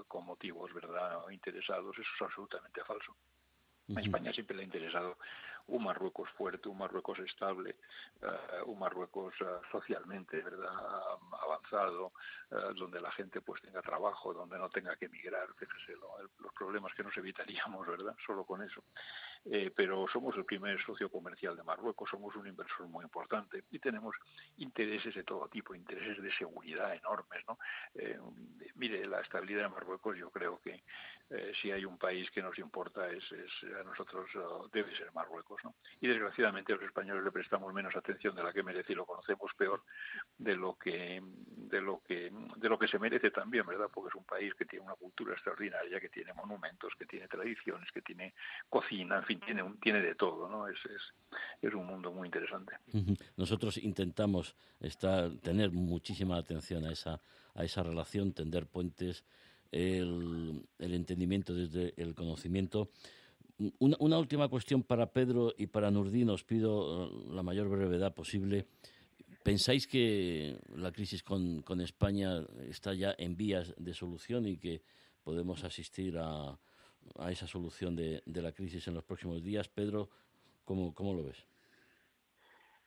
con 0.08 0.24
motivos, 0.24 0.72
¿verdad?, 0.72 1.28
interesados. 1.30 1.96
Eso 1.98 2.08
es 2.16 2.22
absolutamente 2.22 2.82
falso. 2.84 3.14
A 3.94 4.00
España 4.00 4.32
siempre 4.32 4.56
le 4.56 4.62
ha 4.62 4.66
interesado 4.66 5.18
un 5.68 5.84
Marruecos 5.84 6.28
fuerte, 6.30 6.68
un 6.68 6.78
Marruecos 6.78 7.18
estable, 7.20 7.76
eh, 8.22 8.62
un 8.66 8.78
Marruecos 8.78 9.34
eh, 9.40 9.44
socialmente 9.70 10.40
verdad 10.40 10.72
avanzado, 11.42 12.12
eh, 12.50 12.56
donde 12.76 13.00
la 13.00 13.10
gente 13.12 13.40
pues 13.40 13.62
tenga 13.62 13.82
trabajo, 13.82 14.32
donde 14.32 14.58
no 14.58 14.68
tenga 14.70 14.96
que 14.96 15.06
emigrar, 15.06 15.48
fíjese 15.58 15.92
los 16.40 16.52
problemas 16.54 16.92
que 16.94 17.02
nos 17.02 17.16
evitaríamos, 17.16 17.86
verdad, 17.86 18.16
solo 18.26 18.44
con 18.44 18.62
eso. 18.62 18.82
Pero 19.74 20.06
somos 20.12 20.36
el 20.36 20.44
primer 20.44 20.80
socio 20.84 21.10
comercial 21.10 21.56
de 21.56 21.62
Marruecos, 21.62 22.10
somos 22.10 22.34
un 22.36 22.46
inversor 22.46 22.86
muy 22.86 23.04
importante 23.04 23.64
y 23.70 23.78
tenemos 23.78 24.14
intereses 24.56 25.14
de 25.14 25.24
todo 25.24 25.48
tipo, 25.48 25.74
intereses 25.74 26.22
de 26.22 26.32
seguridad 26.32 26.94
enormes, 26.94 27.44
¿no? 27.46 27.58
mire, 28.74 29.06
la 29.06 29.20
estabilidad 29.20 29.62
de 29.62 29.68
Marruecos 29.68 30.16
yo 30.16 30.30
creo 30.30 30.60
que 30.60 30.82
si 31.60 31.70
hay 31.70 31.84
un 31.84 31.98
país 31.98 32.30
que 32.30 32.42
nos 32.42 32.58
importa 32.58 33.10
es, 33.10 33.24
es 33.32 33.50
a 33.78 33.84
nosotros 33.84 34.30
debe 34.72 34.94
ser 34.96 35.12
Marruecos. 35.12 35.60
Y 36.00 36.08
desgraciadamente 36.08 36.72
los 36.72 36.82
españoles 36.82 37.24
le 37.24 37.32
prestamos 37.32 37.72
menos 37.72 37.94
atención 37.96 38.34
de 38.34 38.42
la 38.42 38.52
que 38.52 38.62
merece 38.62 38.92
y 38.92 38.96
lo 38.96 39.06
conocemos 39.06 39.52
peor 39.56 39.82
de 40.36 40.56
lo 40.56 40.74
que 40.74 41.20
de 41.22 41.80
lo 41.80 42.02
que 42.02 42.30
de 42.56 42.68
lo 42.68 42.78
que 42.78 42.88
se 42.88 42.98
merece 42.98 43.30
también, 43.30 43.66
¿verdad? 43.66 43.88
Porque 43.92 44.08
es 44.08 44.14
un 44.14 44.24
país 44.24 44.54
que 44.54 44.64
tiene 44.64 44.84
una 44.84 44.94
cultura 44.94 45.34
extraordinaria, 45.34 46.00
que 46.00 46.08
tiene 46.08 46.32
monumentos, 46.32 46.94
que 46.98 47.06
tiene 47.06 47.28
tradiciones, 47.28 47.90
que 47.92 48.02
tiene 48.02 48.34
cocina, 48.68 49.22
fin, 49.28 49.40
tiene 49.40 49.62
tiene 49.80 50.00
de 50.00 50.14
todo, 50.14 50.48
¿no? 50.48 50.66
Es, 50.66 50.78
es, 51.62 51.74
un 51.74 51.86
mundo 51.86 52.10
muy 52.10 52.26
interesante. 52.26 52.72
Nosotros 53.36 53.76
intentamos 53.76 54.56
estar 54.80 55.30
tener 55.38 55.70
muchísima 55.70 56.36
atención 56.36 56.84
a 56.84 56.92
esa 56.92 57.20
a 57.54 57.64
esa 57.64 57.82
relación, 57.82 58.32
tender 58.32 58.66
puentes, 58.66 59.24
el, 59.70 60.62
el 60.78 60.94
entendimiento 60.94 61.54
desde 61.54 61.92
el 61.96 62.14
conocimiento 62.14 62.90
una, 63.78 64.18
última 64.18 64.48
cuestión 64.48 64.82
para 64.82 65.12
Pedro 65.12 65.52
y 65.56 65.66
para 65.66 65.90
Nurdin. 65.90 66.30
Os 66.30 66.44
pido 66.44 67.06
eh, 67.06 67.10
la 67.30 67.42
mayor 67.42 67.68
brevedad 67.68 68.14
posible. 68.14 68.66
¿Pensáis 69.42 69.86
que 69.86 70.58
la 70.76 70.92
crisis 70.92 71.22
con, 71.22 71.64
España 71.80 72.44
está 72.68 72.94
ya 72.94 73.14
en 73.18 73.36
vías 73.36 73.74
de 73.78 73.94
solución 73.94 74.46
y 74.46 74.58
que 74.58 74.82
podemos 75.24 75.64
asistir 75.64 76.18
a, 76.18 76.58
a 77.18 77.30
esa 77.30 77.46
solución 77.46 77.96
de, 77.96 78.22
la 78.26 78.52
crisis 78.52 78.86
en 78.88 78.94
los 78.94 79.04
próximos 79.04 79.42
días? 79.42 79.68
Pedro, 79.68 80.08
¿cómo, 80.64 80.94
cómo 80.94 81.14
lo 81.14 81.24
ves? 81.24 81.44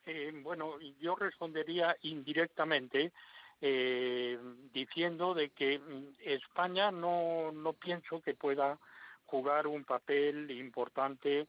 Eh, 0.06 0.32
bueno, 0.42 0.78
yo 1.00 1.14
respondería 1.14 1.96
indirectamente 2.02 3.12
eh, 3.60 4.38
diciendo 4.72 5.34
de 5.34 5.50
que 5.50 5.78
mm, 5.78 6.14
España 6.24 6.90
no, 6.90 7.52
no 7.52 7.72
pienso 7.72 8.20
que 8.20 8.34
pueda 8.34 8.78
jugar 9.26 9.66
un 9.66 9.84
papel 9.84 10.50
importante 10.50 11.46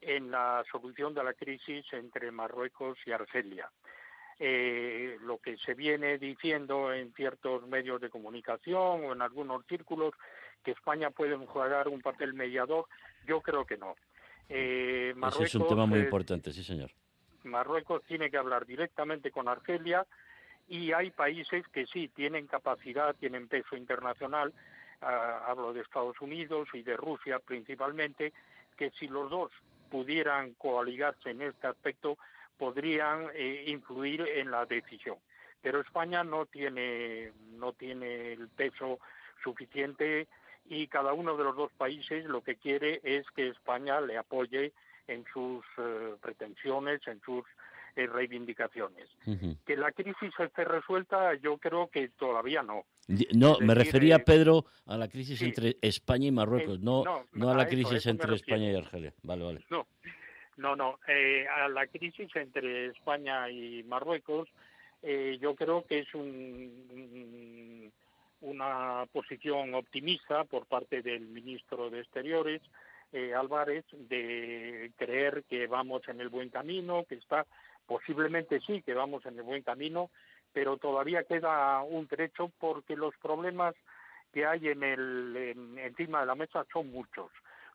en 0.00 0.30
la 0.30 0.64
solución 0.70 1.14
de 1.14 1.24
la 1.24 1.34
crisis 1.34 1.84
entre 1.92 2.30
Marruecos 2.30 2.98
y 3.06 3.12
Argelia. 3.12 3.70
eh, 4.38 5.16
lo 5.22 5.38
que 5.38 5.56
se 5.56 5.74
viene 5.74 6.18
diciendo 6.18 6.92
en 6.92 7.12
ciertos 7.14 7.66
medios 7.66 8.00
de 8.00 8.10
comunicación 8.10 9.04
o 9.04 9.12
en 9.12 9.22
algunos 9.22 9.64
círculos 9.66 10.12
que 10.66 10.72
España 10.72 11.10
puede 11.10 11.36
jugar 11.36 11.86
un 11.86 12.00
papel 12.00 12.34
mediador, 12.34 12.86
yo 13.24 13.40
creo 13.40 13.64
que 13.64 13.76
no. 13.76 13.94
Eh, 14.48 15.14
Ese 15.28 15.44
es 15.44 15.54
un 15.54 15.68
tema 15.68 15.86
muy 15.86 16.00
importante, 16.00 16.52
sí, 16.52 16.64
señor. 16.64 16.90
Marruecos 17.44 18.02
tiene 18.02 18.32
que 18.32 18.36
hablar 18.36 18.66
directamente 18.66 19.30
con 19.30 19.46
Argelia 19.46 20.04
y 20.66 20.90
hay 20.90 21.12
países 21.12 21.64
que 21.68 21.86
sí 21.86 22.08
tienen 22.08 22.48
capacidad, 22.48 23.14
tienen 23.14 23.46
peso 23.46 23.76
internacional, 23.76 24.52
ah, 25.02 25.44
hablo 25.46 25.72
de 25.72 25.82
Estados 25.82 26.20
Unidos 26.20 26.66
y 26.72 26.82
de 26.82 26.96
Rusia 26.96 27.38
principalmente, 27.38 28.32
que 28.76 28.90
si 28.98 29.06
los 29.06 29.30
dos 29.30 29.52
pudieran 29.88 30.54
coaligarse 30.54 31.30
en 31.30 31.42
este 31.42 31.68
aspecto, 31.68 32.18
podrían 32.58 33.28
eh, 33.34 33.66
influir 33.68 34.22
en 34.22 34.50
la 34.50 34.66
decisión. 34.66 35.18
Pero 35.62 35.80
España 35.80 36.24
no 36.24 36.46
tiene, 36.46 37.30
no 37.52 37.72
tiene 37.72 38.32
el 38.32 38.48
peso 38.48 38.98
suficiente 39.44 40.26
y 40.68 40.86
cada 40.88 41.12
uno 41.12 41.36
de 41.36 41.44
los 41.44 41.56
dos 41.56 41.72
países 41.72 42.24
lo 42.24 42.42
que 42.42 42.56
quiere 42.56 43.00
es 43.02 43.24
que 43.34 43.48
España 43.48 44.00
le 44.00 44.16
apoye 44.16 44.72
en 45.08 45.24
sus 45.32 45.64
eh, 45.78 46.14
pretensiones, 46.20 47.00
en 47.06 47.20
sus 47.20 47.44
eh, 47.96 48.06
reivindicaciones. 48.06 49.08
Que 49.64 49.76
la 49.76 49.90
crisis 49.92 50.30
esté 50.38 50.64
resuelta, 50.64 51.34
yo 51.36 51.56
creo 51.56 51.88
que 51.88 52.08
todavía 52.10 52.62
no. 52.62 52.84
No, 53.32 53.58
me 53.60 53.74
refería, 53.74 54.18
Pedro, 54.18 54.66
a 54.84 54.98
la 54.98 55.08
crisis 55.08 55.40
entre 55.40 55.78
España 55.80 56.26
y 56.26 56.32
Marruecos, 56.32 56.80
no, 56.80 57.04
no, 57.32 57.50
a 57.50 57.54
la 57.54 57.66
crisis 57.66 58.04
entre 58.06 58.34
España 58.34 58.70
y 58.70 58.76
Argelia. 58.76 59.14
Vale, 59.22 59.44
vale. 59.44 59.64
No, 59.70 59.86
no, 60.58 60.76
no. 60.76 60.98
Eh, 61.08 61.46
a 61.48 61.68
la 61.68 61.86
crisis 61.86 62.28
entre 62.34 62.88
España 62.88 63.48
y 63.48 63.82
Marruecos, 63.84 64.48
eh, 65.02 65.38
yo 65.40 65.54
creo 65.54 65.86
que 65.86 66.00
es 66.00 66.14
un, 66.14 67.92
una 68.40 69.04
posición 69.12 69.74
optimista 69.74 70.44
por 70.44 70.66
parte 70.66 71.02
del 71.02 71.26
ministro 71.26 71.90
de 71.90 72.00
Exteriores, 72.00 72.62
eh, 73.12 73.34
Álvarez, 73.34 73.84
de 73.92 74.92
creer 74.96 75.44
que 75.48 75.66
vamos 75.66 76.02
en 76.08 76.20
el 76.20 76.28
buen 76.28 76.50
camino, 76.50 77.04
que 77.08 77.14
está, 77.14 77.46
posiblemente 77.86 78.60
sí, 78.60 78.82
que 78.82 78.94
vamos 78.94 79.24
en 79.26 79.36
el 79.36 79.42
buen 79.42 79.62
camino, 79.62 80.10
pero 80.52 80.76
todavía 80.76 81.24
queda 81.24 81.82
un 81.82 82.08
trecho 82.08 82.50
porque 82.58 82.96
los 82.96 83.14
problemas 83.18 83.74
que 84.32 84.44
hay 84.44 84.68
en 84.68 84.82
el, 84.82 85.54
encima 85.78 86.20
de 86.20 86.26
la 86.26 86.34
mesa 86.34 86.66
son 86.72 86.90
muchos. 86.90 87.30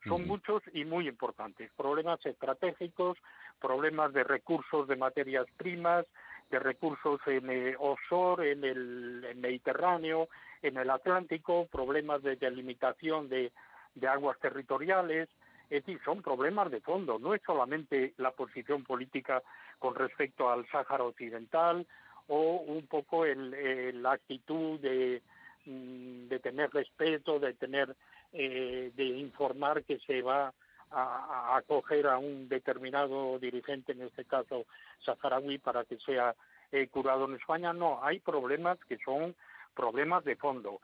Son 0.06 0.26
muchos 0.26 0.62
y 0.72 0.84
muy 0.84 1.06
importantes. 1.06 1.70
Problemas 1.76 2.24
estratégicos, 2.26 3.16
problemas 3.60 4.12
de 4.12 4.24
recursos 4.24 4.88
de 4.88 4.96
materias 4.96 5.46
primas, 5.56 6.06
de 6.52 6.58
recursos 6.58 7.18
en 7.26 7.48
el 7.48 7.74
offshore, 7.78 8.52
en 8.52 8.62
el 8.62 9.34
Mediterráneo, 9.36 10.28
en 10.60 10.76
el 10.76 10.90
Atlántico, 10.90 11.66
problemas 11.66 12.22
de 12.22 12.36
delimitación 12.36 13.28
de, 13.28 13.50
de 13.94 14.06
aguas 14.06 14.38
territoriales. 14.38 15.30
Es 15.70 15.84
decir, 15.84 15.98
son 16.04 16.20
problemas 16.20 16.70
de 16.70 16.82
fondo. 16.82 17.18
No 17.18 17.34
es 17.34 17.40
solamente 17.46 18.12
la 18.18 18.32
posición 18.32 18.84
política 18.84 19.42
con 19.78 19.94
respecto 19.94 20.50
al 20.50 20.68
Sáhara 20.68 21.04
Occidental 21.04 21.86
o 22.28 22.56
un 22.66 22.86
poco 22.86 23.24
el, 23.24 24.02
la 24.02 24.12
actitud 24.12 24.78
de, 24.78 25.22
mm, 25.64 26.28
de 26.28 26.38
tener 26.38 26.70
respeto, 26.70 27.40
de 27.40 27.54
tener 27.54 27.96
eh, 28.34 28.92
de 28.94 29.04
informar 29.04 29.84
que 29.84 29.98
se 30.00 30.20
va 30.20 30.52
a, 30.92 31.56
acoger 31.56 32.06
a 32.06 32.18
un 32.18 32.48
determinado 32.48 33.38
dirigente, 33.38 33.92
en 33.92 34.02
este 34.02 34.24
caso 34.24 34.66
saharaui, 35.04 35.58
para 35.58 35.84
que 35.84 35.98
sea 35.98 36.34
eh, 36.70 36.88
curado 36.88 37.26
en 37.26 37.34
España. 37.34 37.72
No, 37.72 38.02
hay 38.02 38.20
problemas 38.20 38.78
que 38.88 38.98
son 39.04 39.34
problemas 39.74 40.22
de 40.24 40.36
fondo, 40.36 40.80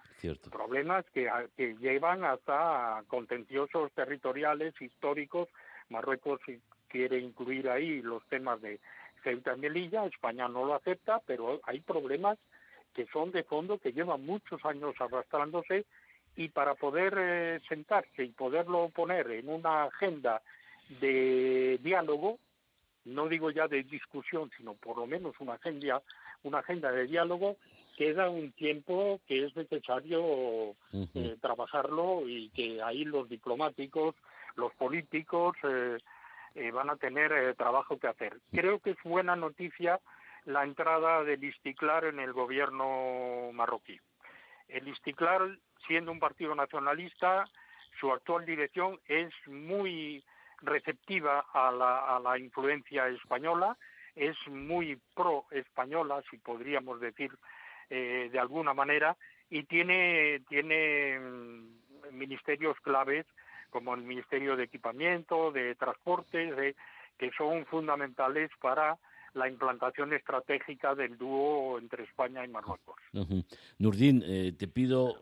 problemas 0.51 1.05
que, 1.13 1.31
que 1.57 1.75
llevan 1.75 2.25
hasta 2.25 3.03
contenciosos 3.09 3.93
territoriales, 3.93 4.81
históricos. 4.81 5.49
Marruecos 5.91 6.41
quiere 6.89 7.19
incluir 7.19 7.69
ahí 7.69 8.01
los 8.01 8.25
temas 8.29 8.61
de 8.63 8.81
Ceuta 9.23 9.55
y 9.55 9.61
Melilla, 9.61 10.07
España 10.07 10.49
no 10.49 10.65
lo 10.65 10.75
acepta, 10.75 11.21
pero 11.27 11.61
hay 11.65 11.81
problemas 11.81 12.39
que 12.95 13.07
son 13.07 13.31
de 13.31 13.45
fondo, 13.45 13.79
que 13.79 13.93
llevan 13.93 14.25
muchos 14.25 14.65
años 14.65 14.95
arrastrándose 14.99 15.85
y 16.39 16.51
para 16.51 16.77
poder 16.77 17.15
eh, 17.19 17.61
sentarse 17.69 18.23
y 18.23 18.29
poderlo 18.29 18.91
poner 18.91 19.29
en 19.33 19.49
una 19.49 19.85
agenda 19.85 20.41
de 21.01 21.81
diálogo, 21.83 22.39
no 23.05 23.27
digo 23.27 23.51
ya 23.51 23.67
de 23.67 23.83
discusión, 23.83 24.49
sino 24.57 24.75
por 24.75 24.99
lo 24.99 25.07
menos 25.09 25.35
una 25.41 25.55
agenda, 25.55 26.01
una 26.45 26.61
agenda 26.61 26.93
de 26.93 27.07
diálogo, 27.07 27.57
queda 27.97 28.31
un 28.31 28.53
tiempo 28.53 29.21
que 29.27 29.47
es 29.47 29.57
necesario 29.57 30.77
eh, 30.93 31.37
trabajarlo 31.41 32.29
y 32.29 32.51
que 32.51 32.81
ahí 32.83 33.05
los 33.05 33.29
diplomáticos, 33.29 34.15
los 34.55 34.73
políticos 34.75 35.57
eh, 35.65 36.71
van 36.71 36.89
a 36.89 36.97
tener 36.97 37.57
trabajo 37.57 37.99
que 37.99 38.07
hacer. 38.07 38.39
Creo 38.53 38.79
que 38.79 38.91
es 38.91 39.03
buena 39.03 39.35
noticia 39.35 39.99
la 40.45 40.63
entrada 40.63 41.25
del 41.25 41.43
Istiklar 41.43 42.05
en 42.05 42.21
el 42.21 42.33
gobierno 42.33 43.51
marroquí. 43.53 43.99
El 44.69 44.87
Istiklar 44.87 45.59
siendo 45.87 46.13
un 46.13 46.21
partido 46.21 46.55
nacionalista, 46.55 47.49
su 47.99 48.13
actual 48.13 48.45
dirección 48.45 48.99
es 49.07 49.33
muy 49.47 50.23
receptiva 50.61 51.47
a 51.53 52.21
la, 52.23 52.39
influencia 52.39 53.09
española, 53.09 53.77
es 54.15 54.37
muy 54.49 54.99
pro-española, 55.15 56.23
si 56.31 56.39
podríamos 56.39 57.01
decir 57.01 57.31
eh, 57.91 58.29
de 58.33 58.39
alguna 58.39 58.75
manera, 58.75 59.17
y 59.51 59.63
tiene, 59.65 60.41
tiene 60.49 61.19
mm, 61.19 62.17
ministerios 62.17 62.77
claves 62.81 63.27
como 63.71 63.95
el 63.95 64.03
Ministerio 64.03 64.57
de 64.57 64.65
Equipamiento, 64.65 65.53
de 65.53 65.75
Transportes, 65.75 66.75
que 67.19 67.31
son 67.37 67.67
fundamentales 67.67 68.51
para 68.61 68.97
la 69.35 69.49
implantación 69.49 70.13
estratégica 70.13 70.95
del 70.95 71.17
dúo 71.19 71.79
entre 71.79 72.05
España 72.05 72.45
y 72.45 72.49
Marruecos. 72.49 72.97
Eh, 73.13 74.53
te 74.59 74.69
pido 74.69 75.21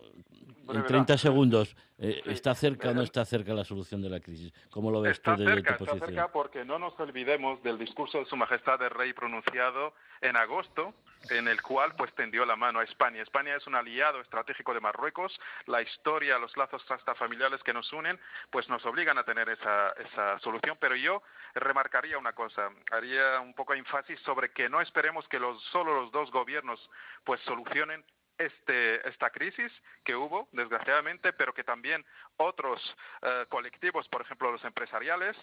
en 0.68 0.84
30 0.84 1.18
segundos, 1.18 1.76
eh, 1.98 2.22
¿está 2.26 2.54
cerca 2.54 2.90
o 2.90 2.94
no 2.94 3.02
está 3.02 3.24
cerca 3.24 3.54
la 3.54 3.64
solución 3.64 4.02
de 4.02 4.10
la 4.10 4.20
crisis? 4.20 4.52
¿Cómo 4.70 4.90
lo 4.90 5.00
ves 5.00 5.20
tú 5.20 5.30
desde 5.36 5.62
tu 5.62 5.74
posición? 5.76 5.96
Está 5.96 6.06
cerca 6.06 6.32
porque 6.32 6.64
no 6.64 6.78
nos 6.78 6.98
olvidemos 7.00 7.62
del 7.62 7.78
discurso 7.78 8.18
de 8.18 8.26
Su 8.26 8.36
Majestad 8.36 8.82
el 8.82 8.90
Rey 8.90 9.12
pronunciado 9.12 9.94
en 10.20 10.36
agosto, 10.36 10.94
en 11.30 11.48
el 11.48 11.60
cual 11.62 11.94
pues 11.96 12.14
tendió 12.14 12.44
la 12.44 12.56
mano 12.56 12.80
a 12.80 12.84
España. 12.84 13.22
España 13.22 13.56
es 13.56 13.66
un 13.66 13.74
aliado 13.74 14.20
estratégico 14.20 14.74
de 14.74 14.80
Marruecos. 14.80 15.38
La 15.66 15.82
historia, 15.82 16.38
los 16.38 16.56
lazos 16.56 16.82
hasta 16.90 17.14
familiares 17.14 17.62
que 17.62 17.72
nos 17.72 17.92
unen, 17.92 18.18
pues 18.50 18.68
nos 18.68 18.84
obligan 18.86 19.18
a 19.18 19.24
tener 19.24 19.48
esa, 19.48 19.90
esa 19.92 20.38
solución. 20.40 20.76
Pero 20.80 20.96
yo 20.96 21.22
remarcaría 21.54 22.18
una 22.18 22.32
cosa, 22.32 22.70
haría 22.92 23.40
un 23.40 23.54
poco 23.54 23.74
énfasis 23.74 24.20
sobre 24.20 24.50
que 24.50 24.68
no 24.68 24.80
esperemos 24.80 25.26
que 25.28 25.38
los, 25.38 25.62
solo 25.72 26.02
los 26.02 26.12
dos 26.12 26.30
gobiernos 26.30 26.78
pues 27.24 27.40
solucionen 27.42 28.04
este, 28.38 29.08
esta 29.08 29.30
crisis 29.30 29.72
que 30.04 30.14
hubo, 30.14 30.48
desgraciadamente, 30.52 31.32
pero 31.32 31.54
que 31.54 31.64
también 31.64 32.04
otros 32.36 32.80
eh, 33.22 33.46
colectivos, 33.48 34.08
por 34.08 34.22
ejemplo 34.22 34.52
los 34.52 34.64
empresariales, 34.64 35.36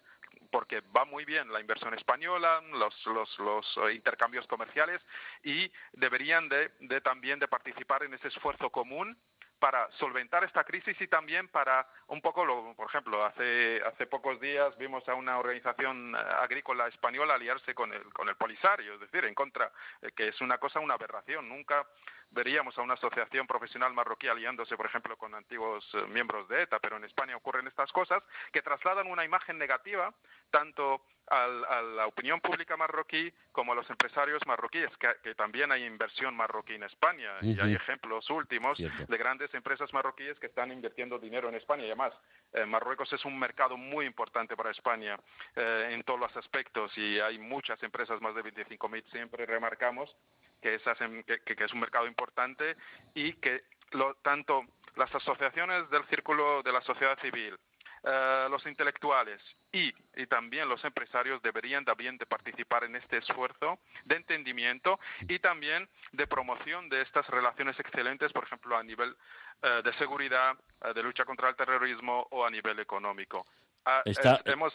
porque 0.51 0.81
va 0.95 1.05
muy 1.05 1.25
bien 1.25 1.51
la 1.51 1.59
inversión 1.59 1.93
española, 1.93 2.61
los, 2.73 3.05
los, 3.05 3.39
los 3.39 3.77
eh, 3.77 3.93
intercambios 3.93 4.47
comerciales 4.47 5.01
y 5.43 5.71
deberían 5.93 6.49
de, 6.49 6.71
de 6.79 7.01
también 7.01 7.39
de 7.39 7.47
participar 7.47 8.03
en 8.03 8.13
ese 8.13 8.27
esfuerzo 8.27 8.69
común 8.69 9.17
para 9.63 9.89
solventar 9.93 10.43
esta 10.43 10.65
crisis 10.65 10.99
y 10.99 11.07
también 11.07 11.47
para 11.47 11.87
un 12.07 12.19
poco, 12.19 12.43
lo, 12.43 12.75
por 12.75 12.87
ejemplo, 12.87 13.23
hace, 13.23 13.81
hace 13.85 14.05
pocos 14.07 14.37
días 14.41 14.77
vimos 14.77 15.07
a 15.07 15.13
una 15.15 15.39
organización 15.39 16.13
eh, 16.13 16.19
agrícola 16.19 16.87
española 16.89 17.35
aliarse 17.35 17.73
con 17.73 17.93
el, 17.93 18.03
con 18.11 18.27
el 18.27 18.35
Polisario, 18.35 18.95
es 18.95 18.99
decir, 18.99 19.23
en 19.23 19.33
contra, 19.33 19.71
que 20.17 20.27
es 20.27 20.41
una 20.41 20.57
cosa, 20.57 20.81
una 20.81 20.95
aberración. 20.95 21.47
Nunca 21.47 21.87
veríamos 22.33 22.77
a 22.77 22.81
una 22.81 22.95
asociación 22.95 23.47
profesional 23.47 23.93
marroquí 23.93 24.27
aliándose, 24.27 24.75
por 24.75 24.85
ejemplo, 24.85 25.17
con 25.17 25.33
antiguos 25.35 25.87
eh, 25.93 26.05
miembros 26.07 26.47
de 26.47 26.63
ETA, 26.63 26.79
pero 26.79 26.97
en 26.97 27.03
España 27.05 27.35
ocurren 27.35 27.67
estas 27.67 27.91
cosas 27.91 28.23
que 28.51 28.61
trasladan 28.61 29.07
una 29.07 29.23
imagen 29.23 29.57
negativa 29.57 30.13
tanto 30.49 31.01
a 31.27 31.47
la 31.47 32.05
opinión 32.05 32.41
pública 32.41 32.75
marroquí 32.75 33.33
como 33.51 33.71
a 33.71 33.75
los 33.75 33.89
empresarios 33.89 34.45
marroquíes, 34.45 34.89
que, 34.97 35.35
también 35.35 35.71
hay 35.71 35.85
inversión 35.85 36.35
marroquí 36.35 36.73
en 36.73 36.83
España. 36.83 37.31
Y 37.41 37.59
hay 37.59 37.73
ejemplos 37.73 38.29
últimos 38.29 38.77
de 38.77 39.17
grandes 39.17 39.53
empresas 39.53 39.91
marroquíes 39.93 40.37
que 40.39 40.47
están 40.47 40.71
invirtiendo 40.71 41.17
dinero 41.17 41.49
en 41.49 41.55
España. 41.55 41.83
Y 41.83 41.87
además 41.87 42.13
eh, 42.53 42.65
Marruecos 42.65 43.11
es 43.13 43.23
un 43.25 43.39
mercado 43.39 43.77
muy 43.77 44.05
importante 44.05 44.55
para 44.55 44.71
España 44.71 45.17
eh, 45.55 45.89
en 45.91 46.03
todos 46.03 46.19
los 46.19 46.35
aspectos 46.35 46.95
y 46.97 47.19
hay 47.19 47.39
muchas 47.39 47.81
empresas, 47.83 48.21
más 48.21 48.35
de 48.35 48.43
25.000 48.43 49.03
siempre 49.11 49.45
remarcamos 49.45 50.13
que, 50.63 51.55
que, 51.55 51.63
es 51.63 51.73
un 51.73 51.81
mercado 51.81 52.07
importante 52.07 52.75
y 53.13 53.33
que 53.33 53.63
lo, 53.91 54.15
tanto 54.15 54.63
las 54.95 55.13
asociaciones 55.13 55.89
del 55.89 56.05
círculo 56.05 56.63
de 56.63 56.71
la 56.71 56.81
sociedad 56.81 57.19
civil, 57.19 57.57
eh, 58.05 58.47
los 58.49 58.65
intelectuales 58.65 59.39
y, 59.71 59.93
y, 60.15 60.27
también 60.27 60.67
los 60.67 60.83
empresarios 60.83 61.41
deberían 61.41 61.85
también 61.85 62.17
de 62.17 62.25
participar 62.25 62.83
en 62.83 62.95
este 62.95 63.17
esfuerzo 63.17 63.79
de 64.05 64.15
entendimiento 64.15 64.99
y 65.27 65.39
también 65.39 65.87
de 66.11 66.27
promoción 66.27 66.89
de 66.89 67.01
estas 67.01 67.27
relaciones 67.27 67.79
excelentes, 67.79 68.31
por 68.31 68.43
ejemplo, 68.43 68.75
a 68.75 68.83
nivel 68.83 69.15
eh, 69.61 69.81
de 69.83 69.93
seguridad, 69.93 70.57
eh, 70.83 70.93
de 70.93 71.03
lucha 71.03 71.23
contra 71.25 71.49
el 71.49 71.55
terrorismo 71.55 72.27
o 72.31 72.45
a 72.45 72.49
nivel 72.49 72.79
económico. 72.79 73.45
Ah, 73.85 74.01
está, 74.05 74.41
hemos, 74.45 74.73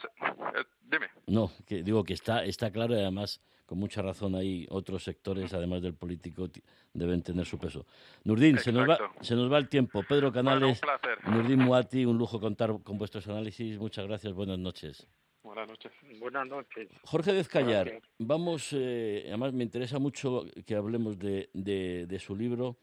dime. 0.81 1.09
No, 1.27 1.51
que 1.67 1.83
digo 1.83 2.05
que 2.05 2.15
está, 2.15 2.45
está 2.45 2.71
claro 2.71 2.95
y 2.95 3.01
además 3.01 3.41
con 3.69 3.79
mucha 3.79 4.01
razón 4.01 4.35
ahí 4.35 4.67
otros 4.71 5.05
sectores, 5.05 5.53
además 5.53 5.83
del 5.83 5.93
político, 5.93 6.49
deben 6.95 7.21
tener 7.21 7.45
su 7.45 7.59
peso. 7.59 7.85
Nurdin, 8.25 8.57
se 8.57 8.73
nos, 8.73 8.89
va, 8.89 8.99
se 9.21 9.35
nos 9.35 9.53
va 9.53 9.59
el 9.59 9.69
tiempo. 9.69 10.03
Pedro 10.09 10.33
Canales, 10.33 10.81
Nurdin 11.27 11.59
Muati, 11.59 12.07
un 12.07 12.17
lujo 12.17 12.41
contar 12.41 12.83
con 12.83 12.97
vuestros 12.97 13.29
análisis. 13.29 13.79
Muchas 13.79 14.07
gracias, 14.07 14.33
buenas 14.33 14.59
noches. 14.59 15.07
Buenas 15.43 15.69
noches. 15.69 15.93
Buenas 16.19 16.47
noches. 16.49 16.89
Jorge 17.05 17.35
Dezcayar, 17.35 18.01
vamos, 18.19 18.71
eh, 18.73 19.25
además 19.27 19.53
me 19.53 19.65
interesa 19.65 19.99
mucho 19.99 20.47
que 20.65 20.75
hablemos 20.75 21.19
de, 21.19 21.51
de, 21.53 22.07
de 22.07 22.19
su 22.19 22.35
libro, 22.35 22.79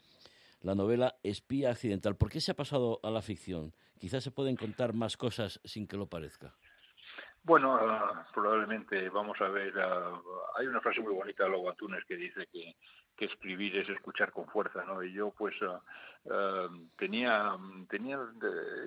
la 0.60 0.76
novela 0.76 1.16
Espía 1.24 1.70
Accidental. 1.70 2.14
¿Por 2.14 2.30
qué 2.30 2.40
se 2.40 2.52
ha 2.52 2.54
pasado 2.54 3.00
a 3.02 3.10
la 3.10 3.22
ficción? 3.22 3.74
Quizás 3.98 4.22
se 4.22 4.30
pueden 4.30 4.54
contar 4.54 4.94
más 4.94 5.16
cosas 5.16 5.60
sin 5.64 5.88
que 5.88 5.96
lo 5.96 6.06
parezca. 6.06 6.54
Bueno, 7.46 7.76
uh, 7.76 8.32
probablemente 8.34 9.08
vamos 9.08 9.40
a 9.40 9.46
ver. 9.46 9.72
Uh, 9.76 10.20
hay 10.58 10.66
una 10.66 10.80
frase 10.80 11.00
muy 11.00 11.14
bonita 11.14 11.44
de 11.44 11.50
Lobo 11.50 11.70
Antunes 11.70 12.04
que 12.04 12.16
dice 12.16 12.48
que, 12.52 12.74
que, 13.16 13.24
escribir 13.26 13.76
es 13.76 13.88
escuchar 13.88 14.32
con 14.32 14.46
fuerza, 14.46 14.84
¿no? 14.84 15.02
Y 15.02 15.12
yo, 15.12 15.32
pues, 15.36 15.54
uh, 15.62 16.88
tenía, 16.96 17.56
tenía, 17.88 18.18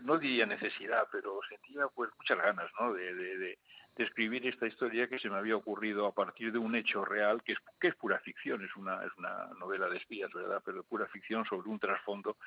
no 0.03 0.17
diría 0.17 0.45
necesidad, 0.45 1.07
pero 1.11 1.39
sentía, 1.47 1.87
pues, 1.93 2.09
muchas 2.17 2.37
ganas, 2.37 2.69
¿no? 2.79 2.93
de, 2.93 3.13
de, 3.13 3.57
de 3.99 4.05
escribir 4.05 4.47
esta 4.47 4.65
historia 4.65 5.07
que 5.07 5.19
se 5.19 5.29
me 5.29 5.35
había 5.35 5.57
ocurrido 5.57 6.05
a 6.05 6.13
partir 6.13 6.53
de 6.53 6.57
un 6.57 6.73
hecho 6.73 7.03
real 7.03 7.43
que 7.43 7.51
es, 7.51 7.59
que 7.81 7.89
es 7.89 7.95
pura 7.95 8.17
ficción, 8.19 8.63
es 8.63 8.73
una, 8.77 9.03
es 9.03 9.11
una 9.17 9.47
novela 9.59 9.89
de 9.89 9.97
espías, 9.97 10.31
¿verdad? 10.31 10.61
Pero 10.65 10.83
pura 10.83 11.05
ficción 11.07 11.43
sobre 11.43 11.67
un 11.67 11.79
trasfondo 11.79 12.37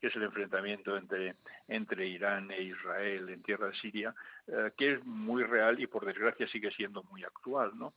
que 0.00 0.06
es 0.06 0.16
el 0.16 0.22
enfrentamiento 0.22 0.96
entre, 0.96 1.36
entre 1.68 2.06
Irán 2.06 2.50
e 2.50 2.62
Israel 2.62 3.28
en 3.28 3.42
tierra 3.42 3.66
de 3.66 3.74
Siria, 3.74 4.14
eh, 4.46 4.72
que 4.74 4.92
es 4.92 5.04
muy 5.04 5.44
real 5.44 5.78
y 5.80 5.86
por 5.86 6.06
desgracia 6.06 6.48
sigue 6.48 6.70
siendo 6.70 7.02
muy 7.02 7.22
actual, 7.24 7.72
¿no? 7.78 7.92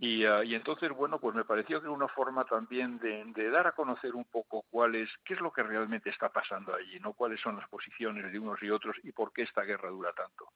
Y, 0.00 0.26
uh, 0.26 0.42
y, 0.42 0.54
entonces, 0.54 0.90
bueno, 0.90 1.20
pues 1.20 1.36
me 1.36 1.44
pareció 1.44 1.80
que 1.80 1.88
una 1.88 2.08
forma 2.08 2.44
también 2.44 2.98
de, 2.98 3.50
dar 3.50 3.66
a 3.66 3.72
conocer 3.72 4.14
un 4.14 4.24
poco 4.24 4.64
cuál 4.70 4.96
es, 4.96 5.08
qué 5.24 5.34
es 5.34 5.40
lo 5.40 5.52
que 5.52 5.62
realmente 5.62 6.10
está 6.10 6.28
pasando 6.30 6.74
allí, 6.74 6.98
¿no? 6.98 7.12
Cuáles 7.12 7.40
son 7.40 7.56
las 7.56 7.68
posiciones 7.68 8.30
de 8.32 8.38
unos 8.38 8.60
y 8.62 8.70
otros 8.70 8.96
y 9.04 9.12
por 9.12 9.32
qué 9.32 9.42
esta 9.42 9.62
guerra 9.62 9.90
dura 9.90 10.12
tanto 10.12 10.48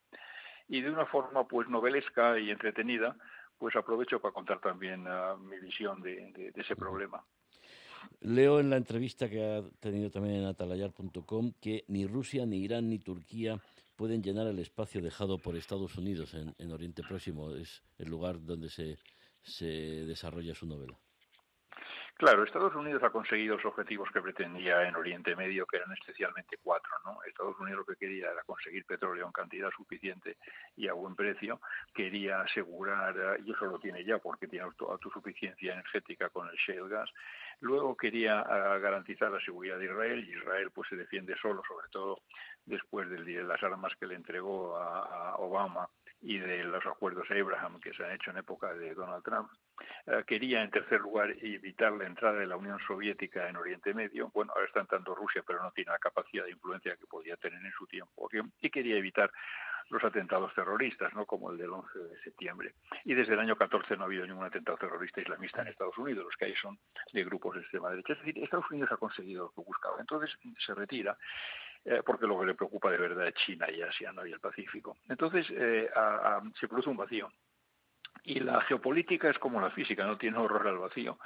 y 0.68 0.82
de 0.82 0.90
una 0.90 1.06
forma 1.06 1.46
pues 1.48 1.68
novelesca 1.68 2.38
y 2.38 2.50
entretenida, 2.50 3.16
pues 3.58 3.74
aprovecho 3.74 4.20
para 4.20 4.34
contar 4.34 4.60
también 4.60 5.06
uh, 5.06 5.36
mi 5.38 5.58
visión 5.58 6.00
de, 6.00 6.52
ese 6.54 6.76
problema. 6.76 7.24
Leo 8.20 8.60
en 8.60 8.70
la 8.70 8.76
entrevista 8.76 9.28
que 9.28 9.42
ha 9.42 9.62
tenido 9.80 10.10
también 10.10 10.36
en 10.36 10.46
atalayar.com 10.46 11.52
que 11.60 11.84
ni 11.88 12.06
Rusia, 12.06 12.46
ni 12.46 12.58
Irán, 12.58 12.88
ni 12.88 12.98
Turquía 12.98 13.60
pueden 13.96 14.22
llenar 14.22 14.46
el 14.46 14.58
espacio 14.60 15.02
dejado 15.02 15.38
por 15.38 15.56
Estados 15.56 15.96
Unidos 15.96 16.34
en, 16.34 16.54
en 16.58 16.70
Oriente 16.70 17.02
Próximo. 17.02 17.50
Es 17.54 17.82
el 17.98 18.08
lugar 18.08 18.40
donde 18.44 18.68
se, 18.68 18.98
se 19.42 19.66
desarrolla 19.66 20.54
su 20.54 20.66
novela. 20.66 20.98
Claro, 22.18 22.42
Estados 22.42 22.74
Unidos 22.74 23.00
ha 23.04 23.10
conseguido 23.10 23.54
los 23.54 23.64
objetivos 23.64 24.08
que 24.12 24.20
pretendía 24.20 24.88
en 24.88 24.96
Oriente 24.96 25.36
Medio, 25.36 25.64
que 25.66 25.76
eran 25.76 25.92
especialmente 25.92 26.58
cuatro. 26.60 26.90
¿no? 27.04 27.22
Estados 27.22 27.56
Unidos 27.60 27.78
lo 27.78 27.94
que 27.94 27.94
quería 27.94 28.32
era 28.32 28.42
conseguir 28.42 28.84
petróleo 28.86 29.24
en 29.24 29.30
cantidad 29.30 29.70
suficiente 29.70 30.36
y 30.74 30.88
a 30.88 30.94
buen 30.94 31.14
precio. 31.14 31.60
Quería 31.94 32.40
asegurar, 32.40 33.16
eh, 33.16 33.42
y 33.46 33.52
eso 33.52 33.66
lo 33.66 33.78
tiene 33.78 34.04
ya 34.04 34.18
porque 34.18 34.48
tiene 34.48 34.66
autosuficiencia 34.80 35.74
energética 35.74 36.28
con 36.30 36.48
el 36.48 36.56
shale 36.56 36.88
gas. 36.88 37.08
Luego 37.60 37.96
quería 37.96 38.42
uh, 38.42 38.80
garantizar 38.80 39.30
la 39.30 39.40
seguridad 39.40 39.78
de 39.78 39.84
Israel 39.84 40.28
y 40.28 40.36
Israel 40.36 40.72
pues 40.74 40.88
se 40.88 40.96
defiende 40.96 41.36
solo, 41.40 41.62
sobre 41.68 41.86
todo 41.88 42.22
después 42.66 43.08
de 43.08 43.44
las 43.44 43.62
armas 43.62 43.92
que 43.94 44.08
le 44.08 44.16
entregó 44.16 44.76
a 44.76 45.36
Obama 45.36 45.88
y 46.20 46.38
de 46.38 46.64
los 46.64 46.84
acuerdos 46.86 47.30
Abraham 47.30 47.80
que 47.80 47.92
se 47.94 48.04
han 48.04 48.12
hecho 48.12 48.30
en 48.30 48.38
época 48.38 48.74
de 48.74 48.94
Donald 48.94 49.24
Trump. 49.24 49.50
Uh, 50.06 50.24
quería, 50.24 50.62
en 50.62 50.70
tercer 50.70 51.00
lugar, 51.00 51.30
evitar 51.40 51.92
la 51.92 52.06
entrada 52.06 52.40
de 52.40 52.46
la 52.46 52.56
Unión 52.56 52.78
Soviética 52.86 53.48
en 53.48 53.56
Oriente 53.56 53.94
Medio. 53.94 54.30
Bueno, 54.34 54.52
ahora 54.54 54.66
está 54.66 54.80
entrando 54.80 55.14
Rusia, 55.14 55.42
pero 55.46 55.62
no 55.62 55.70
tiene 55.70 55.92
la 55.92 55.98
capacidad 55.98 56.44
de 56.44 56.50
influencia 56.50 56.96
que 56.96 57.06
podía 57.06 57.36
tener 57.36 57.64
en 57.64 57.72
su 57.72 57.86
tiempo. 57.86 58.28
Y 58.60 58.70
quería 58.70 58.96
evitar 58.96 59.30
los 59.90 60.04
atentados 60.04 60.54
terroristas, 60.54 61.14
¿no? 61.14 61.24
como 61.24 61.50
el 61.50 61.56
del 61.56 61.70
11 61.70 61.98
de 61.98 62.20
septiembre. 62.22 62.74
Y 63.04 63.14
desde 63.14 63.34
el 63.34 63.40
año 63.40 63.56
14 63.56 63.96
no 63.96 64.02
ha 64.02 64.06
habido 64.06 64.26
ningún 64.26 64.44
atentado 64.44 64.76
terrorista 64.76 65.20
islamista 65.20 65.62
en 65.62 65.68
Estados 65.68 65.96
Unidos, 65.96 66.24
los 66.24 66.36
que 66.36 66.46
hay 66.46 66.54
son 66.56 66.78
de 67.12 67.24
grupos 67.24 67.54
de 67.54 67.62
extrema 67.62 67.90
derecha. 67.90 68.12
Es 68.12 68.18
decir, 68.18 68.42
Estados 68.42 68.70
Unidos 68.70 68.90
ha 68.92 68.96
conseguido 68.96 69.44
lo 69.44 69.50
que 69.52 69.66
buscaba. 69.66 69.96
Entonces 70.00 70.36
se 70.58 70.74
retira 70.74 71.16
eh, 71.90 72.02
porque 72.04 72.26
lo 72.26 72.38
que 72.38 72.46
le 72.46 72.54
preocupa 72.54 72.90
de 72.90 72.98
verdad 72.98 73.26
es 73.28 73.34
China 73.34 73.66
y 73.70 73.80
Asia 73.80 74.12
¿no? 74.12 74.26
y 74.26 74.32
el 74.32 74.40
Pacífico. 74.40 74.98
Entonces 75.08 75.46
eh, 75.50 75.88
se 76.60 76.68
produce 76.68 76.90
un 76.90 76.96
vacío. 76.98 77.30
Y 78.24 78.40
la 78.40 78.60
geopolítica 78.62 79.30
es 79.30 79.38
como 79.38 79.58
la 79.58 79.70
física, 79.70 80.04
no 80.04 80.18
tiene 80.18 80.36
horror 80.36 80.68
al 80.68 80.78
vacío. 80.78 81.18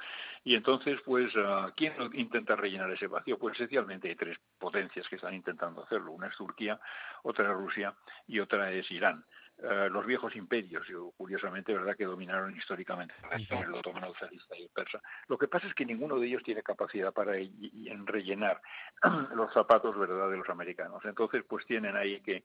Y 0.43 0.55
entonces, 0.55 1.01
pues, 1.03 1.35
uh, 1.35 1.71
¿quién 1.75 1.93
intenta 2.13 2.55
rellenar 2.55 2.91
ese 2.91 3.07
vacío? 3.07 3.37
Pues 3.37 3.55
esencialmente 3.55 4.07
hay 4.07 4.15
tres 4.15 4.37
potencias 4.57 5.07
que 5.09 5.17
están 5.17 5.33
intentando 5.33 5.83
hacerlo. 5.83 6.11
Una 6.11 6.27
es 6.27 6.37
Turquía, 6.37 6.79
otra 7.23 7.49
es 7.49 7.57
Rusia 7.57 7.93
y 8.27 8.39
otra 8.39 8.71
es 8.71 8.89
Irán. 8.91 9.25
Uh, 9.63 9.89
los 9.89 10.05
viejos 10.05 10.35
imperios, 10.35 10.85
curiosamente, 11.15 11.73
verdad 11.73 11.95
que 11.95 12.03
dominaron 12.03 12.53
históricamente 12.53 13.13
el 13.49 13.73
otomano 13.73 14.13
zarista 14.19 14.57
y 14.57 14.63
el 14.63 14.69
persa. 14.69 15.01
Lo 15.29 15.37
que 15.37 15.47
pasa 15.47 15.67
es 15.67 15.73
que 15.73 15.85
ninguno 15.85 16.19
de 16.19 16.27
ellos 16.27 16.43
tiene 16.43 16.61
capacidad 16.61 17.13
para 17.13 17.31
rellenar 17.31 18.61
los 19.35 19.53
zapatos, 19.53 19.97
verdad, 19.97 20.29
de 20.29 20.35
los 20.35 20.49
americanos. 20.49 21.01
Entonces, 21.05 21.45
pues 21.47 21.65
tienen 21.65 21.95
ahí 21.95 22.19
que 22.19 22.43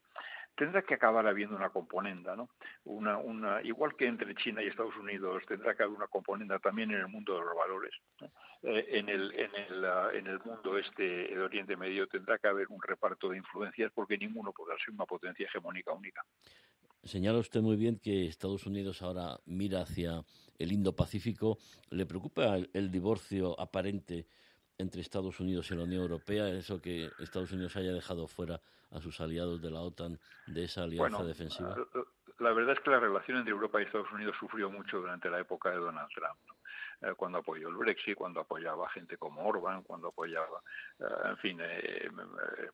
tendrá 0.55 0.83
que 0.83 0.95
acabar 0.95 1.27
habiendo 1.27 1.57
una 1.57 1.71
componenda, 1.71 2.37
¿no? 2.37 2.51
Una, 2.85 3.17
una, 3.17 3.63
igual 3.63 3.97
que 3.97 4.07
entre 4.07 4.35
China 4.37 4.63
y 4.63 4.69
Estados 4.69 4.97
Unidos 4.97 5.45
tendrá 5.47 5.75
que 5.75 5.83
haber 5.83 5.97
una 5.97 6.07
componenda 6.09 6.61
también 6.61 6.93
en 6.93 6.99
el 6.99 7.09
mundo 7.09 7.35
de 7.35 7.45
los 7.45 7.57
valores. 7.57 7.95
¿no? 8.21 8.31
Eh, 8.63 8.87
en, 8.91 9.09
el, 9.09 9.33
en, 9.35 9.51
el, 9.55 9.85
uh, 9.85 10.11
en 10.13 10.27
el 10.27 10.41
mundo 10.41 10.77
este, 10.77 11.33
el 11.33 11.43
Oriente 11.43 11.77
Medio, 11.77 12.09
tendrá 12.09 12.39
que 12.39 12.49
haber 12.49 12.67
un 12.69 12.83
reparto 12.83 13.29
de 13.29 13.39
influencias 13.39 13.93
porque 13.95 14.19
ninguno 14.19 14.53
podrá 14.53 14.77
ser 14.79 14.95
una 14.95 15.07
potencia 15.07 15.47
hegemónica 15.47 15.93
única. 15.93 16.25
Señala 17.03 17.39
usted 17.39 17.61
muy 17.61 17.77
bien 17.77 17.99
que 17.99 18.27
Estados 18.27 18.67
Unidos 18.67 19.03
ahora 19.03 19.39
mira 19.47 19.83
hacia 19.83 20.23
el 20.59 20.73
Indo-Pacífico. 20.73 21.59
¿Le 21.91 22.07
preocupa 22.07 22.57
el, 22.57 22.71
el 22.75 22.91
divorcio 22.91 23.59
aparente 23.59 24.27
entre 24.79 25.01
Estados 25.01 25.41
Unidos 25.41 25.71
y 25.71 25.75
la 25.75 25.83
Unión 25.85 26.03
Europea, 26.03 26.49
eso 26.49 26.81
que 26.81 27.11
Estados 27.19 27.53
Unidos 27.53 27.77
haya 27.77 27.93
dejado 27.93 28.29
fuera 28.29 28.61
a 28.91 29.01
sus 29.01 29.21
aliados 29.21 29.61
de 29.61 29.71
la 29.71 29.81
OTAN 29.81 30.19
de 30.47 30.65
esa 30.65 30.85
alianza 30.85 31.19
bueno, 31.19 31.27
defensiva? 31.27 31.77
La 32.39 32.53
verdad 32.53 32.75
es 32.75 32.81
que 32.81 32.91
la 32.91 33.01
relación 33.01 33.39
entre 33.39 33.53
Europa 33.53 33.81
y 33.81 33.85
Estados 33.85 34.11
Unidos 34.13 34.37
sufrió 34.39 34.71
mucho 34.71 34.99
durante 34.99 35.29
la 35.29 35.41
época 35.41 35.71
de 35.71 35.79
Donald 35.79 36.09
Trump. 36.15 36.39
¿no? 36.47 36.58
Eh, 37.01 37.15
cuando 37.17 37.39
apoyó 37.39 37.69
el 37.69 37.77
Brexit, 37.77 38.17
cuando 38.17 38.41
apoyaba 38.41 38.89
gente 38.91 39.17
como 39.17 39.47
Orban, 39.47 39.83
cuando 39.83 40.09
apoyaba, 40.09 40.61
eh, 40.99 41.05
en 41.27 41.37
fin, 41.37 41.59
eh, 41.63 42.11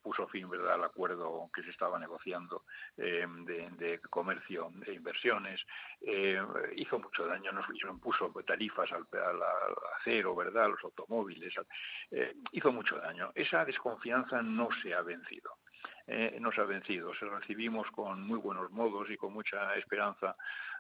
puso 0.02 0.26
fin 0.28 0.48
¿verdad? 0.48 0.74
al 0.74 0.84
acuerdo 0.84 1.50
que 1.54 1.62
se 1.62 1.70
estaba 1.70 1.98
negociando 1.98 2.64
de, 2.96 4.00
comercio 4.08 4.72
e 4.86 4.92
inversiones, 4.92 5.60
hizo 6.76 6.98
mucho 6.98 7.26
daño, 7.26 7.52
nos 7.52 7.66
impuso 7.70 8.32
tarifas 8.46 8.90
al, 8.92 9.06
al, 9.12 9.42
acero, 10.00 10.34
¿verdad? 10.34 10.68
los 10.70 10.82
automóviles, 10.84 11.54
hizo 12.52 12.72
mucho 12.72 12.96
daño. 12.96 13.32
Esa 13.34 13.64
desconfianza 13.64 14.42
no 14.42 14.68
se 14.82 14.94
ha 14.94 15.02
vencido. 15.02 15.58
Eh, 16.07 16.36
nos 16.38 16.59
ha 16.59 16.64
vencido. 16.64 17.14
Se 17.14 17.24
recibimos 17.24 17.90
con 17.90 18.22
muy 18.26 18.38
buenos 18.38 18.70
modos 18.70 19.09
y 19.11 19.16
con 19.16 19.32
mucha 19.32 19.74
esperanza 19.76 20.36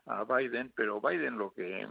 a 0.06 0.24
Biden, 0.24 0.70
pero 0.76 1.00
Biden 1.00 1.38
lo 1.38 1.50
que 1.52 1.80
eh, 1.80 1.88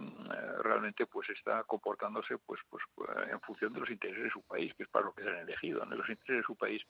realmente 0.62 1.08
pues 1.08 1.28
está 1.30 1.64
comportándose 1.64 2.38
pues 2.38 2.62
pues 2.70 2.84
en 3.32 3.42
función 3.42 3.74
de 3.74 3.80
los 3.80 3.90
intereses 3.90 4.26
de 4.26 4.30
su 4.30 4.44
país, 4.44 4.72
que 4.76 4.84
es 4.84 4.90
para 4.90 5.06
lo 5.06 5.16
que 5.16 5.24
se 5.24 5.30
han 5.30 5.38
elegido. 5.38 5.84
¿no? 5.84 5.96
Los 5.96 6.10
intereses 6.10 6.44
de 6.44 6.46
su 6.46 6.56
país 6.56 6.84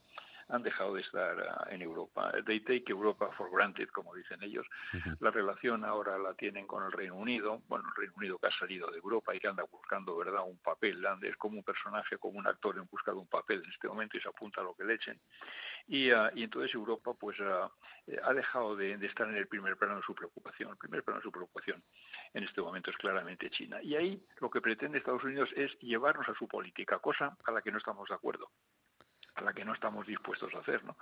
han 0.50 0.64
dejado 0.64 0.96
de 0.96 1.02
estar 1.02 1.38
uh, 1.38 1.74
en 1.74 1.82
Europa. 1.82 2.32
They 2.46 2.60
take 2.60 2.86
Europa 2.88 3.30
for 3.38 3.50
granted, 3.52 3.90
como 3.90 4.14
dicen 4.14 4.42
ellos. 4.44 4.66
Uh 4.94 4.98
-huh. 4.98 5.18
La 5.20 5.32
relación 5.32 5.86
ahora 5.86 6.18
la 6.18 6.34
tienen 6.34 6.68
con 6.68 6.84
el 6.84 6.92
Reino 6.92 7.16
Unido, 7.16 7.62
bueno, 7.68 7.86
el 7.90 7.96
Reino 7.96 8.14
Unido 8.18 8.38
que 8.38 8.48
ha 8.48 8.60
salido 8.60 8.90
de 8.92 8.98
Europa 8.98 9.34
y 9.34 9.40
que 9.40 9.48
anda 9.48 9.64
buscando, 9.64 10.16
¿verdad?, 10.18 10.44
un 10.46 10.58
papel, 10.60 11.06
es 11.22 11.36
como 11.38 11.58
un 11.58 11.64
personaje, 11.64 12.18
como 12.18 12.40
un 12.40 12.48
actor 12.48 12.78
en 12.78 12.86
busca 12.86 13.12
de 13.12 13.18
un 13.18 13.28
papel 13.28 13.64
en 13.64 13.72
este 13.72 13.88
momento 13.88 14.18
y 14.18 14.22
se 14.22 14.30
apunta 14.30 14.62
a 14.62 14.64
lo 14.64 14.74
que 14.76 14.84
le 14.84 14.94
echen. 14.94 15.20
Y, 15.88 16.12
uh, 16.12 16.30
y 16.36 16.44
entonces 16.44 16.74
Europa, 16.74 17.14
pues, 17.14 17.38
ha 17.40 18.34
dejado 18.34 18.76
de, 18.76 18.98
de 18.98 19.08
estar 19.08 19.28
en 19.30 19.38
el 19.38 19.48
primer 19.48 19.78
plano 19.78 19.96
de 19.96 20.02
su 20.04 20.14
preocupación. 20.14 20.72
El 20.72 20.78
primer 20.78 21.04
plano 21.04 21.20
de 21.20 21.24
su 21.24 21.32
preocupación 21.32 21.84
en 22.34 22.44
este 22.44 22.62
momento 22.62 22.92
es 22.92 22.98
claramente 22.98 23.50
China. 23.50 23.82
Y 23.82 23.96
ahí 23.96 24.22
lo 24.42 24.50
que 24.50 24.62
pretende 24.62 24.98
Estados 24.98 25.24
Unidos 25.24 25.50
es 25.56 25.72
llevarnos 25.80 26.28
a 26.28 26.34
su 26.34 26.48
política, 26.48 27.00
cosa 27.00 27.38
a 27.46 27.52
la 27.52 27.62
que 27.62 27.72
no 27.72 27.78
estamos 27.78 28.08
de 28.10 28.16
acuerdo. 28.16 28.50
A 29.36 29.42
la 29.42 29.54
que 29.54 29.66
no 29.66 29.74
estamos 29.74 30.06
dispuestos 30.06 30.54
a 30.54 30.60
hacer, 30.60 30.84
¿no? 30.84 30.96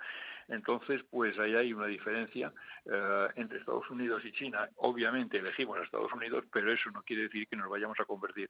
Entonces, 0.48 1.02
pues 1.10 1.38
ahí 1.40 1.56
hay 1.56 1.74
una 1.74 1.86
diferencia 1.86 2.52
eh, 2.86 3.28
entre 3.36 3.60
Estados 3.60 3.90
Unidos 3.90 4.24
y 4.26 4.32
China. 4.34 4.70
Obviamente 4.78 5.38
elegimos 5.38 5.78
a 5.78 5.84
Estados 5.84 6.12
Unidos, 6.14 6.46
pero 6.52 6.72
eso 6.72 6.90
no 6.92 7.04
quiere 7.04 7.24
decir 7.24 7.48
que 7.48 7.56
nos 7.56 7.70
vayamos 7.70 8.00
a 8.00 8.06
convertir 8.06 8.50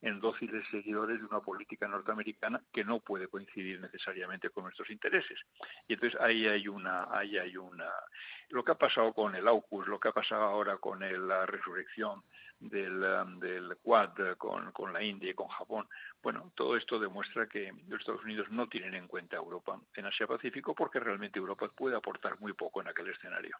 en 0.00 0.20
dóciles 0.20 0.66
seguidores 0.70 1.18
de 1.18 1.26
una 1.26 1.40
política 1.40 1.86
norteamericana 1.88 2.60
que 2.72 2.84
no 2.84 3.00
puede 3.00 3.28
coincidir 3.28 3.80
necesariamente 3.80 4.50
con 4.50 4.64
nuestros 4.64 4.90
intereses. 4.90 5.38
Y 5.88 5.94
entonces 5.94 6.20
ahí 6.20 6.46
hay 6.46 6.68
una, 6.68 7.06
ahí 7.10 7.38
hay 7.38 7.56
una, 7.56 7.90
lo 8.50 8.64
que 8.64 8.72
ha 8.72 8.76
pasado 8.76 9.12
con 9.12 9.34
el 9.34 9.46
AUKUS, 9.46 9.88
lo 9.88 10.00
que 10.00 10.08
ha 10.08 10.12
pasado 10.12 10.42
ahora 10.42 10.78
con 10.78 11.00
la 11.00 11.46
resurrección 11.46 12.22
del, 12.62 13.02
um, 13.02 13.38
del 13.38 13.76
Quad 13.82 14.36
con, 14.38 14.70
con, 14.72 14.92
la 14.92 15.02
India 15.02 15.30
y 15.30 15.34
con 15.34 15.48
Japón. 15.48 15.88
Bueno, 16.22 16.52
todo 16.54 16.76
esto 16.76 16.98
demuestra 16.98 17.46
que 17.46 17.72
los 17.88 18.00
Estados 18.00 18.22
Unidos 18.24 18.48
no 18.50 18.68
tienen 18.68 18.94
en 18.94 19.08
cuenta 19.08 19.36
a 19.36 19.40
Europa 19.40 19.80
en 19.94 20.06
Asia-Pacífico 20.06 20.74
porque 20.74 21.00
realmente 21.00 21.38
Europa 21.38 21.70
puede 21.76 21.96
aportar 21.96 22.40
muy 22.40 22.52
poco 22.52 22.80
en 22.80 22.88
aquel 22.88 23.08
escenario. 23.08 23.56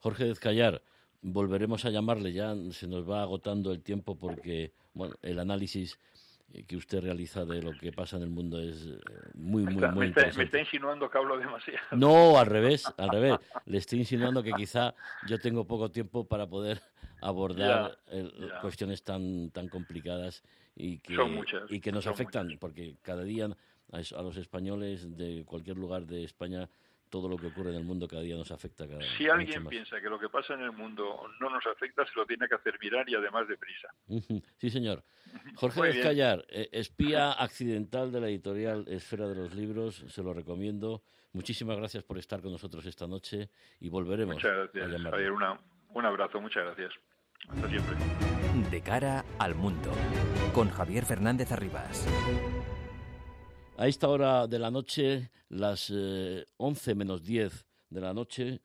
Jorge 0.00 0.24
Dezcayar, 0.24 0.82
volveremos 1.20 1.84
a 1.84 1.90
llamarle 1.90 2.32
ya, 2.32 2.54
se 2.72 2.88
nos 2.88 3.08
va 3.08 3.22
agotando 3.22 3.72
el 3.72 3.82
tiempo 3.82 4.16
porque 4.16 4.72
bueno, 4.94 5.14
el 5.22 5.38
análisis 5.38 5.98
que 6.66 6.76
usted 6.76 7.00
realiza 7.00 7.44
de 7.44 7.62
lo 7.62 7.72
que 7.72 7.92
pasa 7.92 8.16
en 8.16 8.24
el 8.24 8.30
mundo 8.30 8.60
es 8.60 8.86
eh, 8.86 8.98
muy, 9.34 9.62
muy, 9.64 9.88
muy 9.88 10.06
interesante. 10.06 10.38
me 10.38 10.44
está 10.44 10.58
insinuando 10.58 11.10
que 11.10 11.18
hablo 11.18 11.38
demasiado. 11.38 11.80
No, 11.92 12.38
al 12.38 12.46
revés, 12.46 12.84
al 12.96 13.10
revés. 13.10 13.38
Le 13.66 13.78
estoy 13.78 14.00
insinuando 14.00 14.42
que 14.42 14.52
quizá 14.52 14.94
yo 15.26 15.38
tengo 15.38 15.64
poco 15.64 15.90
tiempo 15.90 16.24
para 16.26 16.46
poder 16.46 16.80
abordar 17.20 17.98
cuestiones 18.62 19.02
tan, 19.02 19.50
tan 19.50 19.68
complicadas 19.68 20.42
y 20.74 20.98
que, 20.98 21.16
y 21.68 21.80
que 21.80 21.92
nos 21.92 22.06
afectan, 22.06 22.56
porque 22.58 22.96
cada 23.02 23.22
día 23.22 23.48
a, 23.92 24.22
los 24.22 24.36
españoles 24.36 25.16
de 25.16 25.44
cualquier 25.44 25.76
lugar 25.76 26.06
de 26.06 26.24
España 26.24 26.68
todo 27.10 27.28
lo 27.28 27.36
que 27.36 27.48
ocurre 27.48 27.70
en 27.70 27.76
el 27.76 27.84
mundo 27.84 28.08
cada 28.08 28.22
día 28.22 28.36
nos 28.36 28.50
afecta. 28.50 28.86
Cada, 28.88 29.00
si 29.18 29.28
alguien 29.28 29.66
piensa 29.66 30.00
que 30.00 30.08
lo 30.08 30.18
que 30.18 30.28
pasa 30.28 30.54
en 30.54 30.60
el 30.60 30.72
mundo 30.72 31.28
no 31.40 31.50
nos 31.50 31.66
afecta, 31.66 32.06
se 32.06 32.12
lo 32.14 32.24
tiene 32.24 32.48
que 32.48 32.54
hacer 32.54 32.78
mirar 32.80 33.08
y 33.08 33.14
además 33.14 33.46
deprisa. 33.48 33.88
Sí, 34.58 34.70
señor. 34.70 35.02
Jorge 35.56 35.82
Descallar, 35.82 36.44
eh, 36.48 36.68
espía 36.72 37.32
accidental 37.32 38.10
de 38.10 38.20
la 38.20 38.28
editorial 38.28 38.84
Esfera 38.88 39.28
de 39.28 39.34
los 39.34 39.54
Libros, 39.54 40.04
se 40.08 40.22
lo 40.22 40.32
recomiendo. 40.32 41.02
Muchísimas 41.32 41.76
gracias 41.76 42.02
por 42.02 42.18
estar 42.18 42.40
con 42.40 42.52
nosotros 42.52 42.84
esta 42.86 43.06
noche 43.06 43.50
y 43.78 43.88
volveremos 43.88 44.34
muchas 44.34 44.72
gracias, 44.72 45.02
Javier, 45.02 45.32
un 45.32 46.04
abrazo, 46.04 46.40
muchas 46.40 46.64
gracias. 46.64 46.92
Hasta 47.48 47.68
siempre. 47.68 47.96
De 48.70 48.82
cara 48.82 49.24
al 49.38 49.54
mundo, 49.54 49.90
con 50.54 50.70
Javier 50.70 51.04
Fernández 51.04 51.52
Arribas. 51.52 52.06
A 53.80 53.88
esta 53.88 54.10
hora 54.10 54.46
de 54.46 54.58
la 54.58 54.70
noche, 54.70 55.30
las 55.48 55.90
11 55.90 56.90
eh, 56.90 56.94
menos 56.94 57.24
10 57.24 57.64
de 57.88 58.00
la 58.02 58.12
noche, 58.12 58.60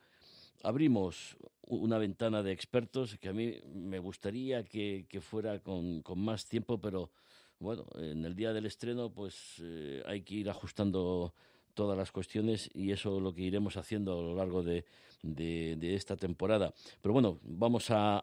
abrimos 0.62 1.38
una 1.62 1.98
ventana 1.98 2.44
de 2.44 2.52
expertos 2.52 3.18
que 3.18 3.30
a 3.30 3.34
mí 3.34 3.58
me 3.74 4.00
gustaría 4.00 4.66
que, 4.66 5.08
fuera 5.22 5.60
con, 5.60 6.04
más 6.18 6.46
tiempo, 6.48 6.82
pero 6.82 7.12
bueno, 7.60 7.86
en 7.96 8.26
el 8.26 8.36
día 8.36 8.52
del 8.52 8.66
estreno 8.66 9.10
pues 9.10 9.62
eh, 9.62 10.04
hay 10.06 10.22
que 10.22 10.36
ir 10.36 10.50
ajustando 10.50 11.34
todas 11.76 11.98
las 11.98 12.12
cuestiones 12.12 12.70
y 12.74 12.92
eso 12.92 13.18
es 13.18 13.24
lo 13.24 13.34
que 13.34 13.42
iremos 13.42 13.78
haciendo 13.78 14.14
a 14.20 14.24
lo 14.24 14.36
largo 14.36 14.64
de, 14.64 14.86
de, 15.22 15.96
esta 15.96 16.16
temporada. 16.16 16.74
Pero 17.02 17.14
bueno, 17.14 17.40
vamos 17.44 17.92
a, 17.92 18.20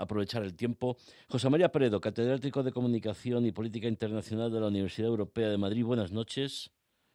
aprovechar 0.00 0.42
el 0.42 0.54
tiempo. 0.54 0.96
José 1.28 1.48
María 1.50 1.70
Peredo, 1.70 2.00
catedrático 2.00 2.62
de 2.62 2.72
Comunicación 2.72 3.46
y 3.46 3.52
Política 3.52 3.88
Internacional 3.88 4.52
de 4.52 4.60
la 4.60 4.68
Universidad 4.68 5.08
Europea 5.08 5.48
de 5.48 5.58
Madrid. 5.58 5.84
Buenas 5.84 6.12
noches. 6.12 6.70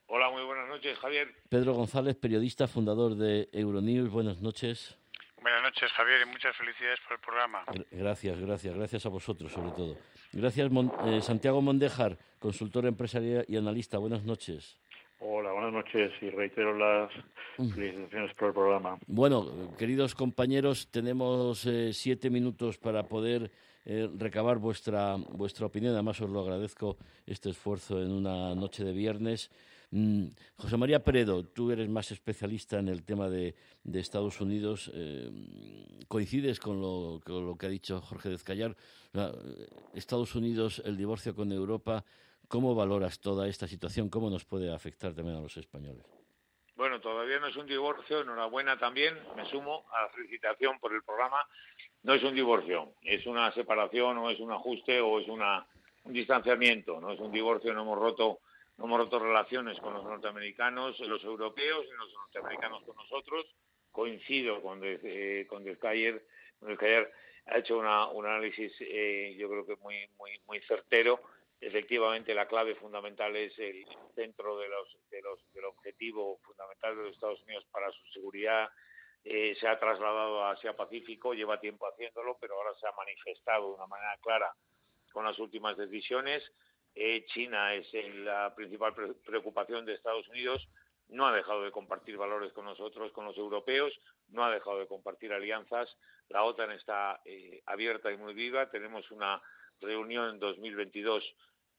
Hola, 0.07 0.29
muy 0.29 0.43
buenas 0.43 0.69
noches, 0.69 0.97
Javier. 0.99 1.27
Pedro 1.49 1.73
González, 1.73 2.15
periodista, 2.15 2.67
fundador 2.67 3.15
de 3.15 3.49
Euronews. 3.51 4.09
Buenas 4.09 4.41
noches. 4.41 4.97
Buenas 5.41 5.61
noches, 5.61 5.91
Javier, 5.91 6.21
y 6.25 6.31
muchas 6.31 6.55
felicidades 6.55 6.99
por 7.01 7.13
el 7.13 7.19
programa. 7.19 7.63
Gracias, 7.91 8.39
gracias, 8.39 8.75
gracias 8.75 9.05
a 9.05 9.09
vosotros 9.09 9.51
sobre 9.51 9.71
todo. 9.71 9.97
Gracias, 10.33 10.69
eh, 11.05 11.21
Santiago 11.21 11.61
Mondejar, 11.61 12.17
consultor 12.39 12.85
empresarial 12.85 13.45
y 13.47 13.55
analista. 13.55 13.97
Buenas 13.97 14.23
noches. 14.23 14.77
Hola, 15.19 15.51
buenas 15.51 15.73
noches 15.73 16.11
y 16.21 16.29
reitero 16.29 16.77
las 16.77 17.11
mm. 17.57 17.69
felicitaciones 17.69 18.35
por 18.35 18.49
el 18.49 18.53
programa. 18.53 18.99
Bueno, 19.07 19.73
queridos 19.77 20.13
compañeros, 20.13 20.89
tenemos 20.91 21.65
eh, 21.65 21.91
siete 21.91 22.29
minutos 22.29 22.77
para 22.77 23.01
poder 23.03 23.49
eh, 23.85 24.07
recabar 24.15 24.59
vuestra, 24.59 25.15
vuestra 25.15 25.65
opinión. 25.65 25.93
Además, 25.93 26.21
os 26.21 26.29
lo 26.29 26.41
agradezco 26.41 26.97
este 27.25 27.49
esfuerzo 27.49 27.99
en 27.99 28.11
una 28.11 28.53
noche 28.53 28.83
de 28.83 28.93
viernes. 28.93 29.49
Mm, 29.89 30.27
José 30.55 30.77
María 30.77 31.03
Peredo, 31.03 31.43
tú 31.43 31.71
eres 31.71 31.89
más 31.89 32.11
especialista 32.11 32.77
en 32.77 32.87
el 32.87 33.03
tema 33.03 33.27
de, 33.27 33.55
de 33.83 33.99
Estados 33.99 34.39
Unidos. 34.39 34.91
Eh, 34.93 35.31
¿Coincides 36.07 36.59
con 36.59 36.79
lo, 36.79 37.21
con 37.25 37.43
lo, 37.43 37.57
que 37.57 37.65
ha 37.65 37.69
dicho 37.69 37.99
Jorge 38.01 38.29
Dezcayar? 38.29 38.75
Estados 39.95 40.35
Unidos, 40.35 40.83
el 40.85 40.95
divorcio 40.95 41.33
con 41.33 41.51
Europa 41.51 42.05
¿Cómo 42.47 42.75
valoras 42.75 43.19
toda 43.19 43.47
esta 43.47 43.67
situación? 43.67 44.09
¿Cómo 44.09 44.29
nos 44.29 44.45
puede 44.45 44.73
afectar 44.73 45.13
también 45.13 45.37
a 45.37 45.41
los 45.41 45.57
españoles? 45.57 46.05
Bueno, 46.77 47.01
todavía 47.01 47.39
no 47.39 47.47
es 47.47 47.55
un 47.57 47.65
divorcio, 47.65 48.21
enhorabuena 48.21 48.77
también, 48.77 49.17
me 49.35 49.45
sumo 49.49 49.85
a 49.91 50.03
la 50.03 50.09
felicitación 50.09 50.79
por 50.79 50.93
el 50.93 51.03
programa. 51.03 51.45
No 52.03 52.13
es 52.13 52.23
un 52.23 52.35
divorcio, 52.35 52.93
es 53.01 53.25
una 53.25 53.51
separación 53.51 54.17
o 54.19 54.29
es 54.29 54.39
un 54.39 54.51
ajuste 54.51 55.01
o 55.01 55.19
es 55.19 55.27
una, 55.27 55.65
un 56.05 56.13
distanciamiento, 56.13 57.01
no 57.01 57.11
es 57.11 57.19
un 57.19 57.31
divorcio, 57.31 57.73
no 57.73 57.81
hemos 57.81 57.99
roto 57.99 58.39
no 58.77 58.85
hemos 58.85 58.99
roto 58.99 59.17
relaciones 59.17 59.79
con 59.79 59.95
los 59.95 60.03
norteamericanos, 60.03 60.99
los 60.99 61.23
europeos 61.23 61.83
y 61.83 61.97
los 61.97 62.13
norteamericanos 62.13 62.83
con 62.83 62.95
nosotros. 62.95 63.47
Coincido 63.91 64.61
con, 64.61 64.79
eh, 64.83 65.47
con 65.49 65.63
Descayer, 65.63 66.23
ha 67.47 67.57
hecho 67.57 67.79
una, 67.79 68.05
un 68.07 68.27
análisis 68.27 68.71
eh, 68.79 69.35
yo 69.37 69.49
creo 69.49 69.65
que 69.65 69.75
muy, 69.77 70.07
muy, 70.19 70.39
muy 70.45 70.59
certero 70.61 71.19
efectivamente 71.59 72.33
la 72.33 72.47
clave 72.47 72.75
fundamental 72.75 73.35
es 73.35 73.57
el 73.59 73.85
centro 74.15 74.57
del 74.57 75.65
objetivo 75.65 76.39
fundamental 76.43 76.95
de 76.95 77.03
los 77.03 77.13
Estados 77.13 77.41
Unidos 77.43 77.65
para 77.71 77.91
su 77.91 78.05
seguridad. 78.07 78.69
Eh, 79.23 79.55
se 79.59 79.67
ha 79.67 79.79
trasladado 79.79 80.43
a 80.43 80.51
Asia 80.51 80.75
Pacífico, 80.75 81.33
lleva 81.33 81.59
tiempo 81.59 81.87
haciéndolo, 81.87 82.37
pero 82.39 82.55
ahora 82.55 82.77
se 82.79 82.87
ha 82.87 82.91
manifestado 82.93 83.69
de 83.69 83.75
una 83.75 83.87
manera 83.87 84.17
clara 84.21 84.53
con 85.11 85.25
las 85.25 85.37
últimas 85.39 85.75
decisiones. 85.75 86.43
Eh, 86.95 87.25
China 87.25 87.73
es 87.73 87.87
la 88.15 88.53
principal 88.55 88.93
preocupación 89.25 89.85
de 89.85 89.95
Estados 89.95 90.27
Unidos. 90.29 90.67
No 91.09 91.27
ha 91.27 91.35
dejado 91.35 91.63
de 91.63 91.71
compartir 91.71 92.17
valores 92.17 92.53
con 92.53 92.65
nosotros, 92.65 93.11
con 93.11 93.25
los 93.25 93.37
europeos, 93.37 93.93
no 94.29 94.43
ha 94.43 94.51
dejado 94.51 94.79
de 94.79 94.87
compartir 94.87 95.31
alianzas. 95.33 95.97
La 96.29 96.43
OTAN 96.43 96.71
está 96.71 97.21
eh, 97.25 97.61
abierta 97.65 98.11
y 98.11 98.17
muy 98.17 98.33
viva. 98.33 98.69
Tenemos 98.69 99.09
una 99.11 99.41
reunión 99.81 100.29
en 100.29 100.39
2022 100.39 101.23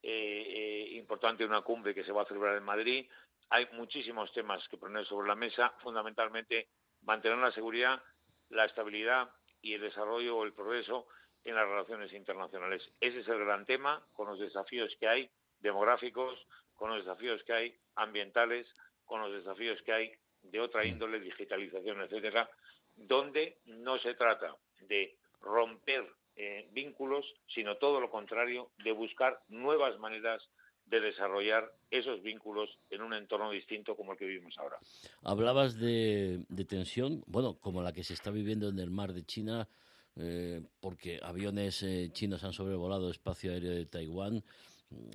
eh, 0.02 0.10
eh, 0.10 0.88
importante, 0.92 1.44
una 1.44 1.62
cumbre 1.62 1.94
que 1.94 2.04
se 2.04 2.12
va 2.12 2.22
a 2.22 2.26
celebrar 2.26 2.56
en 2.56 2.64
Madrid. 2.64 3.08
Hay 3.50 3.66
muchísimos 3.72 4.32
temas 4.32 4.66
que 4.68 4.76
poner 4.76 5.04
sobre 5.06 5.28
la 5.28 5.34
mesa, 5.34 5.74
fundamentalmente 5.82 6.68
mantener 7.02 7.38
la 7.38 7.52
seguridad, 7.52 8.02
la 8.50 8.64
estabilidad 8.64 9.30
y 9.60 9.74
el 9.74 9.80
desarrollo 9.80 10.36
o 10.36 10.44
el 10.44 10.52
progreso 10.52 11.06
en 11.44 11.54
las 11.54 11.66
relaciones 11.66 12.12
internacionales. 12.12 12.88
Ese 13.00 13.20
es 13.20 13.28
el 13.28 13.38
gran 13.38 13.66
tema, 13.66 14.06
con 14.12 14.28
los 14.28 14.38
desafíos 14.38 14.94
que 15.00 15.08
hay 15.08 15.30
demográficos, 15.60 16.46
con 16.74 16.90
los 16.90 17.04
desafíos 17.04 17.42
que 17.44 17.52
hay 17.52 17.76
ambientales, 17.96 18.66
con 19.04 19.20
los 19.20 19.32
desafíos 19.32 19.80
que 19.82 19.92
hay 19.92 20.12
de 20.42 20.60
otra 20.60 20.84
índole, 20.84 21.20
digitalización, 21.20 22.02
etcétera, 22.02 22.48
donde 22.94 23.58
no 23.64 23.98
se 23.98 24.14
trata 24.14 24.56
de 24.80 25.16
romper 25.40 26.06
eh, 26.40 26.68
vínculos, 26.70 27.26
sino 27.48 27.78
todo 27.78 28.00
lo 28.00 28.10
contrario, 28.10 28.70
de 28.84 28.92
buscar 28.92 29.42
nuevas 29.48 29.98
maneras 29.98 30.48
de 30.86 31.00
desarrollar 31.00 31.74
esos 31.90 32.22
vínculos 32.22 32.70
en 32.90 33.02
un 33.02 33.12
entorno 33.12 33.50
distinto 33.50 33.96
como 33.96 34.12
el 34.12 34.18
que 34.18 34.26
vivimos 34.26 34.56
ahora. 34.56 34.78
Hablabas 35.24 35.80
de, 35.80 36.44
tensión, 36.68 37.24
bueno, 37.26 37.58
como 37.58 37.82
la 37.82 37.92
que 37.92 38.04
se 38.04 38.14
está 38.14 38.30
viviendo 38.30 38.68
en 38.68 38.78
el 38.78 38.88
mar 38.88 39.14
de 39.14 39.24
China, 39.24 39.68
eh, 40.14 40.62
porque 40.80 41.18
aviones 41.20 41.82
eh, 41.82 42.10
chinos 42.12 42.44
han 42.44 42.52
sobrevolado 42.52 43.10
espacio 43.10 43.50
aéreo 43.50 43.72
de 43.72 43.86
Taiwán. 43.86 44.44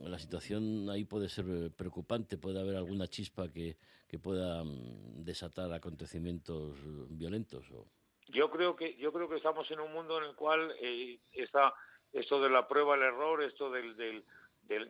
La 0.03 0.19
situación 0.19 0.89
ahí 0.89 1.05
puede 1.05 1.30
ser 1.30 1.71
preocupante, 1.71 2.38
puede 2.38 2.59
haber 2.59 2.76
alguna 2.76 3.07
chispa 3.07 3.49
que, 3.49 3.78
que 4.09 4.19
pueda 4.19 4.61
mm, 4.65 5.24
desatar 5.24 5.71
acontecimientos 5.71 6.76
violentos. 7.09 7.71
O... 7.71 7.88
Yo 8.34 8.49
creo 8.49 8.75
que 8.75 8.95
yo 8.95 9.13
creo 9.13 9.29
que 9.29 9.38
estamos 9.38 9.69
en 9.71 9.79
un 9.79 9.93
mundo 9.93 10.17
en 10.17 10.25
el 10.25 10.36
cual 10.36 10.75
eh, 10.81 11.19
está 11.31 11.73
esto 12.11 12.41
de 12.41 12.49
la 12.49 12.67
prueba 12.67 12.95
el 12.95 13.03
error, 13.03 13.41
esto 13.43 13.71
del, 13.71 13.95
del, 13.95 14.25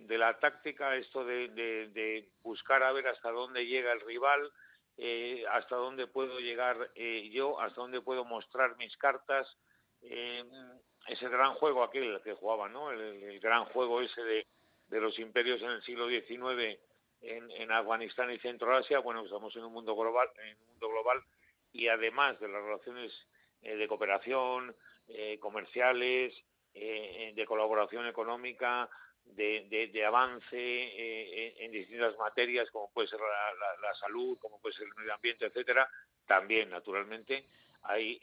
de 0.07 0.17
la 0.17 0.37
táctica, 0.39 0.95
esto 0.95 1.23
de, 1.25 1.49
de, 1.49 2.29
buscar 2.41 2.83
a 2.83 2.91
ver 2.91 3.07
hasta 3.07 3.31
dónde 3.31 3.65
llega 3.65 3.93
el 3.93 4.01
rival, 4.01 4.51
eh, 4.97 5.43
hasta 5.49 5.75
dónde 5.75 6.07
puedo 6.07 6.39
llegar 6.39 6.91
eh, 6.95 7.29
yo, 7.31 7.59
hasta 7.59 7.81
dónde 7.81 8.01
puedo 8.01 8.25
mostrar 8.25 8.77
mis 8.77 8.95
cartas. 8.97 9.47
Eh, 10.01 10.43
ese 11.07 11.27
gran 11.29 11.53
juego 11.55 11.83
aquel 11.83 12.21
que 12.23 12.33
jugaba, 12.33 12.69
¿no? 12.69 12.91
El, 12.91 13.39
gran 13.39 13.65
juego 13.65 14.01
ese 14.01 14.21
de, 14.21 14.47
de 14.87 15.01
los 15.01 15.17
imperios 15.19 15.61
en 15.61 15.71
el 15.71 15.83
siglo 15.83 16.07
XIX 16.07 16.79
en, 17.23 17.71
Afganistán 17.71 18.31
y 18.31 18.39
Centroasia, 18.39 18.99
bueno, 18.99 19.23
estamos 19.23 19.55
en 19.55 19.63
un 19.63 19.73
mundo 19.73 19.95
global, 19.95 20.29
en 20.43 20.57
un 20.59 20.67
mundo 20.67 20.89
global 20.89 21.23
y 21.71 21.87
además 21.87 22.39
de 22.39 22.49
las 22.49 22.61
relaciones 22.61 23.11
eh, 23.63 23.75
de 23.75 23.87
cooperación, 23.87 24.75
eh, 25.07 25.39
comerciales, 25.39 26.33
eh, 26.73 27.33
de 27.35 27.45
colaboración 27.45 28.07
económica, 28.07 28.89
de, 29.25 30.05
avance 30.05 31.63
en, 31.63 31.71
distintas 31.71 32.17
materias, 32.17 32.69
como 32.71 32.91
puede 32.91 33.07
ser 33.07 33.19
la, 33.19 33.93
salud, 33.95 34.37
como 34.37 34.59
puede 34.59 34.75
ser 34.75 34.85
el 34.87 34.95
medio 34.95 35.13
ambiente, 35.13 35.45
etcétera, 35.45 35.89
también, 36.27 36.69
naturalmente, 36.69 37.47
hay 37.83 38.19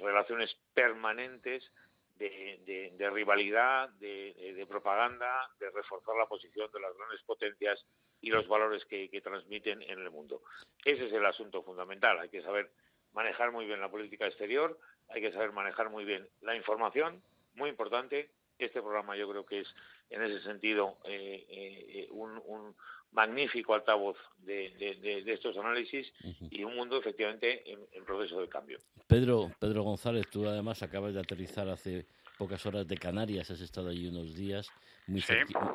relaciones 0.00 0.56
permanentes 0.72 1.70
de, 2.16 3.10
rivalidad, 3.12 3.90
de, 3.90 4.66
propaganda, 4.68 5.50
de 5.58 5.70
reforzar 5.70 6.16
la 6.16 6.26
posición 6.26 6.70
de 6.72 6.80
las 6.80 6.96
grandes 6.96 7.22
potencias 7.22 7.84
y 8.20 8.30
los 8.30 8.48
valores 8.48 8.84
que, 8.86 9.08
transmiten 9.22 9.82
en 9.82 10.00
el 10.00 10.10
mundo. 10.10 10.42
Ese 10.84 11.06
es 11.06 11.12
el 11.12 11.26
asunto 11.26 11.62
fundamental. 11.62 12.18
Hay 12.18 12.28
que 12.28 12.42
saber 12.42 12.70
manejar 13.14 13.52
muy 13.52 13.64
bien 13.64 13.80
la 13.80 13.90
política 13.90 14.26
exterior, 14.26 14.78
hay 15.08 15.20
que 15.20 15.32
saber 15.32 15.52
manejar 15.52 15.90
muy 15.90 16.04
bien 16.04 16.28
la 16.42 16.54
información, 16.56 17.22
muy 17.54 17.70
importante. 17.70 18.30
Este 18.58 18.80
programa 18.80 19.16
yo 19.16 19.28
creo 19.28 19.44
que 19.46 19.60
es, 19.60 19.74
en 20.10 20.22
ese 20.22 20.40
sentido, 20.42 20.98
eh, 21.04 21.44
eh, 21.48 22.08
un, 22.10 22.74
magnífico 23.12 23.74
altavoz 23.74 24.16
de, 24.38 25.22
estos 25.26 25.56
análisis 25.56 26.12
y 26.50 26.64
un 26.64 26.74
mundo 26.74 26.98
efectivamente 26.98 27.62
en, 27.70 28.04
proceso 28.04 28.40
de 28.40 28.48
cambio. 28.48 28.78
Pedro, 29.06 29.52
Pedro 29.60 29.84
González, 29.84 30.28
tú 30.28 30.48
además 30.48 30.82
acabas 30.82 31.14
de 31.14 31.20
aterrizar 31.20 31.68
hace 31.68 32.06
pocas 32.36 32.66
horas 32.66 32.88
de 32.88 32.96
Canarias, 32.96 33.50
has 33.52 33.60
estado 33.60 33.90
allí 33.90 34.08
unos 34.08 34.34
días, 34.34 34.68
muy, 35.06 35.22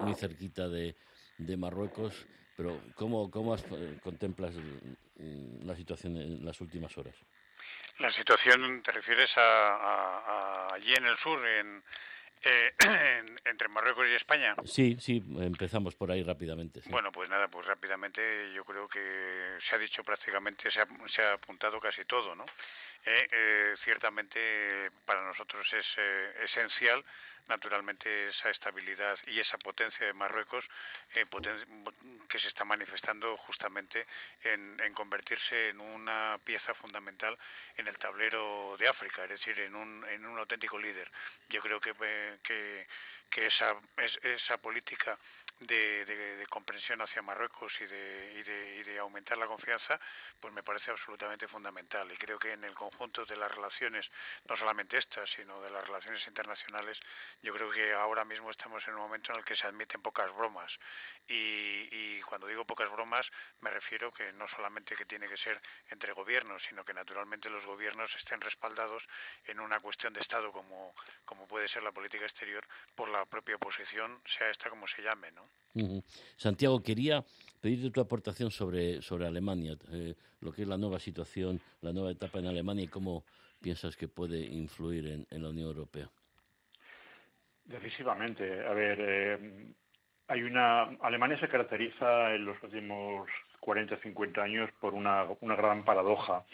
muy 0.01 0.15
cerquita 0.15 0.67
de, 0.67 0.95
de 1.37 1.55
Marruecos, 1.55 2.27
pero 2.59 2.77
¿cómo, 2.93 3.31
cómo 3.31 3.55
eh, 3.55 3.99
contemplas 4.03 4.53
la 5.63 5.75
situación 5.77 6.17
en 6.17 6.45
las 6.45 6.59
últimas 6.59 6.97
horas? 6.97 7.15
La 7.99 8.11
situación, 8.11 8.83
¿te 8.83 8.91
refieres 8.91 9.29
a, 9.37 10.67
allí 10.73 10.93
en 10.93 11.05
el 11.05 11.17
sur, 11.19 11.39
en, 11.47 11.81
eh, 12.43 12.73
entre 13.45 13.69
Marruecos 13.69 14.05
y 14.09 14.15
España? 14.15 14.55
Sí, 14.65 14.97
sí, 14.99 15.23
empezamos 15.39 15.95
por 15.95 16.11
ahí 16.11 16.21
rápidamente. 16.21 16.81
Bueno, 16.87 17.13
pues 17.13 17.29
nada, 17.29 17.47
pues 17.47 17.65
rápidamente 17.65 18.51
yo 18.53 18.65
creo 18.65 18.89
que 18.89 19.57
se 19.69 19.75
ha 19.77 19.79
dicho 19.79 20.03
prácticamente, 20.03 20.69
se 20.69 20.81
ha, 20.81 20.87
se 21.15 21.21
ha 21.21 21.33
apuntado 21.35 21.79
casi 21.79 22.03
todo, 22.03 22.35
¿no? 22.35 22.43
Eh, 23.05 23.27
eh, 23.31 23.75
ciertamente 23.83 24.91
para 25.05 25.21
nosotros 25.23 25.65
es 25.73 25.85
eh, 25.97 26.33
esencial 26.43 27.03
naturalmente 27.47 28.27
esa 28.27 28.51
estabilidad 28.51 29.17
y 29.25 29.39
esa 29.39 29.57
potencia 29.57 30.05
de 30.05 30.13
Marruecos 30.13 30.63
que 32.29 32.39
se 32.39 32.47
está 32.47 32.63
manifestando 32.63 33.35
justamente 33.37 34.05
en, 34.43 34.93
convertirse 34.93 35.69
en 35.69 35.81
una 35.81 36.39
pieza 36.43 36.75
fundamental 36.75 37.35
en 37.75 37.87
el 37.87 37.97
tablero 37.97 38.75
de 38.77 38.87
África, 38.87 39.23
es 39.23 39.31
decir, 39.31 39.59
en 39.59 39.73
un, 39.75 40.05
en 40.05 40.25
un 40.27 40.37
auténtico 40.37 40.77
líder. 40.77 41.09
Yo 41.49 41.59
creo 41.61 41.81
que, 41.81 41.93
que, 42.43 42.85
que 43.31 43.47
esa, 43.47 43.75
esa 43.97 44.57
política 44.57 45.17
de, 45.59 46.05
de, 46.05 46.47
comprensión 46.47 47.01
hacia 47.01 47.21
Marruecos 47.21 47.71
y 47.79 47.85
de, 47.85 48.33
y 48.37 48.43
de, 48.43 48.75
y, 48.77 48.83
de, 48.83 48.99
aumentar 48.99 49.37
la 49.37 49.45
confianza, 49.47 49.99
pues 50.39 50.53
me 50.53 50.63
parece 50.63 50.91
absolutamente 50.91 51.47
fundamental. 51.47 52.11
Y 52.11 52.17
creo 52.17 52.39
que 52.39 52.53
en 52.53 52.63
el 52.63 52.73
conjunto 52.73 53.25
de 53.25 53.35
las 53.35 53.51
relaciones, 53.51 54.09
no 54.47 54.55
solamente 54.57 54.97
estas, 54.97 55.29
sino 55.31 55.61
de 55.61 55.69
las 55.69 55.85
relaciones 55.85 56.25
internacionales, 56.27 56.99
yo 57.41 57.53
creo 57.53 57.69
que 57.71 57.93
ahora 57.93 58.25
mismo 58.25 58.49
estamos 58.51 58.85
en 58.87 58.95
un 58.95 59.01
momento 59.01 59.31
en 59.31 59.39
el 59.39 59.45
que 59.45 59.55
se 59.55 59.67
admiten 59.67 60.01
pocas 60.01 60.33
bromas. 60.33 60.71
Y, 61.27 61.87
y 61.91 62.21
cuando 62.21 62.47
digo 62.47 62.65
pocas 62.65 62.89
bromas, 62.91 63.29
me 63.61 63.69
refiero 63.69 64.11
que 64.11 64.31
no 64.33 64.47
solamente 64.47 64.95
que 64.95 65.05
tiene 65.05 65.27
que 65.27 65.37
ser 65.37 65.61
entre 65.89 66.13
gobiernos, 66.13 66.63
sino 66.69 66.83
que 66.83 66.93
naturalmente 66.93 67.49
los 67.49 67.65
gobiernos 67.65 68.13
estén 68.15 68.41
respaldados 68.41 69.03
en 69.45 69.59
una 69.59 69.79
cuestión 69.79 70.13
de 70.13 70.21
Estado 70.21 70.51
como, 70.51 70.95
como 71.25 71.47
puede 71.47 71.67
ser 71.67 71.83
la 71.83 71.91
política 71.91 72.25
exterior 72.25 72.65
por 72.95 73.09
la 73.09 73.25
propia 73.25 73.55
oposición, 73.55 74.21
sea 74.37 74.49
esta 74.49 74.69
como 74.69 74.87
se 74.87 75.01
llame, 75.01 75.31
¿no? 75.31 75.48
Santiago, 76.35 76.81
quería 76.81 77.23
pedirte 77.61 77.91
tu 77.91 78.01
aportación 78.01 78.51
sobre, 78.51 79.01
sobre 79.01 79.27
Alemania, 79.27 79.75
eh, 79.91 80.15
lo 80.41 80.51
que 80.51 80.63
es 80.63 80.67
la 80.67 80.77
nueva 80.77 80.99
situación, 80.99 81.59
la 81.81 81.93
nueva 81.93 82.11
etapa 82.11 82.39
en 82.39 82.47
Alemania 82.47 82.85
y 82.85 82.87
cómo 82.87 83.23
piensas 83.61 83.95
que 83.95 84.07
puede 84.07 84.39
influir 84.39 85.25
en, 85.29 85.43
la 85.43 85.49
Unión 85.49 85.67
Europea. 85.67 86.09
Decisivamente. 87.65 88.65
A 88.65 88.73
ver, 88.73 88.97
eh, 88.99 89.73
hay 90.27 90.41
una. 90.43 90.83
Alemania 91.01 91.39
se 91.39 91.49
caracteriza 91.49 92.33
en 92.33 92.45
los 92.45 92.61
últimos 92.63 93.29
40, 93.59 93.97
50 93.97 94.41
años 94.41 94.69
por 94.79 94.93
una, 94.93 95.25
una 95.41 95.55
gran 95.55 95.83
paradoja. 95.83 96.45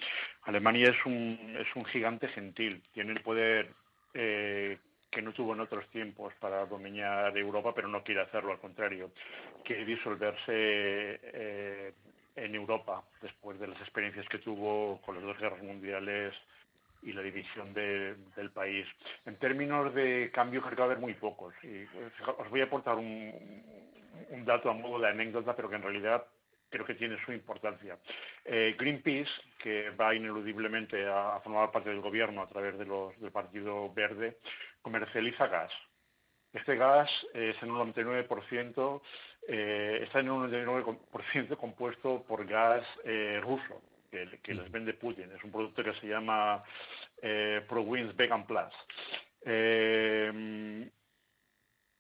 Alemania 0.43 0.89
es 0.89 1.05
un, 1.05 1.55
es 1.59 1.67
un 1.75 1.85
gigante 1.85 2.27
gentil, 2.29 2.83
tiene 2.93 3.13
el 3.13 3.21
poder 3.21 3.73
eh, 4.13 4.77
que 5.15 5.21
no 5.21 5.31
tuvo 5.31 5.53
en 5.53 5.61
otros 5.61 5.87
tiempos 5.91 6.33
para 6.41 6.65
dominar 6.65 7.35
Europa, 7.37 7.73
pero 7.73 7.87
no 7.87 8.03
quiere 8.03 8.19
hacerlo, 8.19 8.51
al 8.51 8.59
contrario, 8.59 9.11
quiere 9.63 9.85
disolverse 9.85 10.43
eh, 10.51 11.93
en 12.35 12.53
Europa 12.53 13.01
después 13.21 13.57
de 13.57 13.67
las 13.67 13.79
experiencias 13.79 14.27
que 14.27 14.39
tuvo 14.39 14.99
con 15.05 15.15
las 15.15 15.23
dos 15.23 15.39
guerras 15.39 15.63
mundiales 15.63 16.33
y 17.01 17.13
la 17.13 17.21
división 17.21 17.73
del 17.73 18.51
país. 18.53 18.85
En 19.25 19.37
términos 19.37 19.93
de 19.93 20.31
cambio 20.33 20.61
creo 20.61 20.75
que 20.75 20.81
va 20.81 20.83
a 20.83 20.91
haber 20.91 20.99
muy 20.99 21.13
pocos. 21.13 21.53
Y 21.63 21.85
os 22.37 22.49
voy 22.49 22.59
a 22.59 22.65
aportar 22.65 22.95
un, 22.95 23.63
un 24.31 24.43
dato 24.43 24.69
a 24.69 24.73
modo 24.73 24.99
de 24.99 25.07
anécdota, 25.07 25.55
pero 25.55 25.69
que 25.69 25.75
en 25.77 25.83
realidad 25.83 26.25
creo 26.69 26.85
que 26.85 26.95
tiene 26.95 27.17
su 27.23 27.31
importancia. 27.31 27.97
Eh, 28.43 28.75
Greenpeace, 28.77 29.31
que 29.59 29.91
va 29.91 30.13
ineludiblemente 30.13 31.07
a, 31.07 31.39
formar 31.41 31.71
parte 31.71 31.89
del 31.89 32.01
gobierno 32.01 32.41
a 32.41 32.47
través 32.47 32.77
de 32.77 32.85
los, 32.85 33.17
del 33.21 33.31
Partido 33.31 33.93
Verde, 33.93 34.37
comercializa 34.85 35.47
gas. 35.47 35.71
Este 36.53 36.75
gas 36.75 37.09
es 37.33 37.55
en 37.63 37.71
un 37.71 37.91
99%, 37.91 39.01
eh, 39.47 39.99
está 40.03 40.19
en 40.19 40.29
un 40.29 40.47
99% 40.51 41.57
compuesto 41.57 42.23
por 42.27 42.45
gas 42.45 42.85
eh, 43.03 43.39
ruso, 43.41 43.81
que, 44.11 44.53
les 44.53 44.71
vende 44.71 44.93
Putin. 44.93 45.31
Es 45.31 45.43
un 45.43 45.51
producto 45.51 45.83
que 45.83 45.95
se 45.95 46.07
llama 46.07 46.63
eh, 47.19 47.65
ProWinds 47.67 48.15
Vegan 48.15 48.45
Plus. 48.45 48.73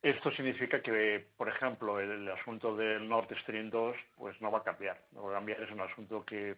esto 0.03 0.31
significa 0.33 0.79
que, 0.83 1.25
por 1.35 1.49
ejemplo, 1.49 1.99
el, 1.99 2.29
asunto 2.29 2.75
del 2.75 3.09
Nord 3.09 3.35
Stream 3.41 3.71
2 3.71 3.95
pues 4.15 4.39
no 4.41 4.51
va 4.51 4.59
a 4.59 4.63
cambiar. 4.63 5.01
No 5.11 5.23
va 5.23 5.31
a 5.31 5.35
cambiar, 5.37 5.59
es 5.59 5.71
un 5.71 5.81
asunto 5.81 6.23
que 6.23 6.57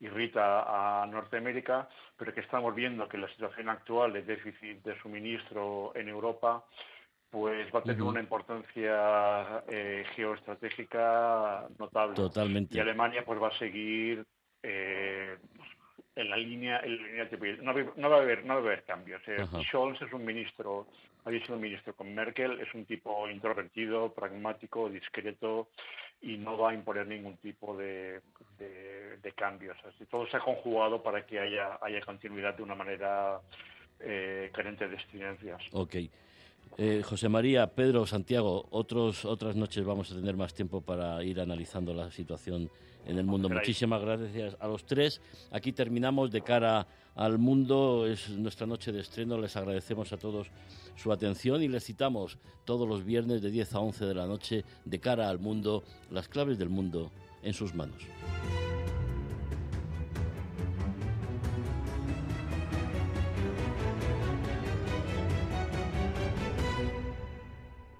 irrita 0.00 1.02
a 1.02 1.06
Norteamérica, 1.06 1.88
pero 2.16 2.34
que 2.34 2.40
estamos 2.40 2.74
viendo 2.74 3.08
que 3.08 3.18
la 3.18 3.28
situación 3.28 3.68
actual 3.68 4.12
de 4.12 4.22
déficit 4.22 4.82
de 4.82 4.98
suministro 5.00 5.92
en 5.94 6.08
Europa 6.08 6.64
pues 7.30 7.74
va 7.74 7.80
a 7.80 7.82
tener 7.82 8.02
una 8.02 8.20
importancia 8.20 9.64
eh, 9.68 10.04
geoestratégica 10.14 11.66
notable. 11.78 12.14
Totalmente. 12.14 12.76
Y 12.76 12.80
Alemania 12.80 13.24
pues 13.24 13.42
va 13.42 13.48
a 13.48 13.58
seguir 13.58 14.24
eh, 14.62 15.36
en 16.16 16.30
la 16.30 16.36
línea, 16.36 16.80
en 16.80 16.96
la 16.96 17.24
línea 17.24 17.62
no, 17.62 17.74
no, 17.96 18.10
va 18.10 18.16
a 18.16 18.20
haber, 18.22 18.44
no 18.44 18.54
va 18.54 18.60
a 18.60 18.62
haber 18.62 18.84
cambios. 18.84 19.20
Eh. 19.28 19.36
Scholz 19.68 20.00
es 20.00 20.12
un 20.12 20.24
ministro, 20.24 20.86
ha 21.24 21.30
sido 21.30 21.54
un 21.54 21.60
ministro 21.60 21.94
con 21.94 22.12
Merkel, 22.14 22.58
es 22.60 22.72
un 22.74 22.86
tipo 22.86 23.28
introvertido, 23.28 24.12
pragmático, 24.12 24.88
discreto, 24.88 25.68
y 26.22 26.38
no 26.38 26.56
va 26.56 26.70
a 26.70 26.74
imponer 26.74 27.06
ningún 27.06 27.36
tipo 27.36 27.76
de, 27.76 28.22
de, 28.58 29.32
cambios. 29.32 29.76
Así, 29.84 30.06
todo 30.06 30.26
se 30.28 30.38
ha 30.38 30.40
conjugado 30.40 31.02
para 31.02 31.26
que 31.26 31.38
haya, 31.38 31.78
haya 31.82 32.00
continuidad 32.00 32.54
de 32.54 32.62
una 32.62 32.74
manera 32.74 33.38
eh, 34.00 34.50
carente 34.54 34.88
de 34.88 34.94
excedencias. 34.94 35.60
Ok. 35.72 35.96
Eh, 36.78 37.02
José 37.04 37.28
María, 37.28 37.66
Pedro, 37.68 38.06
Santiago, 38.06 38.66
otros, 38.70 39.24
otras 39.26 39.54
noches 39.56 39.84
vamos 39.84 40.10
a 40.10 40.14
tener 40.14 40.36
más 40.36 40.54
tiempo 40.54 40.80
para 40.80 41.22
ir 41.22 41.40
analizando 41.40 41.92
la 41.92 42.10
situación 42.10 42.70
en 43.06 43.18
el 43.18 43.24
mundo. 43.24 43.48
Muchísimas 43.48 44.02
gracias 44.02 44.56
a 44.60 44.68
los 44.68 44.84
tres. 44.84 45.20
Aquí 45.50 45.72
terminamos 45.72 46.30
de 46.30 46.42
cara 46.42 46.86
al 47.14 47.38
mundo. 47.38 48.06
Es 48.06 48.28
nuestra 48.30 48.66
noche 48.66 48.92
de 48.92 49.00
estreno. 49.00 49.38
Les 49.38 49.56
agradecemos 49.56 50.12
a 50.12 50.16
todos 50.16 50.48
su 50.96 51.12
atención 51.12 51.62
y 51.62 51.68
les 51.68 51.84
citamos 51.84 52.38
todos 52.64 52.88
los 52.88 53.04
viernes 53.04 53.42
de 53.42 53.50
10 53.50 53.74
a 53.74 53.80
11 53.80 54.04
de 54.04 54.14
la 54.14 54.26
noche 54.26 54.64
de 54.84 54.98
cara 54.98 55.28
al 55.28 55.38
mundo, 55.38 55.84
las 56.10 56.28
claves 56.28 56.58
del 56.58 56.68
mundo 56.68 57.10
en 57.42 57.54
sus 57.54 57.74
manos. 57.74 58.02